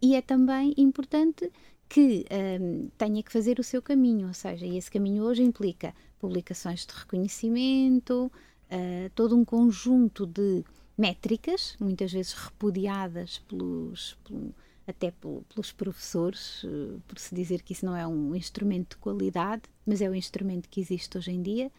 e 0.00 0.14
é 0.14 0.20
também 0.20 0.74
importante 0.76 1.50
que 1.88 2.26
um, 2.60 2.88
tenha 2.98 3.22
que 3.22 3.32
fazer 3.32 3.58
o 3.58 3.64
seu 3.64 3.80
caminho, 3.80 4.28
ou 4.28 4.34
seja, 4.34 4.66
esse 4.66 4.90
caminho 4.90 5.24
hoje 5.24 5.42
implica 5.42 5.94
publicações 6.18 6.84
de 6.84 6.92
reconhecimento, 6.92 8.30
uh, 8.70 9.10
todo 9.14 9.36
um 9.36 9.44
conjunto 9.44 10.26
de 10.26 10.64
métricas, 10.98 11.76
muitas 11.78 12.12
vezes 12.12 12.32
repudiadas 12.32 13.38
pelos, 13.48 14.18
pelo, 14.24 14.54
até 14.86 15.10
pelos 15.10 15.72
professores, 15.72 16.62
uh, 16.64 17.00
por 17.06 17.18
se 17.18 17.34
dizer 17.34 17.62
que 17.62 17.72
isso 17.72 17.84
não 17.84 17.96
é 17.96 18.06
um 18.06 18.34
instrumento 18.34 18.90
de 18.90 18.96
qualidade, 18.96 19.62
mas 19.84 20.00
é 20.00 20.08
o 20.08 20.14
instrumento 20.14 20.68
que 20.68 20.80
existe 20.80 21.18
hoje 21.18 21.32
em 21.32 21.42
dia. 21.42 21.70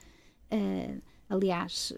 Uh, 0.51 1.01
aliás, 1.29 1.93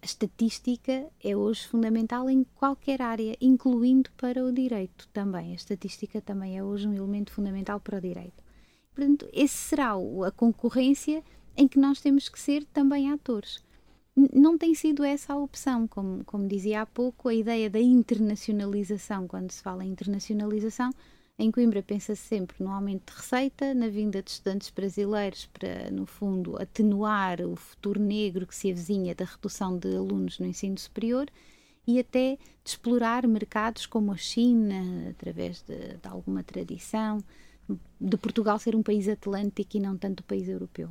a 0.00 0.04
estatística 0.04 1.06
é 1.22 1.36
hoje 1.36 1.66
fundamental 1.66 2.28
em 2.28 2.44
qualquer 2.54 3.02
área, 3.02 3.36
incluindo 3.40 4.10
para 4.16 4.44
o 4.44 4.52
direito 4.52 5.08
também. 5.12 5.52
A 5.52 5.54
estatística 5.54 6.20
também 6.20 6.56
é 6.56 6.62
hoje 6.62 6.86
um 6.86 6.94
elemento 6.94 7.32
fundamental 7.32 7.80
para 7.80 7.98
o 7.98 8.00
direito. 8.00 8.44
Portanto, 8.94 9.28
esse 9.32 9.54
será 9.54 9.92
a 10.26 10.30
concorrência 10.30 11.22
em 11.56 11.66
que 11.66 11.78
nós 11.78 12.00
temos 12.00 12.28
que 12.28 12.38
ser 12.38 12.64
também 12.66 13.10
atores. 13.10 13.58
Não 14.16 14.56
tem 14.56 14.74
sido 14.74 15.04
essa 15.04 15.34
a 15.34 15.36
opção, 15.36 15.86
como, 15.86 16.24
como 16.24 16.48
dizia 16.48 16.80
há 16.80 16.86
pouco, 16.86 17.28
a 17.28 17.34
ideia 17.34 17.68
da 17.68 17.78
internacionalização, 17.78 19.28
quando 19.28 19.50
se 19.50 19.62
fala 19.62 19.84
em 19.84 19.90
internacionalização, 19.90 20.90
em 21.38 21.50
Coimbra 21.50 21.82
pensa-se 21.82 22.22
sempre 22.22 22.56
no 22.64 22.70
aumento 22.70 23.12
de 23.12 23.18
receita, 23.18 23.74
na 23.74 23.88
vinda 23.88 24.22
de 24.22 24.30
estudantes 24.30 24.70
brasileiros 24.70 25.44
para, 25.52 25.90
no 25.90 26.06
fundo, 26.06 26.56
atenuar 26.56 27.42
o 27.42 27.54
futuro 27.56 28.00
negro 28.00 28.46
que 28.46 28.56
se 28.56 28.70
avizinha 28.70 29.14
da 29.14 29.26
redução 29.26 29.78
de 29.78 29.94
alunos 29.94 30.38
no 30.38 30.46
ensino 30.46 30.78
superior 30.78 31.28
e 31.86 32.00
até 32.00 32.36
de 32.36 32.70
explorar 32.70 33.26
mercados 33.26 33.84
como 33.84 34.12
a 34.12 34.16
China, 34.16 35.10
através 35.10 35.60
de, 35.60 35.76
de 35.98 36.08
alguma 36.08 36.42
tradição, 36.42 37.22
de 38.00 38.16
Portugal 38.16 38.58
ser 38.58 38.74
um 38.74 38.82
país 38.82 39.08
atlântico 39.08 39.76
e 39.76 39.80
não 39.80 39.98
tanto 39.98 40.22
um 40.22 40.26
país 40.26 40.48
europeu. 40.48 40.88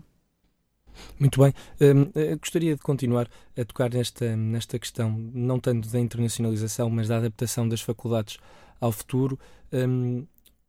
Muito 1.20 1.42
bem. 1.42 1.54
Um, 1.82 2.12
eh, 2.16 2.36
gostaria 2.36 2.76
de 2.76 2.82
continuar 2.82 3.28
a 3.58 3.66
tocar 3.66 3.90
nesta, 3.92 4.36
nesta 4.36 4.78
questão, 4.80 5.12
não 5.34 5.60
tanto 5.60 5.90
da 5.90 6.00
internacionalização, 6.00 6.90
mas 6.90 7.08
da 7.08 7.18
adaptação 7.18 7.68
das 7.68 7.82
faculdades 7.82 8.38
ao 8.80 8.92
futuro. 8.92 9.40
Um, 9.72 10.26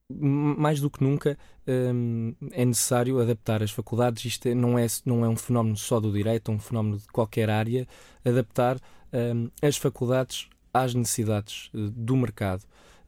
mais 0.09 0.81
do 0.81 0.89
que 0.89 1.03
nunca 1.03 1.37
um, 1.67 2.35
é 2.53 2.65
necessário 2.65 3.21
adaptar 3.21 3.63
as 3.63 3.71
faculdades. 3.71 4.25
Isto 4.25 4.49
é, 4.49 4.55
não 4.55 4.79
é, 4.79 4.87
não 5.05 5.25
é 5.25 5.29
um 5.29 5.37
fenómeno 5.37 5.77
só 5.77 5.99
do 5.99 6.13
direito, 6.13 6.51
é 6.51 6.55
um 6.55 6.61
fenómeno 6.61 6.99
de 6.99 7.07
qualquer 7.09 7.51
área. 7.51 7.87
Adaptar 8.25 8.79
um, 9.13 9.51
as 9.61 9.77
faculdades 9.77 10.49
às 10.73 10.95
necessidades 10.95 11.71
uh, 11.75 11.91
do 11.91 12.17
mercado. 12.17 12.63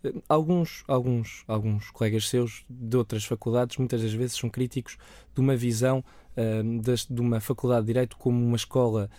Uh, 0.05 0.23
alguns, 0.29 0.83
alguns, 0.89 1.45
alguns 1.47 1.91
colegas 1.91 2.29
seus 2.29 2.65
de 2.69 2.97
outras 2.97 3.25
faculdades 3.25 3.77
muitas 3.77 4.03
das 4.03 4.13
vezes 4.13 4.37
são 4.37 4.51
críticos 4.51 4.97
de 5.35 5.41
uma 5.41 5.57
visão 5.57 6.05
uh, 6.39 7.13
de, 7.15 7.21
uma 7.21 7.41
faculdade 7.41 7.83
de 7.83 7.93
direito 7.93 8.17
como 8.17 8.45
uma 8.45 8.57
escola 8.57 9.11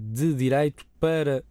de 0.00 0.34
direito 0.34 0.84
para 0.98 1.44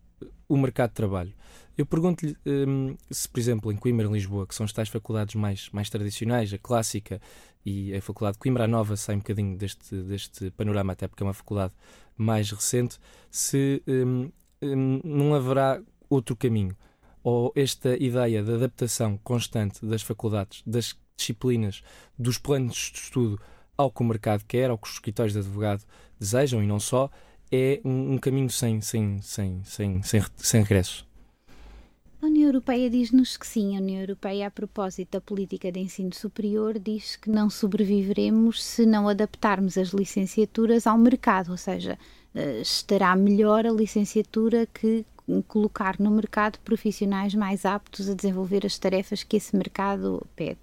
o 0.50 0.58
mercado 0.58 0.90
de 0.90 0.96
trabalho. 0.96 1.34
Eu 1.78 1.86
pergunto-lhe 1.86 2.36
um, 2.46 2.96
se, 3.10 3.28
por 3.28 3.40
exemplo, 3.40 3.72
em 3.72 3.76
Coimbra, 3.78 4.06
em 4.06 4.12
Lisboa, 4.12 4.46
que 4.46 4.54
são 4.54 4.66
as 4.66 4.74
tais 4.74 4.90
faculdades 4.90 5.36
mais, 5.36 5.70
mais 5.72 5.90
tradicionais, 5.90 6.54
a 6.54 6.58
clássica 6.58 7.22
e 7.66 7.96
a 7.96 8.02
Faculdade 8.02 8.36
de 8.36 8.40
Coimbra, 8.40 8.66
a 8.66 8.68
nova, 8.68 8.98
sai 8.98 9.16
um 9.16 9.20
bocadinho 9.20 9.58
deste, 9.58 9.96
deste 10.04 10.52
panorama, 10.52 10.94
até 10.94 11.08
porque 11.08 11.24
é 11.24 11.26
uma 11.26 11.34
faculdade 11.34 11.74
mais 12.18 12.52
recente, 12.52 13.00
se 13.30 13.82
um, 13.88 14.30
um, 14.62 15.02
não 15.04 15.34
haverá 15.34 15.82
outro 16.10 16.36
caminho. 16.36 16.76
Ou 17.24 17.54
esta 17.56 17.96
ideia 17.98 18.44
de 18.44 18.54
adaptação 18.54 19.18
constante 19.24 19.86
das 19.86 20.02
faculdades, 20.02 20.64
das 20.66 20.96
disciplinas, 21.16 21.82
dos 22.18 22.38
planos 22.38 22.92
de 22.94 23.00
estudo 23.00 23.40
ao 23.82 23.92
que 23.92 24.02
o 24.02 24.06
mercado 24.06 24.44
quer, 24.48 24.70
ao 24.70 24.78
que 24.78 24.88
os 24.88 24.94
escritórios 24.94 25.34
de 25.34 25.40
advogado 25.40 25.84
desejam 26.20 26.64
e 26.64 26.68
não 26.68 26.80
só, 26.80 27.10
é 27.52 27.82
um, 27.84 28.14
um 28.14 28.18
caminho 28.18 28.50
sem, 28.50 28.82
sem, 28.82 29.22
sem, 29.22 29.62
sem, 29.64 30.02
sem, 30.04 30.24
sem 30.38 30.62
regresso. 30.62 31.06
A 32.22 32.28
União 32.28 32.50
Europeia 32.50 32.88
diz-nos 32.88 33.36
que 33.36 33.48
sim. 33.48 33.76
A 33.76 33.82
União 33.82 34.00
Europeia, 34.00 34.48
a 34.48 34.52
propósito 34.52 35.14
da 35.14 35.22
política 35.22 35.72
de 35.72 35.80
ensino 35.80 36.14
superior, 36.14 36.78
diz 36.78 37.16
que 37.16 37.32
não 37.32 37.50
sobreviveremos 37.50 38.64
se 38.64 38.86
não 38.86 39.10
adaptarmos 39.10 39.76
as 39.76 39.90
licenciaturas 39.90 40.86
ao 40.86 41.00
mercado, 41.00 41.50
ou 41.50 41.58
seja, 41.58 41.98
eh, 42.36 42.62
estará 42.62 43.16
melhor 43.16 43.66
a 43.66 43.72
licenciatura 43.72 44.68
que 44.68 45.04
colocar 45.48 46.00
no 46.00 46.12
mercado 46.12 46.60
profissionais 46.60 47.34
mais 47.34 47.66
aptos 47.66 48.10
a 48.10 48.14
desenvolver 48.14 48.66
as 48.66 48.78
tarefas 48.78 49.24
que 49.24 49.38
esse 49.38 49.56
mercado 49.56 50.26
pede. 50.36 50.60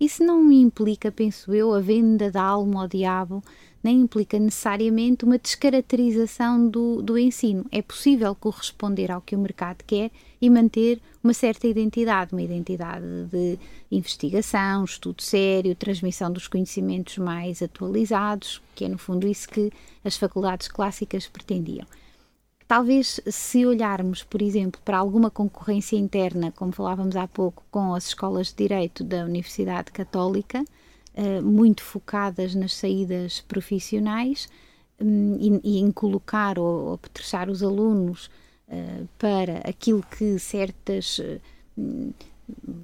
Isso 0.00 0.24
não 0.24 0.50
implica, 0.50 1.12
penso 1.12 1.52
eu, 1.52 1.74
a 1.74 1.80
venda 1.80 2.30
da 2.30 2.42
alma 2.42 2.80
ao 2.82 2.88
diabo 2.88 3.44
nem 3.82 4.00
implica 4.00 4.38
necessariamente 4.38 5.24
uma 5.24 5.38
descaracterização 5.38 6.68
do, 6.68 7.02
do 7.02 7.18
ensino. 7.18 7.66
É 7.70 7.82
possível 7.82 8.34
corresponder 8.34 9.10
ao 9.10 9.20
que 9.20 9.36
o 9.36 9.38
mercado 9.38 9.82
quer 9.86 10.10
e 10.40 10.48
manter 10.48 11.00
uma 11.22 11.34
certa 11.34 11.66
identidade, 11.66 12.32
uma 12.32 12.42
identidade 12.42 13.04
de 13.30 13.58
investigação, 13.90 14.84
estudo 14.84 15.22
sério, 15.22 15.74
transmissão 15.74 16.32
dos 16.32 16.48
conhecimentos 16.48 17.18
mais 17.18 17.62
atualizados, 17.62 18.62
que 18.74 18.86
é 18.86 18.88
no 18.88 18.98
fundo 18.98 19.26
isso 19.26 19.48
que 19.48 19.70
as 20.02 20.16
faculdades 20.16 20.68
clássicas 20.68 21.26
pretendiam. 21.26 21.86
Talvez 22.70 23.20
se 23.26 23.66
olharmos, 23.66 24.22
por 24.22 24.40
exemplo, 24.40 24.80
para 24.84 24.96
alguma 24.96 25.28
concorrência 25.28 25.96
interna, 25.96 26.52
como 26.52 26.70
falávamos 26.70 27.16
há 27.16 27.26
pouco, 27.26 27.64
com 27.68 27.96
as 27.96 28.06
escolas 28.06 28.50
de 28.50 28.58
direito 28.58 29.02
da 29.02 29.24
Universidade 29.24 29.90
Católica, 29.90 30.64
eh, 31.12 31.40
muito 31.40 31.82
focadas 31.82 32.54
nas 32.54 32.72
saídas 32.72 33.40
profissionais 33.40 34.48
um, 35.00 35.60
e, 35.64 35.80
em 35.80 35.90
colocar 35.90 36.60
ou 36.60 36.94
apetrechar 36.94 37.50
os 37.50 37.60
alunos 37.60 38.30
uh, 38.68 39.08
para 39.18 39.68
aquilo 39.68 40.04
que 40.04 40.38
certas 40.38 41.18
uh, 41.18 42.14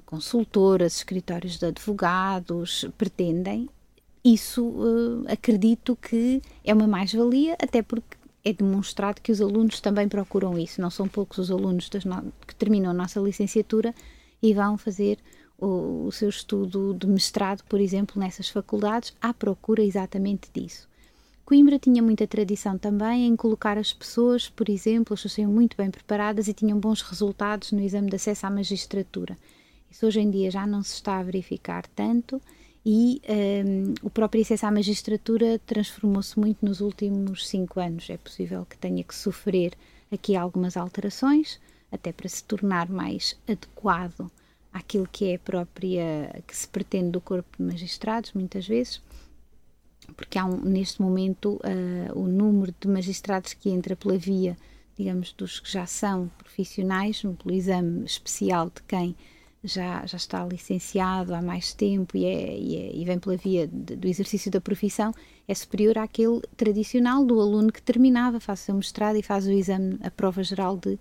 consultoras, 0.05 0.97
escritórios 0.97 1.57
de 1.57 1.65
advogados 1.65 2.85
pretendem, 2.97 3.69
isso 4.21 5.23
acredito 5.29 5.95
que 5.95 6.41
é 6.65 6.73
uma 6.73 6.87
mais-valia, 6.87 7.55
até 7.61 7.81
porque 7.81 8.16
é 8.47 8.53
demonstrado 8.53 9.21
que 9.21 9.31
os 9.31 9.41
alunos 9.41 9.81
também 9.81 10.07
procuram 10.07 10.57
isso. 10.57 10.81
Não 10.81 10.89
são 10.89 11.07
poucos 11.07 11.37
os 11.37 11.51
alunos 11.51 11.89
no... 12.05 12.31
que 12.47 12.55
terminam 12.55 12.91
a 12.91 12.93
nossa 12.93 13.19
licenciatura 13.19 13.93
e 14.41 14.53
vão 14.53 14.77
fazer 14.77 15.17
o, 15.57 16.05
o 16.05 16.11
seu 16.11 16.29
estudo 16.29 16.93
de 16.93 17.07
mestrado, 17.07 17.63
por 17.63 17.81
exemplo, 17.81 18.19
nessas 18.19 18.47
faculdades, 18.47 19.13
à 19.21 19.33
procura 19.33 19.83
exatamente 19.83 20.49
disso. 20.53 20.87
Coimbra 21.43 21.79
tinha 21.79 22.03
muita 22.03 22.27
tradição 22.27 22.77
também 22.77 23.25
em 23.25 23.35
colocar 23.35 23.77
as 23.77 23.93
pessoas, 23.93 24.49
por 24.49 24.69
exemplo, 24.69 25.13
as 25.13 25.23
pessoas 25.23 25.47
muito 25.47 25.75
bem 25.77 25.89
preparadas 25.89 26.47
e 26.47 26.53
tinham 26.53 26.79
bons 26.79 27.01
resultados 27.01 27.71
no 27.71 27.81
exame 27.81 28.09
de 28.09 28.17
acesso 28.17 28.45
à 28.45 28.49
magistratura. 28.49 29.37
Isso 29.89 30.05
hoje 30.05 30.19
em 30.19 30.29
dia 30.29 30.51
já 30.51 30.67
não 30.67 30.83
se 30.83 30.95
está 30.95 31.17
a 31.17 31.23
verificar 31.23 31.87
tanto 31.87 32.41
e 32.89 33.21
um, 33.27 33.95
o 34.01 34.09
próprio 34.09 34.41
acesso 34.41 34.65
à 34.65 34.71
magistratura 34.71 35.59
transformou-se 35.65 36.39
muito 36.39 36.65
nos 36.65 36.79
últimos 36.79 37.45
cinco 37.45 37.81
anos. 37.81 38.09
É 38.09 38.15
possível 38.15 38.65
que 38.65 38.77
tenha 38.77 39.03
que 39.03 39.13
sofrer 39.13 39.73
aqui 40.09 40.37
algumas 40.37 40.77
alterações, 40.77 41.59
até 41.91 42.13
para 42.13 42.29
se 42.29 42.41
tornar 42.45 42.87
mais 42.87 43.37
adequado 43.45 44.31
àquilo 44.71 45.05
que 45.11 45.33
é 45.33 45.37
própria 45.37 46.41
que 46.47 46.55
se 46.55 46.65
pretende 46.65 47.11
do 47.11 47.19
corpo 47.19 47.57
de 47.57 47.63
magistrados, 47.65 48.31
muitas 48.31 48.65
vezes, 48.65 49.01
porque 50.15 50.39
há 50.39 50.45
um, 50.45 50.55
neste 50.61 51.01
momento 51.01 51.55
uh, 51.55 52.17
o 52.17 52.25
número 52.25 52.73
de 52.79 52.87
magistrados 52.87 53.51
que 53.51 53.69
entra 53.69 53.97
pela 53.97 54.17
via, 54.17 54.55
digamos, 54.97 55.33
dos 55.33 55.59
que 55.59 55.69
já 55.69 55.85
são 55.85 56.31
profissionais, 56.37 57.21
pelo 57.21 57.53
exame 57.53 58.05
especial 58.05 58.67
de 58.67 58.81
quem 58.83 59.13
já, 59.67 60.05
já 60.05 60.17
está 60.17 60.45
licenciado 60.45 61.35
há 61.35 61.41
mais 61.41 61.73
tempo 61.73 62.17
e, 62.17 62.25
é, 62.25 62.57
e, 62.57 62.75
é, 62.75 62.95
e 62.95 63.05
vem 63.05 63.19
pela 63.19 63.37
via 63.37 63.67
de, 63.67 63.95
do 63.95 64.07
exercício 64.07 64.49
da 64.49 64.61
profissão, 64.61 65.13
é 65.47 65.53
superior 65.53 65.97
àquele 65.97 66.41
tradicional 66.55 67.25
do 67.25 67.39
aluno 67.39 67.71
que 67.71 67.81
terminava, 67.81 68.39
faz 68.39 68.61
o 68.61 68.63
seu 68.63 68.75
mestrado 68.75 69.17
e 69.17 69.23
faz 69.23 69.45
o 69.45 69.51
exame, 69.51 69.99
a 70.01 70.09
prova 70.09 70.41
geral 70.43 70.77
de 70.77 70.97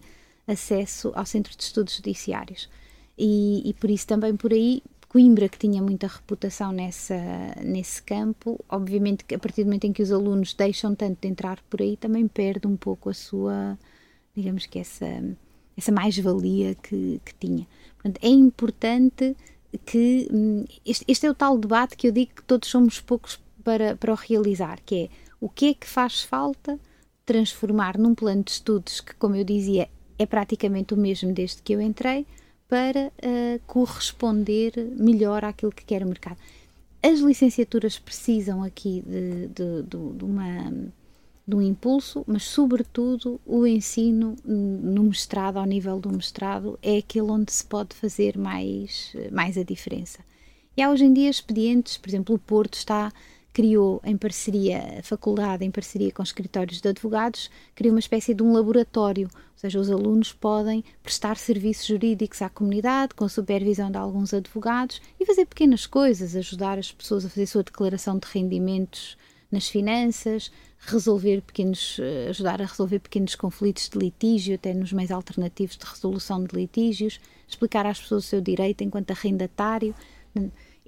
acesso 0.46 1.12
ao 1.14 1.24
Centro 1.24 1.56
de 1.56 1.62
Estudos 1.62 1.96
Judiciários 1.96 2.68
e, 3.16 3.62
e 3.68 3.72
por 3.74 3.90
isso 3.90 4.06
também 4.06 4.36
por 4.36 4.52
aí 4.52 4.82
Coimbra, 5.08 5.48
que 5.48 5.58
tinha 5.58 5.80
muita 5.80 6.08
reputação 6.08 6.72
nessa, 6.72 7.14
nesse 7.64 8.02
campo, 8.02 8.62
obviamente 8.68 9.24
que 9.24 9.34
a 9.34 9.38
partir 9.38 9.62
do 9.62 9.68
momento 9.68 9.84
em 9.84 9.92
que 9.92 10.02
os 10.02 10.12
alunos 10.12 10.52
deixam 10.52 10.94
tanto 10.94 11.20
de 11.22 11.28
entrar 11.28 11.58
por 11.70 11.80
aí, 11.80 11.96
também 11.96 12.26
perde 12.28 12.66
um 12.66 12.76
pouco 12.76 13.08
a 13.08 13.14
sua, 13.14 13.78
digamos 14.34 14.66
que 14.66 14.78
essa, 14.78 15.06
essa 15.74 15.92
mais-valia 15.92 16.74
que, 16.74 17.20
que 17.24 17.34
tinha. 17.34 17.66
É 18.20 18.28
importante 18.28 19.36
que. 19.84 20.28
Hum, 20.32 20.64
este, 20.84 21.04
este, 21.08 21.26
é 21.26 21.30
o 21.30 21.34
tal 21.34 21.58
debate 21.58 21.96
que 21.96 22.08
eu 22.08 22.12
digo 22.12 22.32
que 22.36 22.42
todos 22.42 22.68
somos 22.68 23.00
poucos 23.00 23.40
para, 23.62 23.96
para 23.96 24.12
o 24.12 24.16
realizar, 24.16 24.80
que 24.84 25.04
é 25.04 25.08
o 25.40 25.48
que 25.48 25.70
é 25.70 25.74
que 25.74 25.86
faz 25.86 26.22
falta 26.22 26.78
transformar 27.24 27.98
num 27.98 28.14
plano 28.14 28.42
de 28.42 28.52
estudos 28.52 29.00
que, 29.00 29.14
como 29.14 29.34
eu 29.34 29.44
dizia, 29.44 29.88
é 30.18 30.24
praticamente 30.24 30.94
o 30.94 30.96
mesmo 30.96 31.32
desde 31.32 31.60
que 31.62 31.72
eu 31.72 31.80
entrei 31.80 32.26
para 32.68 33.08
uh, 33.08 33.60
corresponder 33.66 34.72
melhor 34.96 35.44
àquilo 35.44 35.72
que 35.72 35.84
quer 35.84 36.02
o 36.02 36.06
mercado. 36.06 36.38
As 37.02 37.20
licenciaturas 37.20 37.98
precisam 37.98 38.62
aqui 38.62 39.02
de, 39.06 39.48
de, 39.48 39.82
de, 39.82 40.18
de 40.18 40.24
uma 40.24 40.90
um 41.54 41.62
impulso, 41.62 42.24
mas 42.26 42.42
sobretudo 42.42 43.40
o 43.46 43.66
ensino 43.66 44.34
no 44.44 45.04
mestrado, 45.04 45.58
ao 45.58 45.64
nível 45.64 46.00
do 46.00 46.10
mestrado, 46.10 46.78
é 46.82 46.98
aquele 46.98 47.30
onde 47.30 47.52
se 47.52 47.64
pode 47.64 47.94
fazer 47.94 48.36
mais, 48.36 49.14
mais 49.30 49.56
a 49.56 49.62
diferença. 49.62 50.18
E 50.76 50.82
há 50.82 50.90
hoje 50.90 51.04
em 51.04 51.12
dia 51.12 51.30
expedientes, 51.30 51.96
por 51.96 52.08
exemplo, 52.08 52.34
o 52.34 52.38
Porto 52.38 52.74
está 52.74 53.12
criou 53.56 54.02
em 54.04 54.18
parceria, 54.18 54.98
a 54.98 55.02
faculdade 55.02 55.64
em 55.64 55.70
parceria 55.70 56.12
com 56.12 56.22
escritórios 56.22 56.78
de 56.78 56.88
advogados, 56.90 57.50
criou 57.74 57.94
uma 57.94 58.00
espécie 58.00 58.34
de 58.34 58.42
um 58.42 58.52
laboratório, 58.52 59.30
ou 59.32 59.58
seja, 59.58 59.80
os 59.80 59.90
alunos 59.90 60.30
podem 60.30 60.84
prestar 61.02 61.38
serviços 61.38 61.86
jurídicos 61.86 62.42
à 62.42 62.50
comunidade 62.50 63.14
com 63.14 63.24
a 63.24 63.30
supervisão 63.30 63.90
de 63.90 63.96
alguns 63.96 64.34
advogados 64.34 65.00
e 65.18 65.24
fazer 65.24 65.46
pequenas 65.46 65.86
coisas, 65.86 66.36
ajudar 66.36 66.78
as 66.78 66.92
pessoas 66.92 67.24
a 67.24 67.30
fazer 67.30 67.44
a 67.44 67.46
sua 67.46 67.62
declaração 67.62 68.18
de 68.18 68.26
rendimentos 68.30 69.16
nas 69.56 69.68
finanças, 69.68 70.52
resolver 70.78 71.40
pequenos, 71.42 71.98
eh, 72.00 72.28
ajudar 72.30 72.62
a 72.62 72.66
resolver 72.66 73.00
pequenos 73.00 73.34
conflitos 73.34 73.88
de 73.88 73.98
litígio, 73.98 74.54
até 74.54 74.72
nos 74.72 74.92
meios 74.92 75.10
alternativos 75.10 75.76
de 75.76 75.84
resolução 75.84 76.44
de 76.44 76.54
litígios, 76.54 77.18
explicar 77.48 77.86
às 77.86 78.00
pessoas 78.00 78.24
o 78.24 78.28
seu 78.28 78.40
direito 78.40 78.84
enquanto 78.84 79.10
arrendatário 79.10 79.94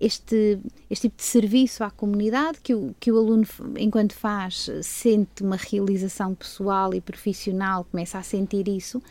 este, 0.00 0.60
este 0.88 1.08
tipo 1.08 1.16
de 1.16 1.24
serviço 1.24 1.82
à 1.82 1.90
comunidade 1.90 2.58
que 2.62 2.74
o, 2.74 2.94
que 3.00 3.10
o 3.10 3.18
aluno, 3.18 3.44
enquanto 3.76 4.14
faz, 4.14 4.70
sente 4.82 5.42
uma 5.42 5.56
realização 5.56 6.34
pessoal 6.34 6.94
e 6.94 7.00
profissional, 7.00 7.84
começa 7.84 8.18
a 8.18 8.22
sentir 8.22 8.68
isso. 8.68 9.02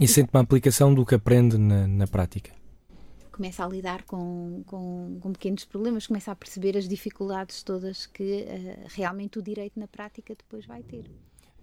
E 0.00 0.08
sente 0.08 0.30
uma 0.32 0.40
aplicação 0.40 0.94
do 0.94 1.04
que 1.04 1.14
aprende 1.14 1.58
na, 1.58 1.86
na 1.86 2.06
prática. 2.06 2.50
Começa 3.32 3.64
a 3.64 3.68
lidar 3.68 4.02
com, 4.04 4.62
com, 4.66 5.18
com, 5.20 5.32
pequenos 5.32 5.64
problemas, 5.64 6.06
começa 6.06 6.30
a 6.30 6.36
perceber 6.36 6.76
as 6.76 6.86
dificuldades 6.86 7.62
todas 7.62 8.06
que 8.06 8.42
uh, 8.42 8.86
realmente 8.88 9.38
o 9.38 9.42
direito 9.42 9.80
na 9.80 9.88
prática 9.88 10.34
depois 10.34 10.66
vai 10.66 10.82
ter. 10.82 11.10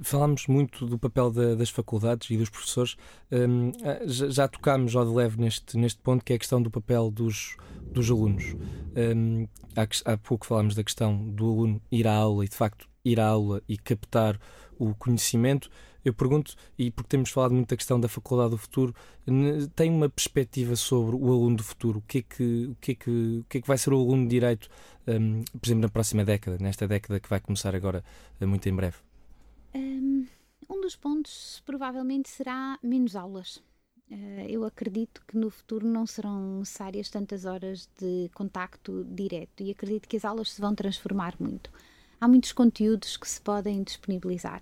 Falámos 0.01 0.47
muito 0.47 0.85
do 0.85 0.97
papel 0.97 1.29
da, 1.29 1.55
das 1.55 1.69
faculdades 1.69 2.29
e 2.31 2.37
dos 2.37 2.49
professores. 2.49 2.95
Um, 3.31 3.71
ah, 3.83 3.99
já, 4.05 4.29
já 4.29 4.47
tocámos 4.47 4.95
ao 4.95 5.05
de 5.05 5.11
leve 5.11 5.39
neste, 5.39 5.77
neste 5.77 5.99
ponto, 6.01 6.23
que 6.23 6.31
é 6.31 6.37
a 6.37 6.39
questão 6.39 6.61
do 6.61 6.71
papel 6.71 7.11
dos, 7.11 7.57
dos 7.81 8.09
alunos. 8.09 8.55
Um, 8.95 9.45
há, 9.75 10.13
há, 10.13 10.17
pouco 10.17 10.45
falámos 10.45 10.73
da 10.73 10.85
questão 10.85 11.29
do 11.31 11.45
aluno 11.45 11.81
ir 11.91 12.07
à 12.07 12.15
aula 12.15 12.45
e, 12.45 12.47
de 12.47 12.55
facto, 12.55 12.87
ir 13.03 13.19
à 13.19 13.27
aula 13.27 13.61
e 13.67 13.77
captar 13.77 14.39
o 14.77 14.95
conhecimento. 14.95 15.69
Eu 16.03 16.13
pergunto, 16.13 16.55
e 16.77 16.91
porque 16.91 17.09
temos 17.09 17.29
falado 17.29 17.53
muito 17.53 17.69
da 17.69 17.77
questão 17.77 17.99
da 17.99 18.07
faculdade 18.07 18.51
do 18.51 18.57
futuro, 18.57 18.95
tem 19.75 19.91
uma 19.91 20.09
perspectiva 20.09 20.75
sobre 20.75 21.15
o 21.15 21.27
aluno 21.31 21.57
do 21.57 21.63
futuro? 21.63 21.99
O 21.99 22.01
que 22.01 22.19
é 22.19 22.21
que, 22.21 22.65
o 22.65 22.75
que, 22.79 22.91
é 22.91 22.95
que, 22.95 23.09
o 23.39 23.45
que, 23.49 23.57
é 23.57 23.61
que 23.61 23.67
vai 23.67 23.77
ser 23.77 23.93
o 23.93 23.97
aluno 23.97 24.23
de 24.23 24.29
direito, 24.29 24.69
um, 25.07 25.43
por 25.43 25.67
exemplo, 25.67 25.81
na 25.81 25.89
próxima 25.89 26.23
década, 26.23 26.57
nesta 26.59 26.87
década 26.87 27.19
que 27.19 27.29
vai 27.29 27.39
começar 27.39 27.75
agora, 27.75 28.03
muito 28.41 28.67
em 28.69 28.75
breve? 28.75 28.97
Um 30.69 30.81
dos 30.81 30.95
pontos 30.95 31.63
provavelmente 31.65 32.29
será 32.29 32.77
menos 32.83 33.15
aulas. 33.15 33.57
Uh, 34.11 34.45
eu 34.47 34.63
acredito 34.63 35.23
que 35.27 35.35
no 35.35 35.49
futuro 35.49 35.87
não 35.87 36.05
serão 36.05 36.59
necessárias 36.59 37.09
tantas 37.09 37.43
horas 37.43 37.89
de 37.99 38.29
contacto 38.35 39.03
direto 39.03 39.63
e 39.63 39.71
acredito 39.71 40.07
que 40.07 40.17
as 40.17 40.25
aulas 40.25 40.51
se 40.51 40.61
vão 40.61 40.75
transformar 40.75 41.35
muito. 41.39 41.71
Há 42.21 42.27
muitos 42.27 42.51
conteúdos 42.51 43.17
que 43.17 43.27
se 43.27 43.41
podem 43.41 43.81
disponibilizar. 43.81 44.61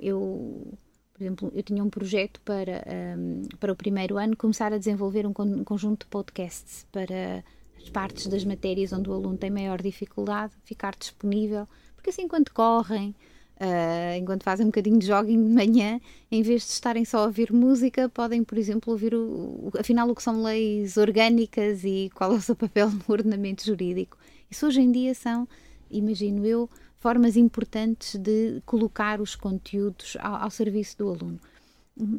Eu, 0.00 0.72
por 1.12 1.22
exemplo, 1.22 1.52
eu 1.54 1.62
tinha 1.62 1.82
um 1.82 1.90
projeto 1.90 2.40
para, 2.42 2.84
um, 3.18 3.42
para 3.58 3.72
o 3.72 3.76
primeiro 3.76 4.18
ano 4.18 4.36
começar 4.36 4.72
a 4.72 4.78
desenvolver 4.78 5.26
um, 5.26 5.32
con 5.32 5.64
conjunto 5.64 6.04
de 6.04 6.10
podcasts 6.10 6.86
para 6.92 7.42
as 7.76 7.88
partes 7.90 8.26
das 8.26 8.44
matérias 8.44 8.92
onde 8.92 9.08
o 9.08 9.12
aluno 9.12 9.36
tem 9.36 9.50
maior 9.50 9.80
dificuldade, 9.80 10.52
ficar 10.64 10.94
disponível, 10.96 11.66
porque 11.94 12.10
assim, 12.10 12.28
quando 12.28 12.50
correm, 12.50 13.14
Uh, 13.58 14.18
enquanto 14.18 14.42
fazem 14.42 14.66
um 14.66 14.68
bocadinho 14.68 14.98
de 14.98 15.06
jogging 15.06 15.42
de 15.42 15.48
manhã, 15.48 15.98
em 16.30 16.42
vez 16.42 16.66
de 16.66 16.72
estarem 16.72 17.06
só 17.06 17.20
a 17.20 17.24
ouvir 17.24 17.50
música, 17.50 18.06
podem, 18.06 18.44
por 18.44 18.58
exemplo, 18.58 18.92
ouvir 18.92 19.14
o, 19.14 19.18
o, 19.18 19.72
afinal 19.78 20.06
o 20.10 20.14
que 20.14 20.22
são 20.22 20.42
leis 20.42 20.98
orgânicas 20.98 21.82
e 21.82 22.10
qual 22.14 22.34
é 22.34 22.36
o 22.36 22.40
seu 22.42 22.54
papel 22.54 22.90
no 22.90 23.02
ordenamento 23.08 23.64
jurídico. 23.64 24.18
Isso 24.50 24.66
hoje 24.66 24.82
em 24.82 24.92
dia 24.92 25.14
são, 25.14 25.48
imagino 25.90 26.44
eu, 26.44 26.68
formas 27.06 27.36
importantes 27.36 28.16
de 28.16 28.60
colocar 28.66 29.20
os 29.20 29.36
conteúdos 29.36 30.16
ao, 30.18 30.42
ao 30.42 30.50
serviço 30.50 30.98
do 30.98 31.08
aluno. 31.08 31.38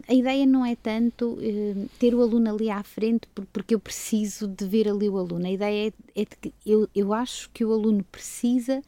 A 0.08 0.14
ideia 0.14 0.46
não 0.46 0.66
é 0.66 0.78
tanto 0.78 1.34
uh, 1.34 1.90
ter 2.00 2.16
o 2.16 2.22
aluno 2.22 2.50
ali 2.50 2.70
à 2.70 2.82
frente 2.84 3.28
porque 3.52 3.76
eu 3.76 3.82
preciso 3.82 4.48
de 4.48 4.66
ver 4.66 4.88
ali 4.88 5.10
o 5.10 5.18
aluno. 5.18 5.46
A 5.46 5.52
ideia 5.52 5.90
é, 6.16 6.22
é 6.22 6.26
que 6.26 6.54
eu, 6.66 6.88
eu 6.96 7.14
acho 7.14 7.50
que 7.50 7.66
o 7.66 7.74
aluno 7.74 8.02
precisa 8.10 8.82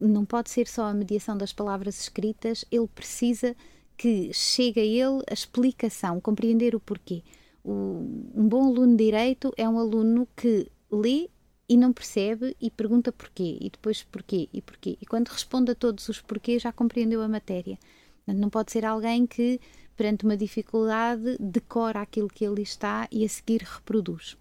não 0.00 0.24
pode 0.24 0.48
ser 0.48 0.66
só 0.66 0.84
a 0.84 0.94
mediação 0.94 1.36
das 1.36 1.52
palavras 1.52 2.00
escritas, 2.00 2.64
ele 2.70 2.88
precisa 2.88 3.54
que 3.98 4.32
chegue 4.32 4.80
a 4.80 4.84
ele 4.84 5.22
a 5.28 5.34
explicação, 5.34 6.20
compreender 6.20 6.74
o 6.74 6.80
porquê. 6.80 7.22
O, 7.62 8.32
um 8.34 8.48
bom 8.48 8.64
aluno 8.64 8.96
de 8.96 9.04
direito 9.04 9.52
é 9.58 9.68
um 9.68 9.78
aluno 9.78 10.26
que 10.34 10.70
lê 10.90 11.28
e 11.68 11.76
não 11.76 11.92
percebe 11.92 12.56
e 12.60 12.70
pergunta 12.70 13.10
porquê, 13.10 13.58
e 13.60 13.70
depois 13.70 14.02
porquê 14.02 14.48
e 14.52 14.60
porquê. 14.60 14.98
E 15.00 15.06
quando 15.06 15.28
responde 15.28 15.72
a 15.72 15.74
todos 15.74 16.08
os 16.08 16.20
porquês, 16.20 16.62
já 16.62 16.72
compreendeu 16.72 17.22
a 17.22 17.28
matéria. 17.28 17.78
Não 18.26 18.50
pode 18.50 18.72
ser 18.72 18.84
alguém 18.84 19.26
que, 19.26 19.60
perante 19.96 20.24
uma 20.24 20.36
dificuldade, 20.36 21.36
decora 21.38 22.00
aquilo 22.00 22.28
que 22.28 22.46
ali 22.46 22.62
está 22.62 23.08
e 23.10 23.24
a 23.24 23.28
seguir 23.28 23.62
reproduz. 23.62 24.36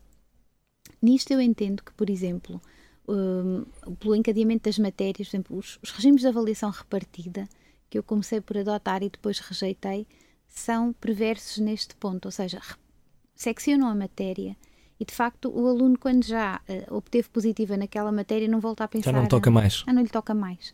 Nisto 1.02 1.32
eu 1.32 1.42
entendo 1.42 1.84
que, 1.84 1.94
por 1.94 2.10
exemplo, 2.10 2.62
um, 3.08 3.66
pelo 3.96 4.16
encadeamento 4.16 4.64
das 4.66 4.80
matérias, 4.80 5.28
por 5.28 5.36
exemplo, 5.36 5.58
os, 5.58 5.80
os, 5.82 5.92
regimes 5.92 6.22
de 6.22 6.28
avaliação 6.28 6.70
repartida, 6.70 7.48
que 7.90 7.98
eu 7.98 8.04
comecei 8.04 8.42
por 8.42 8.58
adotar 8.58 9.04
e 9.04 9.10
depois 9.10 9.40
rejeitei, 9.40 10.08
são 10.48 10.94
perversos 10.94 11.58
neste 11.58 11.96
ponto, 11.96 12.26
ou 12.26 12.32
seja, 12.32 12.62
seccionam 13.36 13.88
a 13.88 13.96
matéria 13.96 14.56
e 15.00 15.06
de 15.06 15.14
facto 15.14 15.50
o 15.50 15.68
aluno, 15.68 15.98
quando 15.98 16.24
já 16.24 16.62
uh, 16.70 16.96
obteve 16.96 17.28
positiva 17.30 17.76
naquela 17.76 18.12
matéria, 18.12 18.48
não 18.48 18.60
volta 18.60 18.84
a 18.84 18.88
pensar. 18.88 19.12
Já 19.12 19.20
não 19.20 19.28
toca 19.28 19.50
mais. 19.50 19.84
Já 19.86 19.94
não 19.94 20.02
lhe 20.02 20.10
toca 20.10 20.34
mais. 20.34 20.74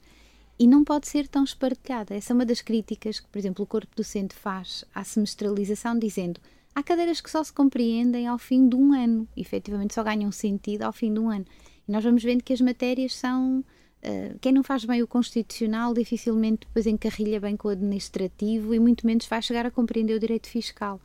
E 0.60 0.68
não 0.68 0.84
pode 0.84 1.08
ser 1.08 1.28
tão 1.28 1.44
espartilhada. 1.44 2.14
Essa 2.14 2.34
é 2.34 2.36
uma 2.36 2.46
das 2.46 2.62
críticas 2.62 3.20
que, 3.20 3.28
por 3.28 3.40
exemplo, 3.40 3.64
o 3.64 3.68
corpo 3.68 3.96
docente 3.96 4.36
faz 4.36 4.84
à 4.94 5.04
semestralização, 5.04 5.98
dizendo 5.98 6.40
há 6.76 6.84
cadeiras 6.84 7.22
que 7.22 7.32
só 7.32 7.44
se 7.44 7.54
compreendem 7.54 8.28
ao 8.28 8.38
fim 8.38 8.68
de 8.68 8.76
um 8.76 8.94
ano, 8.94 9.28
e, 9.36 9.42
efetivamente 9.42 9.94
só 9.94 10.04
ganham 10.04 10.32
sentido 10.32 10.84
ao 10.84 10.92
fim 10.92 11.14
de 11.14 11.20
um 11.20 11.30
ano. 11.30 11.46
E 11.88 11.92
nós 11.92 12.04
vamos 12.04 12.24
vendo 12.24 12.44
que 12.44 12.54
as 12.54 12.62
matérias 12.62 13.16
são. 13.16 13.64
Uh, 14.02 14.38
quem 14.40 14.54
não 14.54 14.64
faz 14.64 14.86
bem 14.86 15.04
o 15.04 15.08
constitucional 15.08 15.94
dificilmente 15.94 16.66
depois 16.66 16.88
encarrilha 16.88 17.38
bem 17.38 17.58
com 17.58 17.68
o 17.68 17.72
administrativo 17.72 18.74
e 18.74 18.80
muito 18.80 19.06
menos 19.06 19.26
vai 19.26 19.42
chegar 19.42 19.66
a 19.66 19.72
compreender 19.72 20.14
o 20.14 20.20
direito 20.20 20.48
fiscal. 20.48 21.02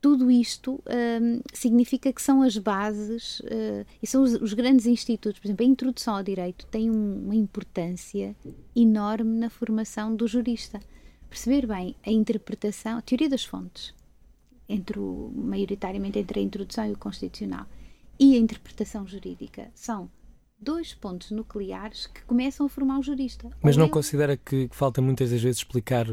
Tudo 0.00 0.30
isto 0.30 0.74
uh, 0.74 1.42
significa 1.52 2.12
que 2.12 2.22
são 2.22 2.40
as 2.42 2.56
bases 2.56 3.40
uh, 3.40 3.86
e 4.02 4.06
são 4.06 4.22
os, 4.22 4.32
os, 4.34 4.54
grandes 4.54 4.86
institutos. 4.86 5.38
Por 5.38 5.46
exemplo, 5.46 5.66
a 5.66 5.68
introdução 5.68 6.16
ao 6.16 6.22
direito 6.22 6.66
tem 6.66 6.90
um, 6.90 7.24
uma 7.24 7.34
importância 7.34 8.34
enorme 8.74 9.38
na 9.38 9.50
formação 9.50 10.16
do 10.16 10.26
jurista. 10.26 10.80
Perceber 11.28 11.66
bem 11.66 11.94
a 12.04 12.10
interpretação, 12.10 12.98
a 12.98 13.02
teoria 13.02 13.28
das 13.28 13.44
fontes, 13.44 13.94
entre 14.68 14.98
o, 14.98 15.30
maioritariamente 15.34 16.18
entre 16.18 16.40
a 16.40 16.42
introdução 16.42 16.86
e 16.86 16.92
o 16.92 16.98
constitucional 16.98 17.66
e 18.20 18.34
a 18.36 18.38
interpretação 18.38 19.06
jurídica 19.06 19.70
são 19.74 20.10
dois 20.60 20.92
pontos 20.92 21.30
nucleares 21.30 22.06
que 22.06 22.22
começam 22.24 22.66
a 22.66 22.68
formar 22.68 22.98
o 22.98 23.02
jurista. 23.02 23.48
Mas 23.62 23.76
não 23.78 23.86
ele... 23.86 23.92
considera 23.92 24.36
que 24.36 24.68
falta 24.70 25.00
muitas 25.00 25.30
das 25.30 25.40
vezes 25.40 25.58
explicar 25.58 26.06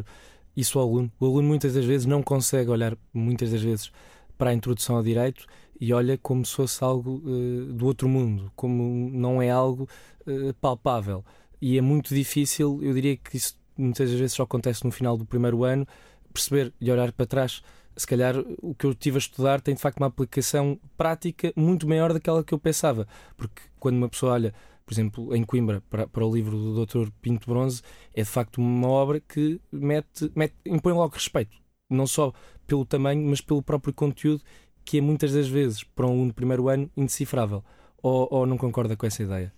isso 0.57 0.79
ao 0.79 0.89
aluno? 0.89 1.11
O 1.19 1.25
aluno 1.25 1.47
muitas 1.47 1.73
das 1.73 1.85
vezes 1.85 2.05
não 2.05 2.21
consegue 2.21 2.69
olhar 2.69 2.97
muitas 3.13 3.51
das 3.51 3.61
vezes 3.61 3.91
para 4.37 4.49
a 4.49 4.53
introdução 4.53 4.97
ao 4.97 5.03
direito 5.03 5.45
e 5.79 5.93
olha 5.93 6.17
como 6.17 6.45
se 6.45 6.53
fosse 6.53 6.83
algo 6.83 7.21
uh, 7.23 7.73
do 7.73 7.85
outro 7.85 8.09
mundo, 8.09 8.51
como 8.55 9.09
não 9.11 9.41
é 9.41 9.49
algo 9.49 9.87
uh, 10.27 10.53
palpável. 10.55 11.23
E 11.61 11.77
é 11.77 11.81
muito 11.81 12.13
difícil, 12.13 12.79
eu 12.81 12.93
diria 12.93 13.15
que 13.15 13.37
isso 13.37 13.55
muitas 13.77 14.09
das 14.09 14.19
vezes 14.19 14.35
só 14.35 14.43
acontece 14.43 14.83
no 14.83 14.91
final 14.91 15.15
do 15.15 15.25
primeiro 15.25 15.63
ano, 15.63 15.87
perceber 16.33 16.73
e 16.81 16.91
olhar 16.91 17.11
para 17.11 17.25
trás 17.25 17.61
se 17.97 18.05
calhar 18.05 18.35
o 18.61 18.75
que 18.75 18.85
eu 18.85 18.93
tive 18.93 19.17
a 19.17 19.19
estudar 19.19 19.59
tem 19.59 19.73
de 19.73 19.81
facto 19.81 19.97
uma 19.97 20.07
aplicação 20.07 20.79
prática 20.95 21.51
muito 21.55 21.87
maior 21.87 22.13
daquela 22.13 22.43
que 22.43 22.53
eu 22.53 22.59
pensava. 22.59 23.07
Porque 23.35 23.61
quando 23.79 23.97
uma 23.97 24.07
pessoa 24.07 24.33
olha, 24.33 24.53
por 24.87 24.93
exemplo, 24.93 25.35
em 25.35 25.43
Coimbra, 25.43 25.83
para, 25.89 26.07
para 26.07 26.25
o 26.25 26.33
livro 26.33 26.57
do 26.57 26.85
Dr. 26.85 27.09
Pinto 27.21 27.49
Bronze, 27.49 27.81
é 28.13 28.21
de 28.21 28.29
facto 28.29 28.59
uma 28.59 28.87
obra 28.87 29.19
que 29.19 29.59
mete, 29.69 30.31
mete, 30.33 30.55
impõe 30.65 30.93
logo 30.93 31.13
respeito. 31.13 31.57
Não 31.89 32.07
só 32.07 32.31
pelo 32.65 32.85
tamanho, 32.85 33.29
mas 33.29 33.41
pelo 33.41 33.61
próprio 33.61 33.93
conteúdo, 33.93 34.41
que 34.85 34.99
é 34.99 35.01
muitas 35.01 35.33
das 35.33 35.49
vezes, 35.49 35.83
para 35.83 36.07
um 36.07 36.11
aluno 36.11 36.27
de 36.27 36.33
primeiro 36.33 36.69
ano, 36.69 36.89
indecifrável. 36.95 37.61
Ou, 38.01 38.29
ou 38.31 38.45
não 38.45 38.57
concorda 38.57 38.95
com 38.95 39.05
essa 39.05 39.23
ideia? 39.23 39.53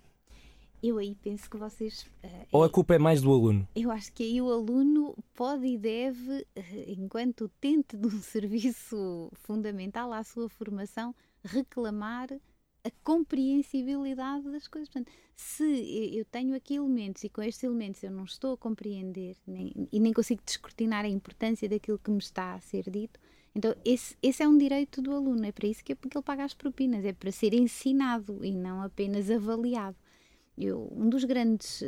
Eu 0.82 0.98
aí 0.98 1.14
penso 1.22 1.48
que 1.48 1.58
vocês. 1.58 2.08
Uh, 2.24 2.48
Ou 2.52 2.64
a 2.64 2.70
culpa 2.70 2.96
é 2.96 2.98
mais 2.98 3.22
do 3.22 3.32
aluno? 3.32 3.68
Eu 3.76 3.92
acho 3.92 4.12
que 4.12 4.24
aí 4.24 4.42
o 4.42 4.52
aluno 4.52 5.16
pode 5.36 5.68
e 5.68 5.78
deve, 5.78 6.40
uh, 6.40 6.84
enquanto 6.88 7.46
utente 7.46 7.96
de 7.96 8.08
um 8.08 8.18
serviço 8.24 9.30
fundamental 9.36 10.12
à 10.12 10.24
sua 10.24 10.50
formação, 10.50 11.14
reclamar 11.44 12.30
a 12.84 12.92
compreensibilidade 13.04 14.50
das 14.50 14.68
coisas. 14.68 14.90
Portanto, 14.90 15.12
se 15.36 16.16
eu 16.16 16.26
tenho 16.26 16.56
aqui 16.56 16.76
elementos 16.76 17.24
e 17.24 17.30
com 17.30 17.42
estes 17.42 17.64
elementos 17.64 18.04
eu 18.04 18.12
não 18.12 18.24
estou 18.24 18.54
a 18.54 18.58
compreender 18.58 19.36
nem, 19.46 19.74
e 19.92 20.00
nem 20.00 20.14
consigo 20.14 20.42
descortinar 20.46 21.06
a 21.06 21.10
importância 21.10 21.68
daquilo 21.68 22.00
que 22.00 22.12
me 22.12 22.20
está 22.20 22.54
a 22.54 22.62
ser 22.62 22.90
dito, 22.90 23.20
então 23.54 23.76
esse, 23.84 24.16
esse 24.22 24.44
é 24.44 24.48
um 24.48 24.58
direito 24.58 25.02
do 25.02 25.12
aluno. 25.12 25.46
É 25.46 25.52
para 25.52 25.68
isso 25.68 25.84
que, 25.84 25.94
é 25.94 25.96
porque 25.96 26.18
ele 26.18 26.24
paga 26.24 26.44
as 26.44 26.54
propinas, 26.54 27.04
é 27.04 27.14
para 27.14 27.32
ser 27.32 27.54
ensinado 27.54 28.44
e 28.44 28.52
não 28.52 28.82
apenas 28.82 29.30
avaliado. 29.30 29.98
Eu, 30.58 30.92
um 30.96 31.10
dos 31.10 31.24
grandes, 31.24 31.82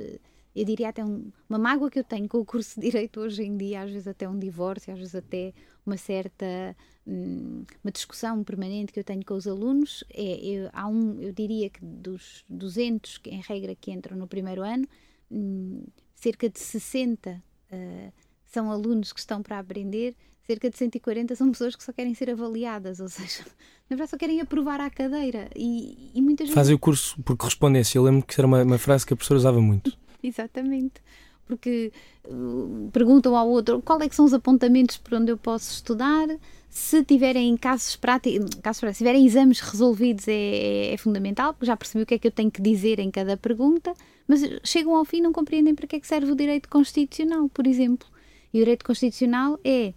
eu 0.56 0.66
diria 0.66 0.90
até 0.90 1.04
um, 1.04 1.32
uma 1.50 1.60
mágoa 1.60 1.90
que 1.90 2.00
eu 2.00 2.04
tenho 2.04 2.28
com 2.28 2.40
o 2.40 2.46
curso 2.46 2.80
de 2.80 2.88
Direito 2.88 3.20
hoje 3.20 3.44
em 3.44 3.56
dia, 3.56 3.82
às 3.82 3.92
vezes 3.92 4.08
até 4.08 4.28
um 4.28 4.38
divórcio, 4.38 4.94
às 4.94 5.00
vezes 5.00 5.16
até 5.16 5.54
uma 5.86 5.98
certa 5.98 6.76
hum, 7.06 7.64
uma 7.84 7.92
discussão 7.92 8.44
permanente 8.44 8.92
que 8.92 9.00
eu 9.00 9.04
tenho 9.04 9.26
com 9.26 9.34
os 9.34 9.48
alunos, 9.48 10.04
é, 10.14 10.40
eu, 10.46 10.70
há 10.74 10.88
um, 10.88 11.20
eu 11.22 11.32
diria 11.32 11.70
que 11.70 11.84
dos 11.84 12.44
200, 12.50 13.22
em 13.26 13.42
regra, 13.42 13.76
que 13.76 13.92
entram 13.92 14.18
no 14.18 14.28
primeiro 14.28 14.62
ano, 14.62 14.88
hum, 15.32 15.84
cerca 16.16 16.50
de 16.50 16.60
60 16.60 17.32
uh, 17.32 17.42
eh, 17.72 18.12
são 18.46 18.70
alunos 18.70 19.12
que 19.12 19.20
estão 19.20 19.42
para 19.42 19.58
aprender, 19.58 20.16
cerca 20.46 20.70
de 20.70 20.78
140 20.78 21.36
são 21.36 21.52
pessoas 21.52 21.76
que 21.76 21.84
só 21.84 21.92
querem 21.92 22.14
ser 22.14 22.30
avaliadas, 22.30 23.00
ou 23.00 23.10
seja, 23.10 23.44
na 23.90 23.96
verdade 23.96 24.12
só 24.12 24.18
querem 24.18 24.42
aprovar 24.42 24.80
à 24.80 24.90
cadeira. 24.90 25.50
E, 25.56 26.12
e 26.14 26.22
muitas 26.22 26.50
Fazem 26.50 26.72
vezes... 26.72 26.76
o 26.76 26.80
curso 26.80 27.24
por 27.24 27.36
correspondência. 27.38 27.98
Eu 27.98 28.04
lembro 28.04 28.26
que 28.26 28.40
era 28.40 28.46
uma, 28.46 28.64
uma 28.64 28.78
frase 28.78 29.06
que 29.06 29.14
a 29.14 29.16
professora 29.16 29.40
usava 29.40 29.62
muito. 29.62 29.98
Exatamente. 30.22 31.02
Porque 31.46 31.92
uh, 32.26 32.90
perguntam 32.94 33.36
ao 33.36 33.50
outro 33.50 33.82
qual 33.82 34.02
é 34.02 34.08
que 34.08 34.16
são 34.16 34.26
os 34.26 34.34
apontamentos 34.34 34.98
por 34.98 35.16
onde 35.16 35.32
eu 35.32 35.38
posso 35.38 35.72
estudar. 35.74 36.28
Se 36.70 37.04
tiverem 37.04 37.58
casos 37.58 37.98
práticos, 37.98 38.56
casos 38.62 38.80
práticos 38.80 38.98
se 38.98 39.04
tiverem 39.04 39.26
exames 39.26 39.60
resolvidos 39.60 40.28
é, 40.28 40.32
é, 40.32 40.94
é 40.94 40.98
fundamental, 40.98 41.54
porque 41.54 41.66
já 41.66 41.76
percebi 41.76 42.04
o 42.04 42.06
que 42.06 42.14
é 42.14 42.20
que 42.20 42.28
eu 42.28 42.32
tenho 42.32 42.50
que 42.50 42.62
dizer 42.62 43.00
em 43.00 43.12
cada 43.12 43.36
pergunta, 43.36 43.94
mas 44.26 44.42
chegam 44.64 44.96
ao 44.96 45.04
fim 45.04 45.18
e 45.18 45.22
não 45.22 45.34
compreendem 45.34 45.76
para 45.76 45.86
que 45.86 45.98
é 45.98 46.00
que 46.00 46.08
serve 46.08 46.32
o 46.32 46.36
direito 46.36 46.70
constitucional, 46.70 47.50
por 47.50 47.68
exemplo. 47.68 48.08
E 48.54 48.58
o 48.58 48.62
direito 48.62 48.86
constitucional 48.86 49.60
é 49.64 49.94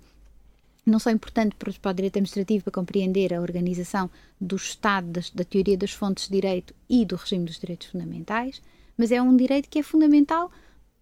não 0.86 0.98
só 0.98 1.10
importante 1.10 1.54
para, 1.56 1.70
o 1.70 1.94
direito 1.94 2.14
administrativo 2.14 2.64
para 2.64 2.72
compreender 2.72 3.32
a 3.32 3.40
organização 3.40 4.10
do 4.40 4.56
Estado, 4.56 5.06
da, 5.08 5.20
da 5.34 5.44
teoria 5.44 5.76
das 5.76 5.92
fontes 5.92 6.26
de 6.26 6.32
direito 6.32 6.74
e 6.88 7.04
do 7.04 7.16
regime 7.16 7.44
dos 7.44 7.58
direitos 7.58 7.88
fundamentais, 7.88 8.60
mas 8.96 9.10
é 9.10 9.20
um 9.20 9.36
direito 9.36 9.68
que 9.68 9.78
é 9.78 9.82
fundamental 9.82 10.50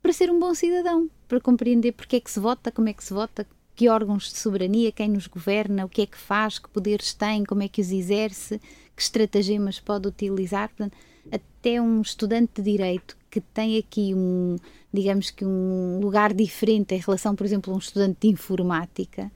para 0.02 0.12
ser 0.12 0.30
um 0.30 0.38
bom 0.38 0.54
cidadão, 0.54 1.08
para 1.28 1.40
compreender 1.40 1.92
porque 1.92 2.16
é 2.16 2.20
que 2.20 2.30
se 2.30 2.40
vota, 2.40 2.72
como 2.72 2.88
é 2.88 2.92
que 2.92 3.04
se 3.04 3.14
vota, 3.14 3.46
que 3.74 3.88
órgãos 3.88 4.24
de 4.24 4.38
soberania, 4.38 4.92
quem 4.92 5.08
nos 5.08 5.26
governa, 5.26 5.84
o 5.84 5.88
que 5.88 6.02
é 6.02 6.06
que 6.06 6.18
faz, 6.18 6.58
que 6.58 6.68
poderes 6.68 7.14
tem, 7.14 7.44
como 7.44 7.62
é 7.62 7.68
que 7.68 7.80
os 7.80 7.90
exerce, 7.90 8.60
que 8.94 9.02
estratagemas 9.02 9.80
pode 9.80 10.08
utilizar. 10.08 10.68
Portanto, 10.68 10.96
até 11.30 11.80
um 11.80 12.02
estudante 12.02 12.60
de 12.60 12.72
direito 12.72 13.16
que 13.30 13.40
tem 13.40 13.78
aqui 13.78 14.12
um, 14.14 14.56
digamos 14.92 15.30
que 15.30 15.44
um 15.44 16.00
lugar 16.00 16.34
diferente 16.34 16.94
em 16.94 16.98
relação, 16.98 17.34
por 17.34 17.46
exemplo, 17.46 17.72
a 17.72 17.76
um 17.76 17.78
estudante 17.78 18.18
de 18.20 18.28
informática, 18.28 19.30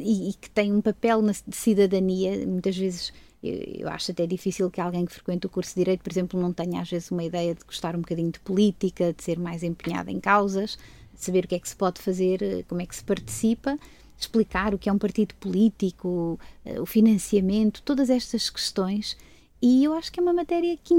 e, 0.00 0.30
e, 0.30 0.34
que 0.34 0.50
tem 0.50 0.72
um 0.72 0.80
papel 0.80 1.22
na, 1.22 1.32
de 1.32 1.56
cidadania, 1.56 2.46
muitas 2.46 2.76
vezes 2.76 3.12
eu, 3.42 3.80
eu, 3.80 3.88
acho 3.88 4.10
até 4.10 4.26
difícil 4.26 4.70
que 4.70 4.80
alguém 4.80 5.04
que 5.06 5.12
frequente 5.12 5.46
o 5.46 5.48
curso 5.48 5.70
de 5.70 5.80
Direito, 5.80 6.02
por 6.02 6.12
exemplo, 6.12 6.40
não 6.40 6.52
tenha 6.52 6.80
às 6.80 6.90
vezes 6.90 7.10
uma 7.10 7.24
ideia 7.24 7.54
de 7.54 7.64
gostar 7.64 7.94
um 7.96 8.00
bocadinho 8.00 8.30
de 8.30 8.40
política, 8.40 9.12
de 9.12 9.22
ser 9.22 9.38
mais 9.38 9.62
empenhado 9.62 10.10
em 10.10 10.20
causas, 10.20 10.78
saber 11.14 11.44
o 11.44 11.48
que 11.48 11.54
é 11.54 11.58
que 11.58 11.68
se 11.68 11.76
pode 11.76 12.00
fazer, 12.00 12.64
como 12.68 12.80
é 12.80 12.86
que 12.86 12.94
se 12.94 13.04
participa, 13.04 13.78
explicar 14.18 14.74
o 14.74 14.78
que 14.78 14.88
é 14.88 14.92
um 14.92 14.98
partido 14.98 15.34
político, 15.36 16.38
eh, 16.64 16.80
o 16.80 16.86
financiamento, 16.86 17.82
todas 17.82 18.10
estas 18.10 18.50
questões. 18.50 19.16
E 19.62 19.84
eu 19.84 19.92
acho 19.94 20.12
que 20.12 20.20
é 20.20 20.22
uma 20.22 20.32
matéria 20.32 20.76
que 20.76 20.94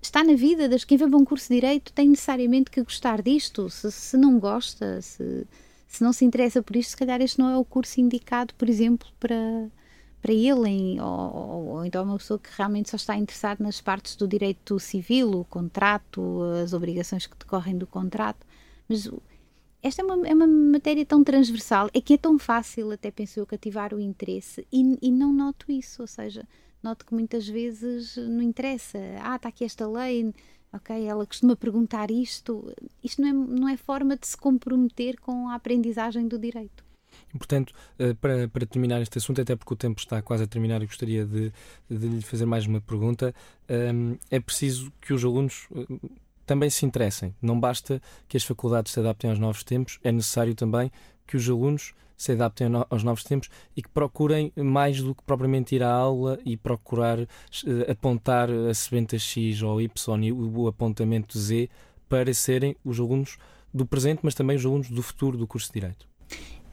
está 0.00 0.22
na 0.24 0.34
vida 0.34 0.68
das 0.68 0.84
quem 0.84 0.98
para 0.98 1.06
um 1.08 1.24
curso 1.24 1.48
de 1.48 1.54
Direito 1.54 1.92
tem 1.92 2.08
necessariamente 2.08 2.70
que 2.70 2.82
gostar 2.82 3.22
disto. 3.22 3.68
Se, 3.70 3.90
se 3.90 4.16
não 4.16 4.38
gosta, 4.38 5.00
se 5.02 5.46
se 5.94 6.02
não 6.02 6.12
se 6.12 6.24
interessa 6.24 6.60
por 6.60 6.74
isto, 6.74 6.90
se 6.90 6.96
calhar 6.96 7.20
este 7.20 7.38
não 7.38 7.48
é 7.48 7.56
o 7.56 7.64
curso 7.64 8.00
indicado, 8.00 8.52
por 8.54 8.68
exemplo, 8.68 9.06
para, 9.20 9.70
para 10.24 10.32
ele, 10.32 10.70
em, 10.70 11.00
ou, 11.02 11.06
ou, 11.06 11.66
ou, 11.66 11.84
então 11.84 12.02
uma 12.02 12.16
pessoa 12.16 12.38
que 12.38 12.48
realmente 12.56 12.88
só 12.88 12.96
está 12.96 13.14
interessada 13.14 13.62
nas 13.62 13.82
partes 13.82 14.16
do 14.16 14.26
direito 14.26 14.80
civil, 14.80 15.30
o 15.32 15.44
contrato, 15.44 16.40
as 16.62 16.72
obrigações 16.72 17.26
que 17.26 17.36
decorrem 17.36 17.76
do 17.76 17.86
contrato. 17.86 18.46
Mas 18.88 19.10
esta 19.82 20.00
é 20.00 20.04
uma, 20.06 20.26
é 20.26 20.32
uma 20.32 20.46
matéria 20.46 21.04
tão 21.04 21.22
transversal, 21.22 21.90
é 21.92 22.00
que 22.00 22.14
é 22.14 22.16
tão 22.16 22.38
fácil, 22.38 22.90
até 22.90 23.10
penso 23.10 23.38
eu, 23.38 23.44
cativar 23.44 23.92
o 23.92 24.00
interesse 24.00 24.66
e, 24.72 24.98
e 25.02 25.12
não 25.12 25.30
noto 25.30 25.70
isso, 25.70 26.00
ou 26.00 26.08
seja, 26.08 26.48
noto 26.82 27.04
que 27.04 27.12
muitas 27.12 27.46
vezes 27.46 28.16
não 28.16 28.40
interessa. 28.40 28.98
Ah, 29.20 29.36
está 29.36 29.50
aqui 29.50 29.62
esta 29.62 29.86
lei, 29.86 30.32
ok, 30.72 31.04
ela 31.04 31.26
costuma 31.26 31.54
perguntar 31.54 32.10
isto. 32.10 32.74
Isto 33.02 33.20
não 33.20 33.28
é, 33.28 33.32
não 33.32 33.68
é 33.68 33.76
forma 33.76 34.16
de 34.16 34.26
se 34.26 34.38
comprometer 34.38 35.20
com 35.20 35.50
a 35.50 35.54
aprendizagem 35.54 36.26
do 36.26 36.38
direito. 36.38 36.83
Portanto, 37.36 37.74
eh, 37.98 38.14
para, 38.14 38.48
para 38.48 38.66
terminar 38.66 39.00
este 39.02 39.18
assunto, 39.18 39.40
até 39.40 39.56
porque 39.56 39.74
o 39.74 39.76
tempo 39.76 40.00
está 40.00 40.22
quase 40.22 40.44
a 40.44 40.46
terminar 40.46 40.82
e 40.82 40.86
gostaria 40.86 41.24
de, 41.24 41.52
de 41.90 42.06
lhe 42.08 42.22
fazer 42.22 42.46
mais 42.46 42.66
uma 42.66 42.80
pergunta, 42.80 43.34
ehm, 43.68 44.14
é 44.30 44.38
preciso 44.38 44.92
que 45.00 45.12
os 45.12 45.24
alunos 45.24 45.66
eh, 45.74 46.08
também 46.46 46.70
se 46.70 46.86
interessem. 46.86 47.34
Não 47.42 47.58
basta 47.58 48.00
que 48.28 48.36
as 48.36 48.44
faculdades 48.44 48.92
se 48.92 49.00
adaptem 49.00 49.30
aos 49.30 49.38
novos 49.38 49.64
tempos, 49.64 49.98
é 50.04 50.12
necessário 50.12 50.54
também 50.54 50.90
que 51.26 51.36
os 51.36 51.48
alunos 51.48 51.94
se 52.16 52.32
adaptem 52.32 52.68
aos 52.88 53.02
novos 53.02 53.24
tempos 53.24 53.48
e 53.76 53.82
que 53.82 53.88
procurem 53.88 54.52
mais 54.56 55.00
do 55.00 55.14
que 55.14 55.22
propriamente 55.24 55.74
ir 55.74 55.82
à 55.82 55.90
aula 55.90 56.38
e 56.44 56.56
procurar 56.56 57.18
uh, 57.18 57.26
apontar 57.90 58.48
a 58.50 58.72
sebenta 58.72 59.18
X 59.18 59.62
ou 59.62 59.80
Y 59.80 60.24
e 60.24 60.32
o 60.32 60.68
apontamento 60.68 61.38
Z 61.38 61.68
para 62.08 62.32
serem 62.32 62.76
os 62.84 63.00
alunos 63.00 63.36
do 63.72 63.84
presente, 63.84 64.20
mas 64.22 64.34
também 64.34 64.56
os 64.56 64.64
alunos 64.64 64.88
do 64.88 65.02
futuro 65.02 65.36
do 65.36 65.46
curso 65.46 65.68
de 65.72 65.80
Direito. 65.80 66.06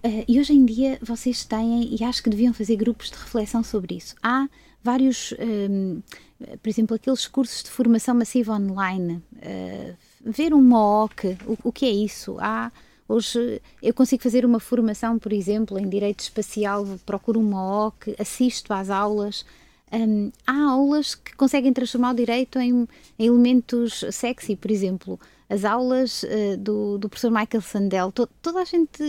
Uh, 0.04 0.26
e 0.28 0.40
hoje 0.40 0.54
em 0.54 0.66
dia 0.66 0.98
vocês 1.02 1.46
têm, 1.46 1.96
e 1.96 2.04
acho 2.04 2.24
que 2.24 2.30
deviam 2.30 2.54
fazer 2.54 2.76
grupos 2.76 3.10
de 3.10 3.18
reflexão 3.18 3.64
sobre 3.64 3.96
isso. 3.96 4.16
Há 4.22 4.48
vários, 4.84 5.34
um, 5.34 6.02
ehm, 6.40 6.58
por 6.62 6.70
exemplo, 6.70 6.96
aqueles 6.96 7.28
cursos 7.28 7.64
de 7.64 7.70
formação 7.70 8.16
massiva 8.16 8.54
online. 8.54 9.22
Uh, 9.36 9.96
ver 10.24 10.54
um 10.54 10.62
MOOC, 10.62 11.38
o, 11.46 11.58
o 11.66 11.72
que 11.72 11.86
é 11.86 11.92
isso? 11.92 12.38
Há 12.40 12.72
Hoje 13.12 13.62
eu 13.84 13.94
consigo 13.94 14.24
fazer 14.24 14.46
uma 14.46 14.60
formação, 14.62 15.20
por 15.20 15.34
exemplo, 15.34 15.78
em 15.78 15.90
Direito 15.90 16.22
Espacial, 16.22 16.86
procuro 17.06 17.42
uma 17.42 17.88
OC, 17.88 18.16
assisto 18.18 18.74
às 18.74 18.90
aulas. 18.90 19.46
Um, 19.92 20.32
há 20.48 20.72
aulas 20.72 21.16
que 21.16 21.36
conseguem 21.36 21.74
transformar 21.74 22.12
o 22.12 22.16
direito 22.16 22.58
em, 22.60 22.88
em 23.20 23.26
elementos 23.26 24.06
sexy, 24.12 24.56
por 24.56 24.72
exemplo. 24.72 25.20
As 25.50 25.66
aulas 25.66 26.24
uh, 26.24 26.58
do, 26.58 26.98
do 26.98 27.10
professor 27.10 27.30
Michael 27.30 27.62
Sandel, 27.62 28.10
to, 28.14 28.26
toda 28.42 28.62
a 28.62 28.64
gente 28.64 29.04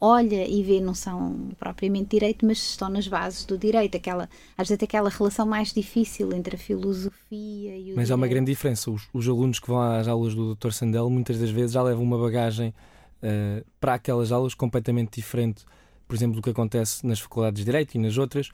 olha 0.00 0.48
e 0.48 0.62
vê, 0.62 0.80
não 0.80 0.94
são 0.94 1.48
propriamente 1.58 2.10
direito, 2.10 2.46
mas 2.46 2.58
estão 2.58 2.88
nas 2.88 3.08
bases 3.08 3.44
do 3.44 3.58
direito. 3.58 3.96
Aquela, 3.96 4.28
às 4.56 4.68
vezes, 4.68 4.80
aquela 4.80 5.10
relação 5.10 5.44
mais 5.44 5.72
difícil 5.72 6.32
entre 6.32 6.54
a 6.54 6.58
filosofia 6.58 7.76
e 7.76 7.92
o. 7.92 7.96
Mas 7.96 8.06
direito. 8.06 8.12
há 8.12 8.14
uma 8.14 8.28
grande 8.28 8.52
diferença. 8.52 8.88
Os, 8.88 9.08
os 9.12 9.26
alunos 9.26 9.58
que 9.58 9.66
vão 9.66 9.82
às 9.82 10.06
aulas 10.06 10.32
do 10.32 10.54
Dr. 10.54 10.70
Sandel 10.70 11.10
muitas 11.10 11.38
das 11.40 11.50
vezes 11.50 11.72
já 11.72 11.82
levam 11.82 12.04
uma 12.04 12.18
bagagem 12.18 12.68
uh, 12.68 13.66
para 13.80 13.94
aquelas 13.94 14.30
aulas 14.30 14.54
completamente 14.54 15.16
diferente, 15.16 15.64
por 16.06 16.14
exemplo, 16.14 16.36
do 16.36 16.42
que 16.42 16.50
acontece 16.50 17.04
nas 17.04 17.18
faculdades 17.18 17.58
de 17.58 17.64
Direito 17.64 17.96
e 17.96 17.98
nas 17.98 18.16
outras, 18.16 18.50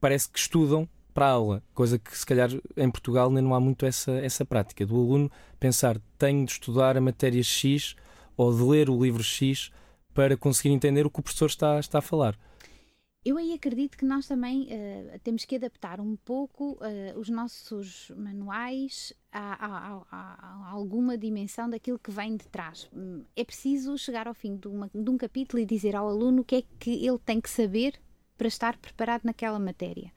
parece 0.00 0.28
que 0.28 0.38
estudam 0.38 0.88
para 1.18 1.26
a 1.26 1.30
aula, 1.30 1.64
coisa 1.74 1.98
que 1.98 2.16
se 2.16 2.24
calhar 2.24 2.48
em 2.76 2.88
Portugal 2.88 3.28
nem 3.28 3.42
não 3.42 3.52
há 3.52 3.58
muito 3.58 3.84
essa, 3.84 4.12
essa 4.12 4.44
prática, 4.44 4.86
do 4.86 4.94
aluno 4.94 5.28
pensar 5.58 6.00
tenho 6.16 6.46
de 6.46 6.52
estudar 6.52 6.96
a 6.96 7.00
matéria 7.00 7.42
X 7.42 7.96
ou 8.36 8.56
de 8.56 8.62
ler 8.62 8.88
o 8.88 9.02
livro 9.02 9.24
X 9.24 9.72
para 10.14 10.36
conseguir 10.36 10.72
entender 10.72 11.04
o 11.04 11.10
que 11.10 11.18
o 11.18 11.22
professor 11.24 11.46
está, 11.46 11.80
está 11.80 11.98
a 11.98 12.02
falar. 12.02 12.38
Eu 13.24 13.36
aí 13.36 13.52
acredito 13.52 13.98
que 13.98 14.04
nós 14.04 14.28
também 14.28 14.68
uh, 14.68 15.18
temos 15.24 15.44
que 15.44 15.56
adaptar 15.56 16.00
um 16.00 16.14
pouco 16.14 16.74
uh, 16.74 17.18
os 17.18 17.28
nossos 17.28 18.12
manuais 18.16 19.12
a, 19.32 19.66
a, 19.66 20.02
a, 20.12 20.66
a, 20.66 20.70
alguma 20.70 21.18
dimensão 21.18 21.68
daquilo 21.68 21.98
que 21.98 22.12
vem 22.12 22.36
de 22.36 22.46
trás. 22.46 22.88
É 23.34 23.42
preciso 23.42 23.98
chegar 23.98 24.28
ao 24.28 24.34
fim 24.34 24.54
de, 24.54 24.68
uma, 24.68 24.88
de, 24.94 25.10
um 25.10 25.18
capítulo 25.18 25.60
e 25.60 25.66
dizer 25.66 25.96
ao 25.96 26.08
aluno 26.08 26.42
o 26.42 26.44
que 26.44 26.54
é 26.54 26.62
que 26.78 27.04
ele 27.04 27.18
tem 27.18 27.40
que 27.40 27.50
saber 27.50 27.94
para 28.36 28.46
estar 28.46 28.76
preparado 28.76 29.24
naquela 29.24 29.58
matéria. 29.58 30.12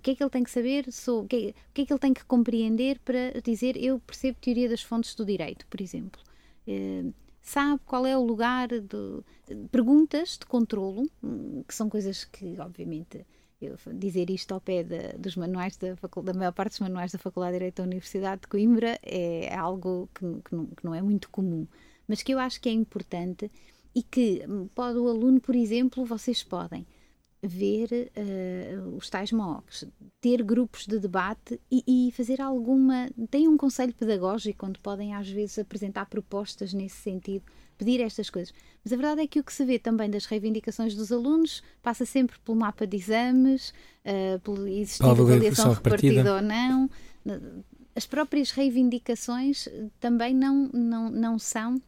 O 0.00 0.02
que 0.02 0.12
é 0.12 0.14
que 0.14 0.22
ele 0.22 0.30
tem 0.30 0.42
que 0.42 0.50
saber 0.50 0.90
sobre, 0.90 1.26
o 1.26 1.28
que, 1.28 1.36
é, 1.36 1.50
o 1.50 1.74
que 1.74 1.82
é 1.82 1.84
que 1.84 1.92
ele 1.92 2.00
tem 2.00 2.14
que 2.14 2.24
compreender 2.24 2.98
para 3.00 3.38
dizer 3.44 3.76
eu 3.76 4.00
percebo 4.00 4.38
teoria 4.40 4.66
das 4.66 4.80
fontes 4.80 5.14
do 5.14 5.26
direito, 5.26 5.66
por 5.66 5.78
exemplo. 5.78 6.22
Uh, 6.66 7.12
sabe 7.42 7.82
qual 7.84 8.06
é 8.06 8.16
o 8.16 8.24
lugar 8.24 8.68
de 8.68 9.22
perguntas 9.70 10.38
de 10.38 10.46
controlo, 10.46 11.06
hum, 11.22 11.62
que 11.68 11.74
são 11.74 11.90
coisas 11.90 12.24
que, 12.24 12.58
obviamente, 12.58 13.26
eu 13.60 13.76
dizer 13.92 14.30
isto 14.30 14.52
ao 14.54 14.60
pé 14.62 14.82
de, 14.82 15.18
dos 15.18 15.36
manuais 15.36 15.76
da, 15.76 15.88
da 16.22 16.32
maior 16.32 16.52
parte 16.52 16.70
dos 16.70 16.80
manuais 16.80 17.12
da 17.12 17.18
Faculdade 17.18 17.52
de 17.52 17.58
Direito 17.58 17.76
da 17.76 17.82
Universidade 17.82 18.40
de 18.40 18.48
Coimbra 18.48 18.98
é 19.02 19.54
algo 19.54 20.08
que, 20.14 20.24
que, 20.48 20.54
não, 20.54 20.64
que 20.64 20.82
não 20.82 20.94
é 20.94 21.02
muito 21.02 21.28
comum, 21.28 21.66
mas 22.08 22.22
que 22.22 22.32
eu 22.32 22.38
acho 22.38 22.58
que 22.58 22.70
é 22.70 22.72
importante 22.72 23.50
e 23.94 24.02
que 24.02 24.42
hum, 24.48 24.66
pode 24.74 24.98
o 24.98 25.08
aluno, 25.08 25.42
por 25.42 25.54
exemplo, 25.54 26.06
vocês 26.06 26.42
podem 26.42 26.86
ver 27.42 28.10
uh, 28.16 28.96
os 28.96 29.08
tais 29.08 29.32
MOOCs, 29.32 29.86
ter 30.20 30.42
grupos 30.42 30.86
de 30.86 30.98
debate 30.98 31.58
e, 31.70 32.08
e, 32.08 32.12
fazer 32.12 32.40
alguma. 32.40 33.08
Tem 33.30 33.48
um 33.48 33.56
conselho 33.56 33.94
pedagógico 33.94 34.66
onde 34.66 34.78
podem 34.78 35.14
às 35.14 35.28
vezes 35.28 35.58
apresentar 35.58 36.06
propostas 36.06 36.74
nesse 36.74 36.96
sentido, 36.96 37.42
pedir 37.78 38.00
estas 38.00 38.28
coisas. 38.28 38.52
Mas 38.84 38.92
a 38.92 38.96
verdade 38.96 39.22
é 39.22 39.26
que 39.26 39.40
o 39.40 39.44
que 39.44 39.52
se 39.52 39.64
vê 39.64 39.78
também 39.78 40.10
das 40.10 40.26
reivindicações 40.26 40.94
dos 40.94 41.10
alunos 41.10 41.62
passa 41.82 42.04
sempre 42.04 42.38
pelo 42.40 42.58
mapa 42.58 42.86
de 42.86 42.96
exames, 42.96 43.72
uh, 44.04 44.38
pelo 44.40 44.68
existir 44.68 45.04
avaliação 45.04 45.72
repartida 45.72 46.34
ou 46.34 46.42
não. 46.42 46.90
As 47.94 48.06
próprias 48.06 48.50
reivindicações 48.50 49.66
também 49.98 50.34
não, 50.34 50.68
não, 50.72 51.10
não 51.10 51.38
são 51.38 51.80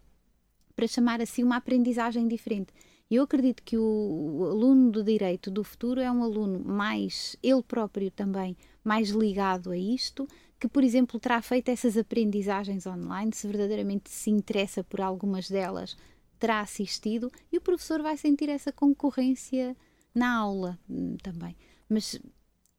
para 0.75 0.87
chamar 0.87 1.21
assim 1.21 1.43
uma 1.43 1.57
aprendizagem 1.57 2.27
diferente 2.27 2.73
eu 3.17 3.25
acredito 3.25 3.63
que 3.63 3.77
o, 3.77 4.47
aluno 4.51 4.91
do 4.91 5.05
direito 5.05 5.51
do 5.51 5.63
futuro 5.63 6.01
é 6.01 6.11
um 6.11 6.23
aluno 6.23 6.59
mais, 6.61 7.37
ele 7.43 7.63
próprio 7.63 8.11
também, 8.11 8.57
mais 8.83 9.11
ligado 9.11 9.71
a 9.71 9.77
isto, 9.77 10.27
que, 10.59 10.69
por 10.69 10.85
exemplo, 10.85 11.19
terá 11.19 11.43
feito 11.43 11.69
essas 11.69 11.97
aprendizagens 11.97 12.87
online, 12.87 13.33
se 13.35 13.47
verdadeiramente 13.47 14.11
se 14.11 14.31
interessa 14.31 14.83
por 14.85 15.01
algumas 15.01 15.49
delas, 15.51 15.97
terá 16.39 16.61
assistido 16.61 17.31
e 17.53 17.59
o 17.59 17.61
professor 17.61 18.01
vai 18.01 18.17
sentir 18.17 18.49
essa 18.49 18.73
concorrência 18.73 19.77
na 20.15 20.35
aula 20.37 20.79
hum, 20.89 21.17
também. 21.23 21.57
Mas 21.89 22.19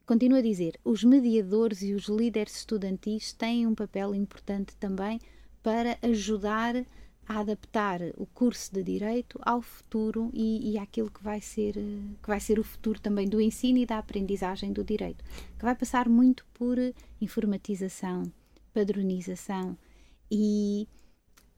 continuo 0.06 0.40
a 0.40 0.42
dizer, 0.42 0.80
os 0.84 1.04
mediadores 1.04 1.82
e 1.82 1.94
os 1.94 2.06
líderes 2.06 2.58
estudantis 2.58 3.34
têm 3.34 3.68
um 3.68 3.76
papel 3.76 4.16
importante 4.16 4.76
também 4.78 5.20
para 5.62 5.98
ajudar 6.02 6.76
a 7.28 7.40
adaptar 7.40 8.02
o 8.18 8.26
curso 8.26 8.74
de 8.74 8.84
direito 8.84 9.40
ao 9.44 9.62
futuro 9.62 10.30
e, 10.34 10.72
e 10.72 10.78
àquilo 10.78 11.10
que 11.10 11.24
vai 11.24 11.40
ser 11.40 11.74
que 11.74 12.28
vai 12.28 12.40
ser 12.40 12.60
o 12.60 12.64
futuro 12.64 13.00
também 13.00 13.28
do 13.28 13.40
ensino 13.40 13.80
e 13.80 13.86
da 13.86 13.98
aprendizagem 13.98 14.74
do 14.74 14.84
direito 14.84 15.24
que 15.58 15.64
vai 15.64 15.76
passar 15.76 16.10
muito 16.10 16.46
por 16.54 16.78
informatização 17.22 18.24
padronização 18.74 19.78
e, 20.30 20.88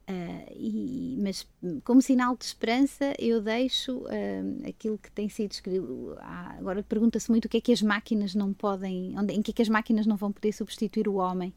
uh, 0.09 0.53
e 0.53 1.17
mas 1.21 1.47
como 1.83 2.01
sinal 2.01 2.35
de 2.35 2.45
esperança 2.45 3.13
eu 3.17 3.41
deixo 3.41 3.99
uh, 3.99 4.67
aquilo 4.67 4.97
que 4.97 5.11
tem 5.11 5.29
sido 5.29 5.53
escrito. 5.53 6.15
Agora 6.19 6.83
pergunta-se 6.83 7.31
muito 7.31 7.45
o 7.45 7.49
que 7.49 7.57
é 7.57 7.61
que 7.61 7.71
as 7.71 7.81
máquinas 7.81 8.35
não 8.35 8.53
podem 8.53 9.17
onde, 9.17 9.33
em 9.33 9.41
que 9.41 9.51
é 9.51 9.53
que 9.53 9.61
as 9.61 9.69
máquinas 9.69 10.05
não 10.05 10.17
vão 10.17 10.31
poder 10.31 10.51
substituir 10.51 11.07
o 11.07 11.15
homem. 11.15 11.53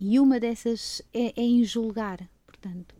E 0.00 0.18
uma 0.20 0.38
dessas 0.38 1.02
é, 1.14 1.40
é 1.40 1.44
em 1.44 1.64
julgar 1.64 2.28
portanto 2.46 2.97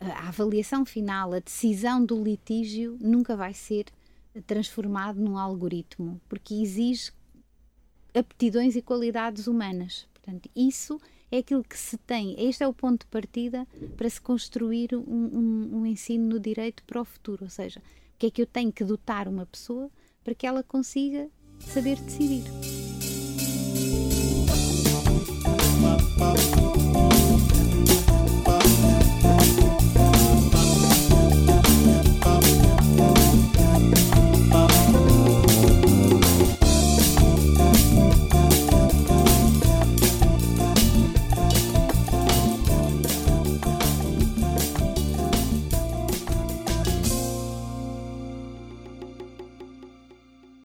a, 0.00 0.28
avaliação 0.28 0.84
final, 0.84 1.32
a 1.32 1.38
decisão 1.38 2.04
do 2.04 2.22
litígio 2.22 2.96
nunca 3.00 3.36
vai 3.36 3.54
ser 3.54 3.86
transformado 4.46 5.20
num 5.20 5.38
algoritmo, 5.38 6.20
porque 6.28 6.54
exige 6.54 7.12
aptidões 8.12 8.76
e 8.76 8.82
qualidades 8.82 9.46
humanas. 9.46 10.08
Portanto, 10.12 10.48
isso 10.54 11.00
é 11.30 11.38
aquilo 11.38 11.62
que 11.62 11.78
se 11.78 11.96
tem. 11.98 12.34
Este 12.38 12.62
é 12.62 12.68
o 12.68 12.72
ponto 12.72 13.00
de 13.00 13.10
partida 13.10 13.66
para 13.96 14.08
se 14.08 14.20
construir 14.20 14.94
um, 14.94 15.00
um, 15.00 15.70
um, 15.78 15.86
ensino 15.86 16.26
no 16.26 16.40
direito 16.40 16.82
para 16.84 17.00
o 17.00 17.04
futuro. 17.04 17.44
Ou 17.44 17.50
seja, 17.50 17.80
o 17.80 18.18
que 18.18 18.26
é 18.26 18.30
que 18.30 18.42
eu 18.42 18.46
tenho 18.46 18.72
que 18.72 18.84
dotar 18.84 19.28
uma 19.28 19.46
pessoa 19.46 19.90
para 20.22 20.34
que 20.34 20.46
ela 20.46 20.62
consiga 20.62 21.28
saber 21.60 21.96
decidir. 22.00 22.44